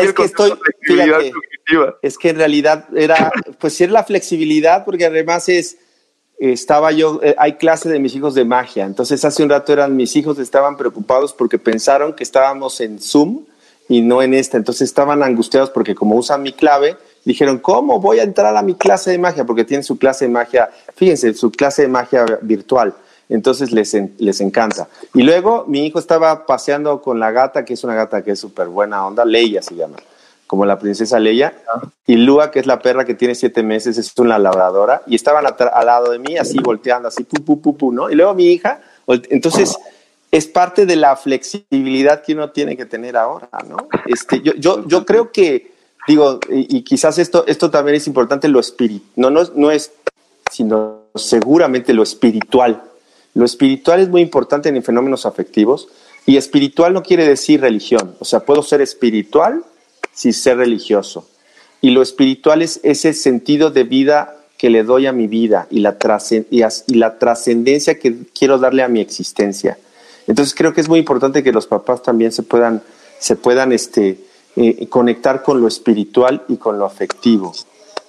es 0.00 0.12
que 0.12 0.24
estoy, 0.24 0.52
es 2.02 2.18
que 2.18 2.28
en 2.30 2.36
realidad 2.36 2.86
era, 2.94 3.32
pues 3.58 3.74
sí 3.74 3.84
es 3.84 3.90
la 3.90 4.04
flexibilidad 4.04 4.84
porque 4.84 5.06
además 5.06 5.48
es, 5.48 5.78
estaba 6.38 6.92
yo, 6.92 7.20
eh, 7.22 7.34
hay 7.38 7.54
clase 7.54 7.88
de 7.88 7.98
mis 7.98 8.14
hijos 8.14 8.34
de 8.34 8.44
magia, 8.44 8.84
entonces 8.84 9.24
hace 9.24 9.42
un 9.42 9.50
rato 9.50 9.72
eran 9.72 9.96
mis 9.96 10.14
hijos 10.16 10.38
estaban 10.38 10.76
preocupados 10.76 11.32
porque 11.32 11.58
pensaron 11.58 12.14
que 12.14 12.22
estábamos 12.22 12.80
en 12.80 13.00
Zoom 13.00 13.44
y 13.88 14.00
no 14.00 14.22
en 14.22 14.34
esta, 14.34 14.56
entonces 14.56 14.88
estaban 14.88 15.22
angustiados 15.22 15.70
porque 15.70 15.94
como 15.94 16.16
usan 16.16 16.42
mi 16.42 16.52
clave, 16.52 16.96
dijeron, 17.24 17.58
¿cómo 17.58 18.00
voy 18.00 18.18
a 18.18 18.22
entrar 18.22 18.56
a 18.56 18.62
mi 18.62 18.74
clase 18.74 19.10
de 19.10 19.18
magia? 19.18 19.44
Porque 19.44 19.64
tienen 19.64 19.84
su 19.84 19.98
clase 19.98 20.26
de 20.26 20.30
magia, 20.30 20.70
fíjense, 20.94 21.34
su 21.34 21.50
clase 21.50 21.82
de 21.82 21.88
magia 21.88 22.24
virtual 22.42 22.94
entonces 23.28 23.72
les, 23.72 23.96
les 24.18 24.40
encanta. 24.40 24.88
Y 25.12 25.22
luego 25.22 25.64
mi 25.66 25.86
hijo 25.86 25.98
estaba 25.98 26.46
paseando 26.46 27.00
con 27.00 27.18
la 27.18 27.30
gata, 27.30 27.64
que 27.64 27.74
es 27.74 27.84
una 27.84 27.94
gata 27.94 28.22
que 28.22 28.32
es 28.32 28.40
súper 28.40 28.68
buena 28.68 29.06
onda, 29.06 29.24
Leia 29.24 29.62
se 29.62 29.74
llama, 29.74 29.96
como 30.46 30.66
la 30.66 30.78
princesa 30.78 31.18
Leia, 31.18 31.54
y 32.06 32.16
Lua, 32.16 32.50
que 32.50 32.60
es 32.60 32.66
la 32.66 32.80
perra 32.80 33.04
que 33.04 33.14
tiene 33.14 33.34
siete 33.34 33.62
meses, 33.62 33.98
es 33.98 34.12
una 34.18 34.38
labradora, 34.38 35.02
y 35.06 35.14
estaban 35.14 35.44
al 35.46 35.86
lado 35.86 36.10
de 36.10 36.18
mí, 36.18 36.36
así 36.36 36.58
volteando, 36.58 37.08
así, 37.08 37.24
pu, 37.24 37.42
pu, 37.42 37.60
pu, 37.60 37.76
pu, 37.76 37.92
¿no? 37.92 38.10
Y 38.10 38.14
luego 38.14 38.34
mi 38.34 38.46
hija, 38.46 38.80
entonces 39.06 39.76
es 40.34 40.48
parte 40.48 40.84
de 40.84 40.96
la 40.96 41.14
flexibilidad 41.14 42.24
que 42.24 42.32
uno 42.32 42.50
tiene 42.50 42.76
que 42.76 42.86
tener 42.86 43.16
ahora, 43.16 43.48
¿no? 43.68 43.76
Este, 44.06 44.40
yo, 44.40 44.52
yo, 44.54 44.84
yo 44.88 45.06
creo 45.06 45.30
que, 45.30 45.70
digo, 46.08 46.40
y, 46.50 46.82
quizás 46.82 47.18
esto, 47.18 47.44
esto 47.46 47.70
también 47.70 47.94
es 47.94 48.08
importante, 48.08 48.48
lo 48.48 48.58
espiritual, 48.58 49.12
no, 49.14 49.30
no, 49.30 49.42
no 49.54 49.70
es, 49.70 49.92
sino 50.50 51.02
seguramente 51.14 51.94
lo 51.94 52.02
espiritual, 52.02 52.82
lo 53.34 53.44
espiritual 53.44 54.00
es 54.00 54.08
muy 54.08 54.22
importante 54.22 54.68
en 54.68 54.82
fenómenos 54.82 55.24
afectivos 55.24 55.86
y 56.26 56.36
espiritual 56.36 56.92
no 56.92 57.04
quiere 57.04 57.28
decir 57.28 57.60
religión. 57.60 58.16
O 58.18 58.24
sea, 58.24 58.40
puedo 58.40 58.64
ser 58.64 58.80
espiritual 58.80 59.64
sin 60.12 60.32
ser 60.32 60.56
religioso. 60.56 61.28
Y 61.80 61.90
lo 61.90 62.02
espiritual 62.02 62.60
es 62.60 62.80
ese 62.82 63.12
sentido 63.12 63.70
de 63.70 63.84
vida 63.84 64.36
que 64.58 64.68
le 64.68 64.82
doy 64.82 65.06
a 65.06 65.12
mi 65.12 65.28
vida 65.28 65.68
y 65.70 65.78
la, 65.78 65.96
y 66.50 66.94
la 66.94 67.18
trascendencia 67.18 68.00
que 68.00 68.16
quiero 68.36 68.58
darle 68.58 68.82
a 68.82 68.88
mi 68.88 69.00
existencia. 69.00 69.78
Entonces 70.26 70.54
creo 70.54 70.72
que 70.72 70.80
es 70.80 70.88
muy 70.88 70.98
importante 70.98 71.42
que 71.42 71.52
los 71.52 71.66
papás 71.66 72.02
también 72.02 72.32
se 72.32 72.42
puedan, 72.42 72.82
se 73.18 73.36
puedan 73.36 73.72
este, 73.72 74.18
eh, 74.56 74.86
conectar 74.88 75.42
con 75.42 75.60
lo 75.60 75.68
espiritual 75.68 76.42
y 76.48 76.56
con 76.56 76.78
lo 76.78 76.86
afectivo 76.86 77.52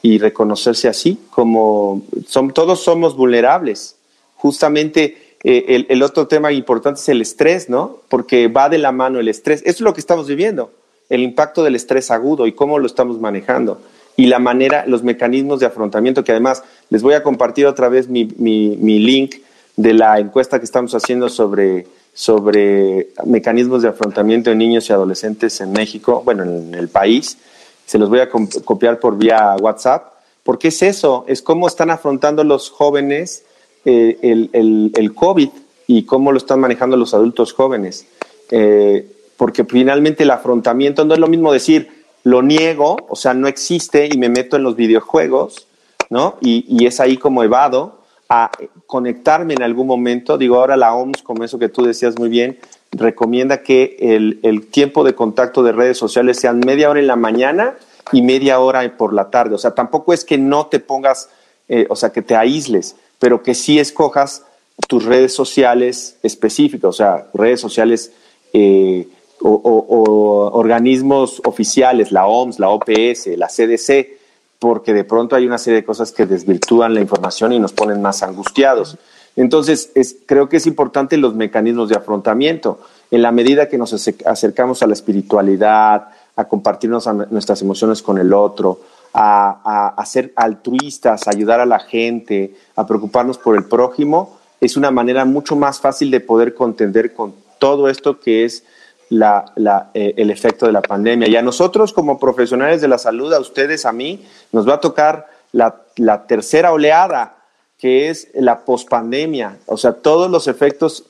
y 0.01 0.19
reconocerse 0.19 0.87
así 0.87 1.19
como 1.31 2.03
son, 2.27 2.51
todos 2.51 2.83
somos 2.83 3.15
vulnerables 3.15 3.95
justamente 4.35 5.25
eh, 5.47 5.85
el, 5.89 6.01
otro 6.01 6.27
tema 6.27 6.51
importante 6.51 6.99
es 6.99 7.09
el 7.09 7.21
estrés, 7.21 7.69
¿no? 7.69 7.99
Porque 8.09 8.47
va 8.47 8.67
de 8.67 8.79
la 8.79 8.91
mano 8.91 9.19
el 9.19 9.27
estrés. 9.27 9.61
Eso 9.61 9.75
es 9.75 9.81
lo 9.81 9.93
que 9.93 9.99
estamos 9.99 10.27
viviendo, 10.27 10.71
el 11.07 11.21
impacto 11.21 11.63
del 11.63 11.75
estrés 11.75 12.09
agudo 12.09 12.47
y 12.47 12.53
cómo 12.53 12.79
lo 12.79 12.87
estamos 12.87 13.19
manejando. 13.19 13.79
Y 14.15 14.25
la 14.25 14.39
manera, 14.39 14.85
los 14.87 15.03
mecanismos 15.03 15.59
de 15.59 15.67
afrontamiento, 15.67 16.23
que 16.23 16.31
además 16.31 16.63
les 16.89 17.03
voy 17.03 17.13
a 17.13 17.21
compartir 17.21 17.67
otra 17.67 17.89
vez 17.89 18.09
mi, 18.09 18.25
link 18.25 19.35
de 19.75 19.93
la 19.93 20.19
encuesta 20.19 20.57
que 20.57 20.65
estamos 20.65 20.95
haciendo 20.95 21.29
sobre, 21.29 21.85
sobre 22.15 23.09
mecanismos 23.25 23.81
de 23.81 23.89
afrontamiento 23.89 24.49
de 24.49 24.55
niños 24.55 24.89
y 24.89 24.93
adolescentes 24.93 25.59
en 25.59 25.73
México, 25.73 26.21
bueno, 26.23 26.43
en 26.43 26.73
el 26.73 26.87
país. 26.87 27.37
Se 27.85 27.99
los 27.99 28.09
voy 28.09 28.21
a 28.21 28.29
copiar 28.29 28.99
por 28.99 29.17
vía 29.17 29.53
WhatsApp, 29.59 30.13
porque 30.41 30.69
es 30.69 30.81
eso, 30.81 31.25
es 31.27 31.41
cómo 31.41 31.67
están 31.67 31.91
afrontando 31.91 32.45
los 32.45 32.69
jóvenes 32.69 33.43
eh, 33.83 34.17
el, 34.21 34.91
el, 34.95 35.13
COVID 35.13 35.49
y 35.87 36.03
cómo 36.03 36.31
lo 36.31 36.37
están 36.37 36.61
manejando 36.61 36.95
los 36.95 37.13
adultos 37.13 37.51
jóvenes. 37.51 38.07
Eh, 38.49 39.05
porque 39.35 39.65
finalmente 39.65 40.23
el 40.23 40.31
afrontamiento 40.31 41.03
no 41.03 41.13
es 41.13 41.19
lo 41.19 41.27
mismo 41.27 41.51
decir 41.51 42.05
lo 42.23 42.41
niego, 42.41 42.95
o 43.09 43.15
sea, 43.17 43.33
no 43.33 43.49
existe 43.49 44.07
y 44.11 44.17
me 44.17 44.29
meto 44.29 44.55
en 44.55 44.63
los 44.63 44.77
videojuegos, 44.77 45.67
¿no? 46.09 46.37
Y, 46.41 46.65
y 46.67 46.87
es 46.87 47.01
ahí 47.01 47.17
como 47.17 47.43
evado 47.43 48.04
a 48.29 48.51
conectarme 48.87 49.53
en 49.53 49.63
algún 49.63 49.87
momento. 49.87 50.37
Digo, 50.37 50.57
ahora 50.57 50.77
la 50.77 50.93
OMS, 50.93 51.21
como 51.21 51.43
eso 51.43 51.59
que 51.59 51.69
tú 51.69 51.83
decías 51.83 52.17
muy 52.17 52.29
bien, 52.29 52.59
recomienda 52.91 53.61
que 53.61 53.97
el, 53.99 54.39
el, 54.43 54.67
tiempo 54.67 55.03
de 55.03 55.15
contacto 55.15 55.63
de 55.63 55.71
redes 55.71 55.97
sociales 55.97 56.39
sean 56.39 56.59
media 56.59 56.89
hora 56.89 56.99
en 56.99 57.07
la 57.07 57.15
mañana 57.15 57.75
y 58.11 58.21
media 58.21 58.59
hora 58.59 58.97
por 58.97 59.13
la 59.13 59.29
tarde. 59.29 59.55
O 59.55 59.57
sea, 59.57 59.71
tampoco 59.71 60.13
es 60.13 60.23
que 60.23 60.37
no 60.37 60.67
te 60.67 60.79
pongas, 60.79 61.29
eh, 61.67 61.85
o 61.89 61.95
sea, 61.95 62.11
que 62.11 62.21
te 62.21 62.35
aísles, 62.35 62.95
pero 63.19 63.43
que 63.43 63.55
sí 63.55 63.79
escojas 63.79 64.43
tus 64.87 65.05
redes 65.05 65.33
sociales 65.33 66.17
específicas, 66.21 66.89
o 66.89 66.93
sea, 66.93 67.27
redes 67.33 67.59
sociales 67.59 68.11
eh, 68.53 69.07
o, 69.41 70.51
organismos 70.53 71.41
oficiales, 71.45 72.11
la 72.11 72.25
OMS, 72.25 72.59
la 72.59 72.69
OPS, 72.69 73.27
la 73.37 73.47
CDC, 73.47 74.14
porque 74.59 74.93
de 74.93 75.03
pronto 75.03 75.35
hay 75.35 75.45
una 75.45 75.57
serie 75.57 75.81
de 75.81 75.85
cosas 75.85 76.11
que 76.11 76.25
desvirtúan 76.25 76.93
la 76.93 77.01
información 77.01 77.53
y 77.53 77.59
nos 77.59 77.73
ponen 77.73 78.01
más 78.01 78.23
angustiados. 78.23 78.97
Entonces, 79.35 79.91
creo 80.25 80.47
que 80.47 80.57
es 80.57 80.67
importante 80.67 81.17
los 81.17 81.35
mecanismos 81.35 81.89
de 81.89 81.95
afrontamiento. 81.95 82.79
En 83.11 83.21
la 83.21 83.31
medida 83.31 83.67
que 83.67 83.77
nos 83.77 83.93
acercamos 84.25 84.81
a 84.81 84.87
la 84.87 84.93
espiritualidad, 84.93 86.07
a 86.35 86.45
compartirnos 86.45 87.07
nuestras 87.29 87.61
emociones 87.61 88.01
con 88.01 88.17
el 88.17 88.33
otro, 88.33 88.79
a, 89.13 90.03
ser 90.05 90.33
altruistas, 90.35 91.27
a 91.27 91.31
ayudar 91.31 91.59
a 91.59 91.65
la 91.65 91.79
gente, 91.79 92.55
a 92.75 92.85
preocuparnos 92.85 93.37
por 93.37 93.55
el 93.55 93.65
prójimo, 93.65 94.37
es 94.59 94.77
una 94.77 94.91
manera 94.91 95.25
mucho 95.25 95.55
más 95.55 95.79
fácil 95.79 96.11
de 96.11 96.19
poder 96.19 96.53
contender 96.53 97.13
con 97.13 97.33
todo 97.59 97.87
esto 97.89 98.19
que 98.19 98.45
es 98.45 98.63
eh, 99.09 100.13
el 100.17 100.31
efecto 100.31 100.65
de 100.65 100.71
la 100.71 100.81
pandemia. 100.81 101.27
Y 101.27 101.35
a 101.35 101.41
nosotros 101.41 101.93
como 101.93 102.19
profesionales 102.19 102.81
de 102.81 102.87
la 102.87 102.97
salud, 102.97 103.33
a 103.33 103.39
ustedes, 103.39 103.85
a 103.85 103.91
mí, 103.91 104.25
nos 104.51 104.67
va 104.67 104.75
a 104.75 104.79
tocar 104.79 105.27
la, 105.51 105.83
la 105.97 106.27
tercera 106.27 106.71
oleada, 106.71 107.37
que 107.77 108.09
es 108.09 108.29
la 108.33 108.59
pospandemia, 108.59 109.57
o 109.65 109.77
sea, 109.77 109.93
todos 109.93 110.31
los 110.31 110.47
efectos, 110.47 111.05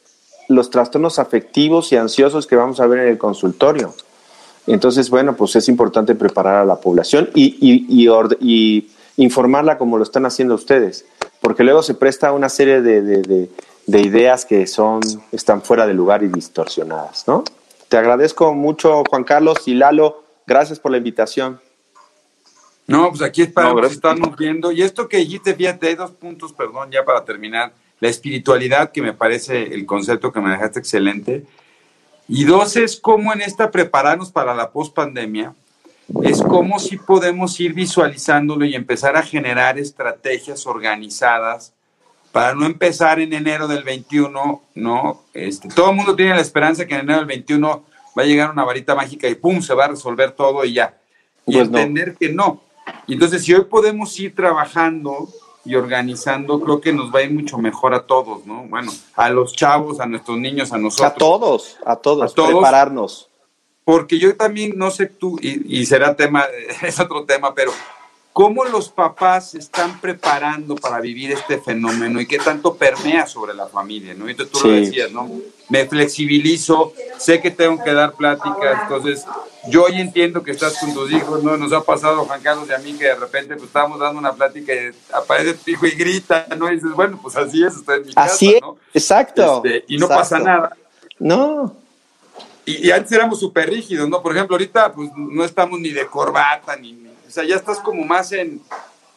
los 0.50 0.70
trastornos 0.70 1.20
afectivos 1.20 1.92
y 1.92 1.98
ansiosos 1.98 2.48
que 2.48 2.56
vamos 2.56 2.80
a 2.80 2.88
ver 2.88 3.00
en 3.00 3.10
el 3.10 3.18
consultorio. 3.18 3.94
Entonces, 4.68 5.10
bueno, 5.10 5.36
pues 5.36 5.56
es 5.56 5.70
importante 5.70 6.16
preparar 6.16 6.56
a 6.56 6.66
la 6.66 6.78
población 6.78 7.30
y, 7.36 7.56
y, 7.62 8.90
informarla 9.18 9.78
como 9.78 9.98
lo 9.98 10.04
están 10.04 10.26
haciendo 10.26 10.56
ustedes, 10.56 11.06
porque 11.40 11.64
luego 11.64 11.84
se 11.84 11.94
presta 11.94 12.34
una 12.34 12.50
serie 12.50 12.82
de, 12.82 13.50
ideas 13.88 14.46
que 14.46 14.68
son, 14.68 15.02
están 15.32 15.62
fuera 15.62 15.86
de 15.86 15.94
lugar 15.94 16.24
y 16.24 16.28
distorsionadas, 16.28 17.28
¿no? 17.28 17.44
Te 17.90 17.98
agradezco 17.98 18.54
mucho, 18.54 19.04
Juan 19.10 19.24
Carlos 19.24 19.68
y 19.68 19.74
Lalo. 19.74 20.24
Gracias 20.48 20.80
por 20.80 20.92
la 20.92 20.98
invitación. 20.98 21.60
No, 22.88 23.10
pues 23.10 23.22
aquí 23.22 23.42
es 23.42 23.52
para 23.52 23.74
no, 23.74 23.86
estamos 23.86 24.36
viendo. 24.38 24.72
Y 24.72 24.82
esto 24.82 25.08
que 25.08 25.18
dijiste, 25.18 25.56
fíjate, 25.56 25.88
hay 25.88 25.96
dos 25.96 26.12
puntos, 26.12 26.54
perdón, 26.54 26.92
ya 26.92 27.04
para 27.04 27.26
terminar. 27.26 27.74
La 28.00 28.10
espiritualidad, 28.10 28.92
que 28.92 29.02
me 29.02 29.14
parece 29.14 29.74
el 29.74 29.86
concepto 29.86 30.32
que 30.32 30.42
manejaste 30.42 30.80
excelente. 30.80 31.46
Y 32.28 32.44
dos 32.44 32.76
es 32.76 33.00
cómo 33.00 33.34
en 33.34 33.42
esta 33.42 33.72
prepararnos 33.72 34.32
para 34.32 34.54
la 34.54 34.72
pospandemia, 34.72 35.56
es 36.24 36.42
cómo 36.42 36.80
si 36.80 36.98
podemos 36.98 37.60
ir 37.60 37.74
visualizándolo 37.74 38.66
y 38.66 38.76
empezar 38.76 39.16
a 39.16 39.24
generar 39.24 39.80
estrategias 39.80 40.68
organizadas 40.68 41.74
para 42.36 42.54
no 42.54 42.66
empezar 42.66 43.22
en 43.22 43.32
enero 43.32 43.66
del 43.66 43.86
21, 43.86 44.62
¿no? 44.76 45.22
Este, 45.34 45.70
todo 45.70 45.92
el 45.92 45.96
mundo 45.96 46.18
tiene 46.18 46.36
la 46.36 46.42
esperanza 46.42 46.86
que 46.86 46.94
en 46.94 47.00
enero 47.00 47.20
del 47.20 47.28
21 47.28 47.86
va 48.20 48.24
a 48.24 48.26
llegar 48.26 48.52
una 48.52 48.66
varita 48.66 48.94
mágica 48.94 49.30
y 49.30 49.36
¡pum! 49.36 49.62
se 49.62 49.74
va 49.74 49.86
a 49.86 49.88
resolver 49.88 50.34
todo 50.34 50.66
y 50.66 50.74
ya. 50.74 50.98
Y 51.46 51.54
pues 51.54 51.68
entender 51.68 52.18
que 52.20 52.28
no. 52.28 52.62
Y 53.08 53.14
entonces, 53.14 53.46
si 53.46 53.54
hoy 53.54 53.64
podemos 53.64 54.20
ir 54.20 54.36
trabajando 54.36 55.30
y 55.64 55.76
organizando, 55.76 56.60
creo 56.60 56.82
que 56.82 56.92
nos 56.92 57.10
va 57.10 57.20
a 57.20 57.24
ir 57.24 57.32
mucho 57.32 57.58
mejor 57.58 57.94
a 57.94 58.02
todos, 58.02 58.46
¿no? 58.46 58.64
Bueno, 58.64 58.92
a 59.16 59.30
los 59.30 59.54
chavos, 59.54 60.02
a 60.02 60.06
nuestros 60.06 60.38
niños, 60.38 60.74
a 60.74 60.78
nosotros. 60.78 61.14
A 61.14 61.16
todos, 61.16 61.78
a 61.86 61.96
todos, 61.96 62.34
a 62.34 62.36
todos 62.36 62.50
prepararnos. 62.50 63.30
porque 63.86 64.20
yo 64.20 64.36
también, 64.36 64.74
no 64.76 64.92
sé 64.92 65.06
tú, 65.06 65.40
y, 65.42 65.80
y 65.80 65.86
será 65.86 66.18
tema, 66.18 66.44
es 66.82 67.00
otro 67.00 67.24
tema, 67.24 67.56
pero 67.56 67.72
¿Cómo 68.36 68.66
los 68.66 68.90
papás 68.90 69.52
se 69.52 69.60
están 69.60 70.02
preparando 70.02 70.76
para 70.76 71.00
vivir 71.00 71.32
este 71.32 71.58
fenómeno 71.58 72.20
y 72.20 72.28
qué 72.28 72.38
tanto 72.38 72.76
permea 72.76 73.28
sobre 73.28 73.54
la 73.54 73.66
familia? 73.68 74.14
¿no? 74.14 74.28
Entonces 74.28 74.52
tú 74.52 74.68
lo 74.68 74.74
decías, 74.74 75.10
¿no? 75.10 75.32
Me 75.70 75.86
flexibilizo, 75.86 76.92
sé 77.18 77.40
que 77.40 77.50
tengo 77.50 77.82
que 77.82 77.94
dar 77.94 78.12
pláticas, 78.12 78.82
entonces 78.82 79.26
yo 79.70 79.86
hoy 79.86 80.02
entiendo 80.02 80.44
que 80.44 80.52
estás 80.52 80.78
con 80.80 80.94
tus 80.94 81.14
hijos, 81.14 81.46
¿no? 81.46 81.56
Nos 81.56 81.72
ha 81.72 81.80
pasado, 81.80 82.26
Juan 82.26 82.42
Carlos 82.42 82.68
y 82.68 82.74
a 82.74 82.78
mí, 82.80 82.98
que 82.98 83.06
de 83.06 83.16
repente 83.16 83.56
pues 83.56 83.68
estábamos 83.68 84.02
dando 84.02 84.20
una 84.20 84.34
plática 84.34 84.74
y 84.74 84.92
aparece 85.14 85.54
tu 85.54 85.72
hijo 85.72 85.86
y 85.86 85.92
grita, 85.92 86.46
¿no? 86.58 86.70
Y 86.70 86.76
dices, 86.76 86.92
bueno, 86.92 87.18
pues 87.24 87.38
así 87.38 87.64
es, 87.64 87.74
estoy 87.74 88.00
en 88.00 88.08
mi 88.08 88.14
casa, 88.14 88.34
Así 88.34 88.54
es, 88.54 88.62
exacto. 88.94 89.62
Este, 89.64 89.86
y 89.88 89.98
no 89.98 90.10
pasa 90.10 90.40
nada. 90.40 90.76
No. 91.20 91.74
Y, 92.66 92.86
y 92.86 92.92
antes 92.92 93.14
éramos 93.14 93.40
súper 93.40 93.70
rígidos, 93.70 94.10
¿no? 94.10 94.22
Por 94.22 94.36
ejemplo, 94.36 94.56
ahorita 94.56 94.92
pues 94.92 95.10
no 95.16 95.46
estamos 95.46 95.80
ni 95.80 95.92
de 95.92 96.06
corbata, 96.08 96.76
ni 96.76 97.05
sea, 97.36 97.44
ya 97.44 97.56
estás 97.56 97.80
como 97.80 98.04
más 98.06 98.32
en, 98.32 98.62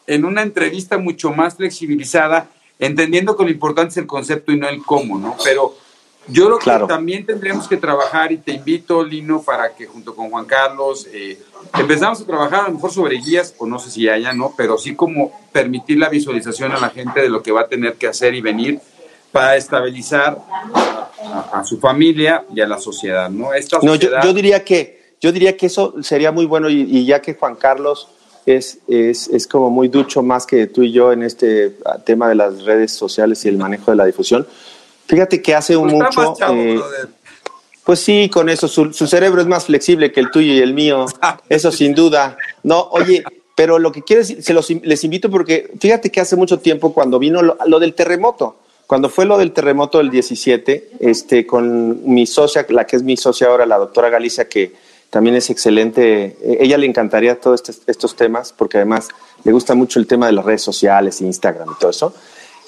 en 0.05 0.25
una 0.25 0.41
entrevista 0.41 0.97
mucho 0.97 1.31
más 1.31 1.55
flexibilizada, 1.55 2.49
entendiendo 2.77 3.37
que 3.37 3.43
lo 3.43 3.49
importante 3.49 3.91
es 3.91 3.97
el 3.97 4.07
concepto 4.07 4.51
y 4.51 4.57
no 4.57 4.67
el 4.67 4.83
cómo, 4.83 5.17
¿no? 5.17 5.37
Pero 5.43 5.75
yo 6.27 6.45
creo 6.45 6.79
que 6.79 6.87
también 6.87 7.25
tendríamos 7.25 7.67
que 7.67 7.77
trabajar, 7.77 8.31
y 8.31 8.37
te 8.37 8.51
invito, 8.51 9.03
Lino, 9.03 9.41
para 9.41 9.73
que 9.73 9.85
junto 9.85 10.15
con 10.15 10.29
Juan 10.29 10.45
Carlos 10.45 11.07
eh, 11.11 11.39
empezamos 11.77 12.21
a 12.21 12.25
trabajar 12.25 12.65
a 12.65 12.67
lo 12.67 12.73
mejor 12.73 12.91
sobre 12.91 13.17
guías, 13.17 13.55
o 13.57 13.65
no 13.65 13.79
sé 13.79 13.89
si 13.89 14.09
haya, 14.09 14.33
¿no? 14.33 14.53
Pero 14.55 14.77
sí 14.77 14.95
como 14.95 15.31
permitir 15.51 15.97
la 15.97 16.09
visualización 16.09 16.71
a 16.71 16.79
la 16.79 16.89
gente 16.89 17.21
de 17.21 17.29
lo 17.29 17.41
que 17.41 17.51
va 17.51 17.61
a 17.61 17.67
tener 17.67 17.95
que 17.95 18.07
hacer 18.07 18.33
y 18.35 18.41
venir 18.41 18.79
para 19.31 19.55
estabilizar 19.55 20.37
a, 21.53 21.63
su 21.63 21.79
familia 21.79 22.45
y 22.53 22.61
a 22.61 22.67
la 22.67 22.79
sociedad, 22.79 23.29
¿no? 23.29 23.53
Esta 23.53 23.79
no, 23.81 23.95
yo 23.95 24.33
diría 24.33 24.63
que 24.63 24.98
yo 25.21 25.31
diría 25.31 25.57
que 25.57 25.65
eso 25.65 25.95
sería 26.01 26.31
muy 26.31 26.45
bueno 26.45 26.69
y, 26.69 27.05
ya 27.05 27.21
que 27.21 27.33
Juan 27.33 27.55
Carlos 27.55 28.07
es, 28.45 28.79
es, 28.87 29.27
es, 29.27 29.47
como 29.47 29.69
muy 29.69 29.89
ducho 29.89 30.23
más 30.23 30.45
que 30.45 30.67
tú 30.67 30.81
y 30.81 30.91
yo 30.91 31.11
en 31.11 31.23
este 31.23 31.77
ah, 31.85 31.97
tema 31.99 32.29
de 32.29 32.35
las 32.35 32.63
redes 32.63 32.91
sociales 32.91 33.43
y 33.45 33.49
el 33.49 33.57
manejo 33.57 33.91
de 33.91 33.97
la 33.97 34.05
difusión. 34.05 34.47
Fíjate 35.07 35.41
que 35.41 35.55
hace 35.55 35.75
un 35.75 35.89
pues 35.89 36.15
mucho... 36.15 36.35
Eh, 36.53 36.79
pues 37.83 38.01
sí, 38.01 38.29
con 38.29 38.49
eso, 38.49 38.67
su, 38.67 38.91
cerebro 38.91 39.41
es 39.41 39.47
más 39.47 39.65
flexible 39.65 40.11
que 40.11 40.19
el 40.19 40.29
tuyo 40.29 40.53
y 40.53 40.59
el 40.59 40.75
mío, 40.75 41.07
eso 41.49 41.71
sin 41.71 41.95
duda. 41.95 42.37
No, 42.61 42.87
oye, 42.91 43.23
pero 43.55 43.79
lo 43.79 43.91
que 43.91 44.03
quiero 44.03 44.21
decir, 44.21 44.43
se 44.43 44.53
los, 44.53 44.69
les 44.69 45.03
invito 45.03 45.31
porque 45.31 45.71
fíjate 45.79 46.11
que 46.11 46.21
hace 46.21 46.35
mucho 46.35 46.59
tiempo 46.59 46.93
cuando 46.93 47.17
vino 47.17 47.41
lo, 47.41 47.57
lo, 47.65 47.79
del 47.79 47.95
terremoto, 47.95 48.57
cuando 48.85 49.09
fue 49.09 49.25
lo 49.25 49.39
del 49.39 49.53
terremoto 49.53 49.97
del 49.97 50.11
17, 50.11 50.91
este, 50.99 51.47
con 51.47 52.13
mi 52.13 52.27
socia, 52.27 52.63
la 52.69 52.85
que 52.85 52.95
es 52.95 53.01
mi 53.01 53.17
socia 53.17 53.47
ahora, 53.47 53.65
la 53.65 53.79
doctora 53.79 54.09
Galicia, 54.09 54.47
que 54.47 54.71
también 55.09 55.35
es 55.35 55.49
excelente. 55.49 56.37
Eh, 56.41 56.57
ella 56.61 56.77
le 56.77 56.85
encantaría 56.85 57.39
todos 57.39 57.63
estos 57.87 58.15
temas 58.15 58.53
porque 58.55 58.77
además 58.77 59.09
le 59.43 59.51
gusta 59.51 59.75
mucho 59.75 59.99
el 59.99 60.07
tema 60.07 60.27
de 60.27 60.33
las 60.33 60.45
redes 60.45 60.61
sociales, 60.61 61.21
Instagram 61.21 61.69
y 61.75 61.79
todo 61.79 61.91
eso. 61.91 62.13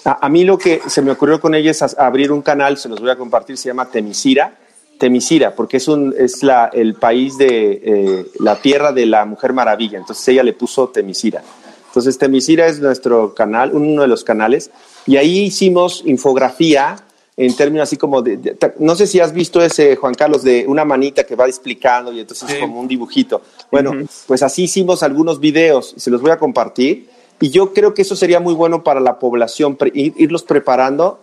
A, 0.03 0.29
mí 0.29 0.43
lo 0.43 0.57
que 0.57 0.81
se 0.87 1.03
me 1.03 1.11
ocurrió 1.11 1.39
con 1.39 1.53
ella 1.53 1.69
es 1.69 1.81
abrir 1.97 2.31
un 2.31 2.41
canal, 2.41 2.77
se 2.77 2.89
los 2.89 2.99
voy 2.99 3.11
a 3.11 3.17
compartir, 3.17 3.55
se 3.57 3.69
llama 3.69 3.89
Temisira. 3.89 4.55
Temisira, 4.97 5.55
porque 5.55 5.77
es, 5.77 5.87
un, 5.87 6.13
es 6.17 6.41
la, 6.41 6.69
el 6.73 6.95
país 6.95 7.37
de 7.37 7.81
eh, 7.83 8.25
la 8.39 8.59
tierra 8.61 8.91
de 8.91 9.05
la 9.05 9.25
Mujer 9.25 9.53
Maravilla. 9.53 9.99
Entonces 9.99 10.27
ella 10.27 10.43
le 10.43 10.53
puso 10.53 10.89
Temisira. 10.89 11.43
Entonces 11.87 12.17
Temisira 12.17 12.67
es 12.67 12.79
nuestro 12.79 13.35
canal, 13.35 13.71
uno 13.73 14.01
de 14.01 14.07
los 14.07 14.23
canales. 14.23 14.71
Y 15.05 15.17
ahí 15.17 15.39
hicimos 15.39 16.03
infografía 16.05 16.97
en 17.45 17.55
términos 17.55 17.89
así 17.89 17.97
como 17.97 18.21
de, 18.21 18.55
no 18.77 18.95
sé 18.95 19.07
si 19.07 19.19
has 19.19 19.33
visto 19.33 19.63
ese, 19.63 19.95
Juan 19.95 20.13
Carlos, 20.13 20.43
de 20.43 20.65
una 20.67 20.85
manita 20.85 21.23
que 21.23 21.35
va 21.35 21.47
explicando 21.47 22.13
y 22.13 22.19
entonces 22.19 22.51
es 22.51 22.59
como 22.59 22.79
un 22.79 22.87
dibujito. 22.87 23.41
Bueno, 23.71 23.93
pues 24.27 24.43
así 24.43 24.65
hicimos 24.65 25.01
algunos 25.01 25.39
videos 25.39 25.95
se 25.97 26.11
los 26.11 26.21
voy 26.21 26.31
a 26.31 26.37
compartir. 26.37 27.09
Y 27.39 27.49
yo 27.49 27.73
creo 27.73 27.95
que 27.95 28.03
eso 28.03 28.15
sería 28.15 28.39
muy 28.39 28.53
bueno 28.53 28.83
para 28.83 28.99
la 28.99 29.17
población, 29.17 29.75
irlos 29.95 30.43
preparando, 30.43 31.19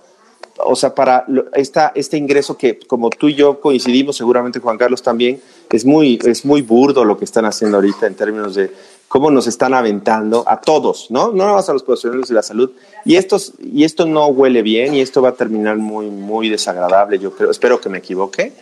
o 0.56 0.74
sea, 0.74 0.92
para 0.92 1.24
esta, 1.54 1.92
este 1.94 2.16
ingreso 2.16 2.56
que 2.56 2.80
como 2.80 3.10
tú 3.10 3.28
y 3.28 3.36
yo 3.36 3.60
coincidimos, 3.60 4.16
seguramente 4.16 4.58
Juan 4.58 4.76
Carlos 4.76 5.00
también, 5.00 5.40
es 5.70 5.84
muy, 5.84 6.18
es 6.24 6.44
muy 6.44 6.62
burdo 6.62 7.04
lo 7.04 7.16
que 7.16 7.24
están 7.24 7.44
haciendo 7.44 7.76
ahorita 7.76 8.08
en 8.08 8.16
términos 8.16 8.56
de 8.56 8.72
cómo 9.08 9.30
nos 9.30 9.46
están 9.46 9.74
aventando 9.74 10.44
a 10.46 10.60
todos, 10.60 11.10
¿no? 11.10 11.28
No 11.28 11.44
nada 11.44 11.54
más 11.54 11.68
a 11.68 11.72
los 11.72 11.82
profesionales 11.82 12.28
de 12.28 12.34
la 12.34 12.42
salud. 12.42 12.70
Y, 13.04 13.16
estos, 13.16 13.54
y 13.58 13.84
esto 13.84 14.06
no 14.06 14.26
huele 14.26 14.62
bien 14.62 14.94
y 14.94 15.00
esto 15.00 15.22
va 15.22 15.30
a 15.30 15.34
terminar 15.34 15.78
muy, 15.78 16.06
muy 16.10 16.50
desagradable, 16.50 17.18
yo 17.18 17.32
creo. 17.32 17.50
Espero 17.50 17.80
que 17.80 17.88
me 17.88 17.98
equivoque. 17.98 18.52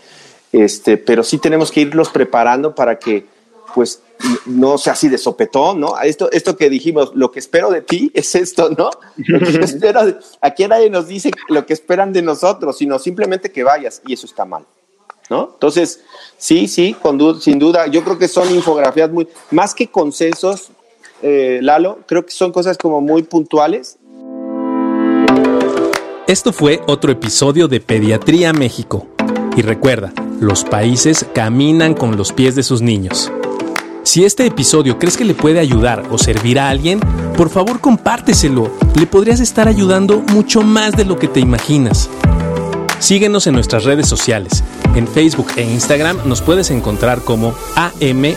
Este, 0.52 0.96
pero 0.96 1.24
sí 1.24 1.38
tenemos 1.38 1.72
que 1.72 1.80
irlos 1.80 2.08
preparando 2.10 2.74
para 2.74 2.98
que, 2.98 3.26
pues, 3.74 4.00
no 4.46 4.78
sea 4.78 4.92
así 4.94 5.08
de 5.08 5.18
sopetón, 5.18 5.80
¿no? 5.80 5.98
Esto, 6.00 6.30
esto 6.30 6.56
que 6.56 6.70
dijimos, 6.70 7.10
lo 7.14 7.30
que 7.30 7.40
espero 7.40 7.70
de 7.70 7.82
ti 7.82 8.10
es 8.14 8.34
esto, 8.36 8.70
¿no? 8.70 8.90
aquí 10.40 10.66
nadie 10.68 10.88
nos 10.88 11.08
dice 11.08 11.32
lo 11.48 11.66
que 11.66 11.74
esperan 11.74 12.12
de 12.12 12.22
nosotros, 12.22 12.78
sino 12.78 12.98
simplemente 12.98 13.50
que 13.50 13.64
vayas 13.64 14.00
y 14.06 14.14
eso 14.14 14.26
está 14.26 14.44
mal. 14.44 14.64
¿No? 15.30 15.50
Entonces, 15.54 16.00
sí, 16.38 16.68
sí, 16.68 16.96
sin 17.40 17.58
duda, 17.58 17.86
yo 17.86 18.02
creo 18.04 18.18
que 18.18 18.28
son 18.28 18.54
infografías 18.54 19.10
muy, 19.10 19.28
más 19.50 19.74
que 19.74 19.88
consensos, 19.88 20.70
eh, 21.22 21.60
Lalo, 21.62 22.00
creo 22.06 22.24
que 22.24 22.32
son 22.32 22.52
cosas 22.52 22.76
como 22.76 23.00
muy 23.00 23.22
puntuales. 23.22 23.98
Esto 26.26 26.52
fue 26.52 26.80
otro 26.86 27.12
episodio 27.12 27.68
de 27.68 27.80
Pediatría 27.80 28.52
México. 28.52 29.06
Y 29.56 29.62
recuerda, 29.62 30.12
los 30.40 30.64
países 30.64 31.24
caminan 31.32 31.94
con 31.94 32.16
los 32.16 32.32
pies 32.32 32.54
de 32.54 32.62
sus 32.62 32.82
niños. 32.82 33.30
Si 34.02 34.24
este 34.24 34.46
episodio 34.46 34.98
crees 34.98 35.16
que 35.16 35.24
le 35.24 35.34
puede 35.34 35.58
ayudar 35.58 36.04
o 36.10 36.18
servir 36.18 36.58
a 36.58 36.68
alguien, 36.68 37.00
por 37.36 37.48
favor 37.48 37.80
compárteselo. 37.80 38.70
Le 38.98 39.06
podrías 39.06 39.40
estar 39.40 39.66
ayudando 39.66 40.18
mucho 40.32 40.62
más 40.62 40.96
de 40.96 41.04
lo 41.04 41.18
que 41.18 41.28
te 41.28 41.40
imaginas. 41.40 42.08
Síguenos 42.98 43.46
en 43.46 43.54
nuestras 43.54 43.84
redes 43.84 44.08
sociales. 44.08 44.64
En 44.94 45.06
Facebook 45.06 45.48
e 45.56 45.62
Instagram 45.62 46.26
nos 46.26 46.40
puedes 46.40 46.70
encontrar 46.70 47.20
como 47.20 47.54
AMHIMCDMX, 47.74 48.28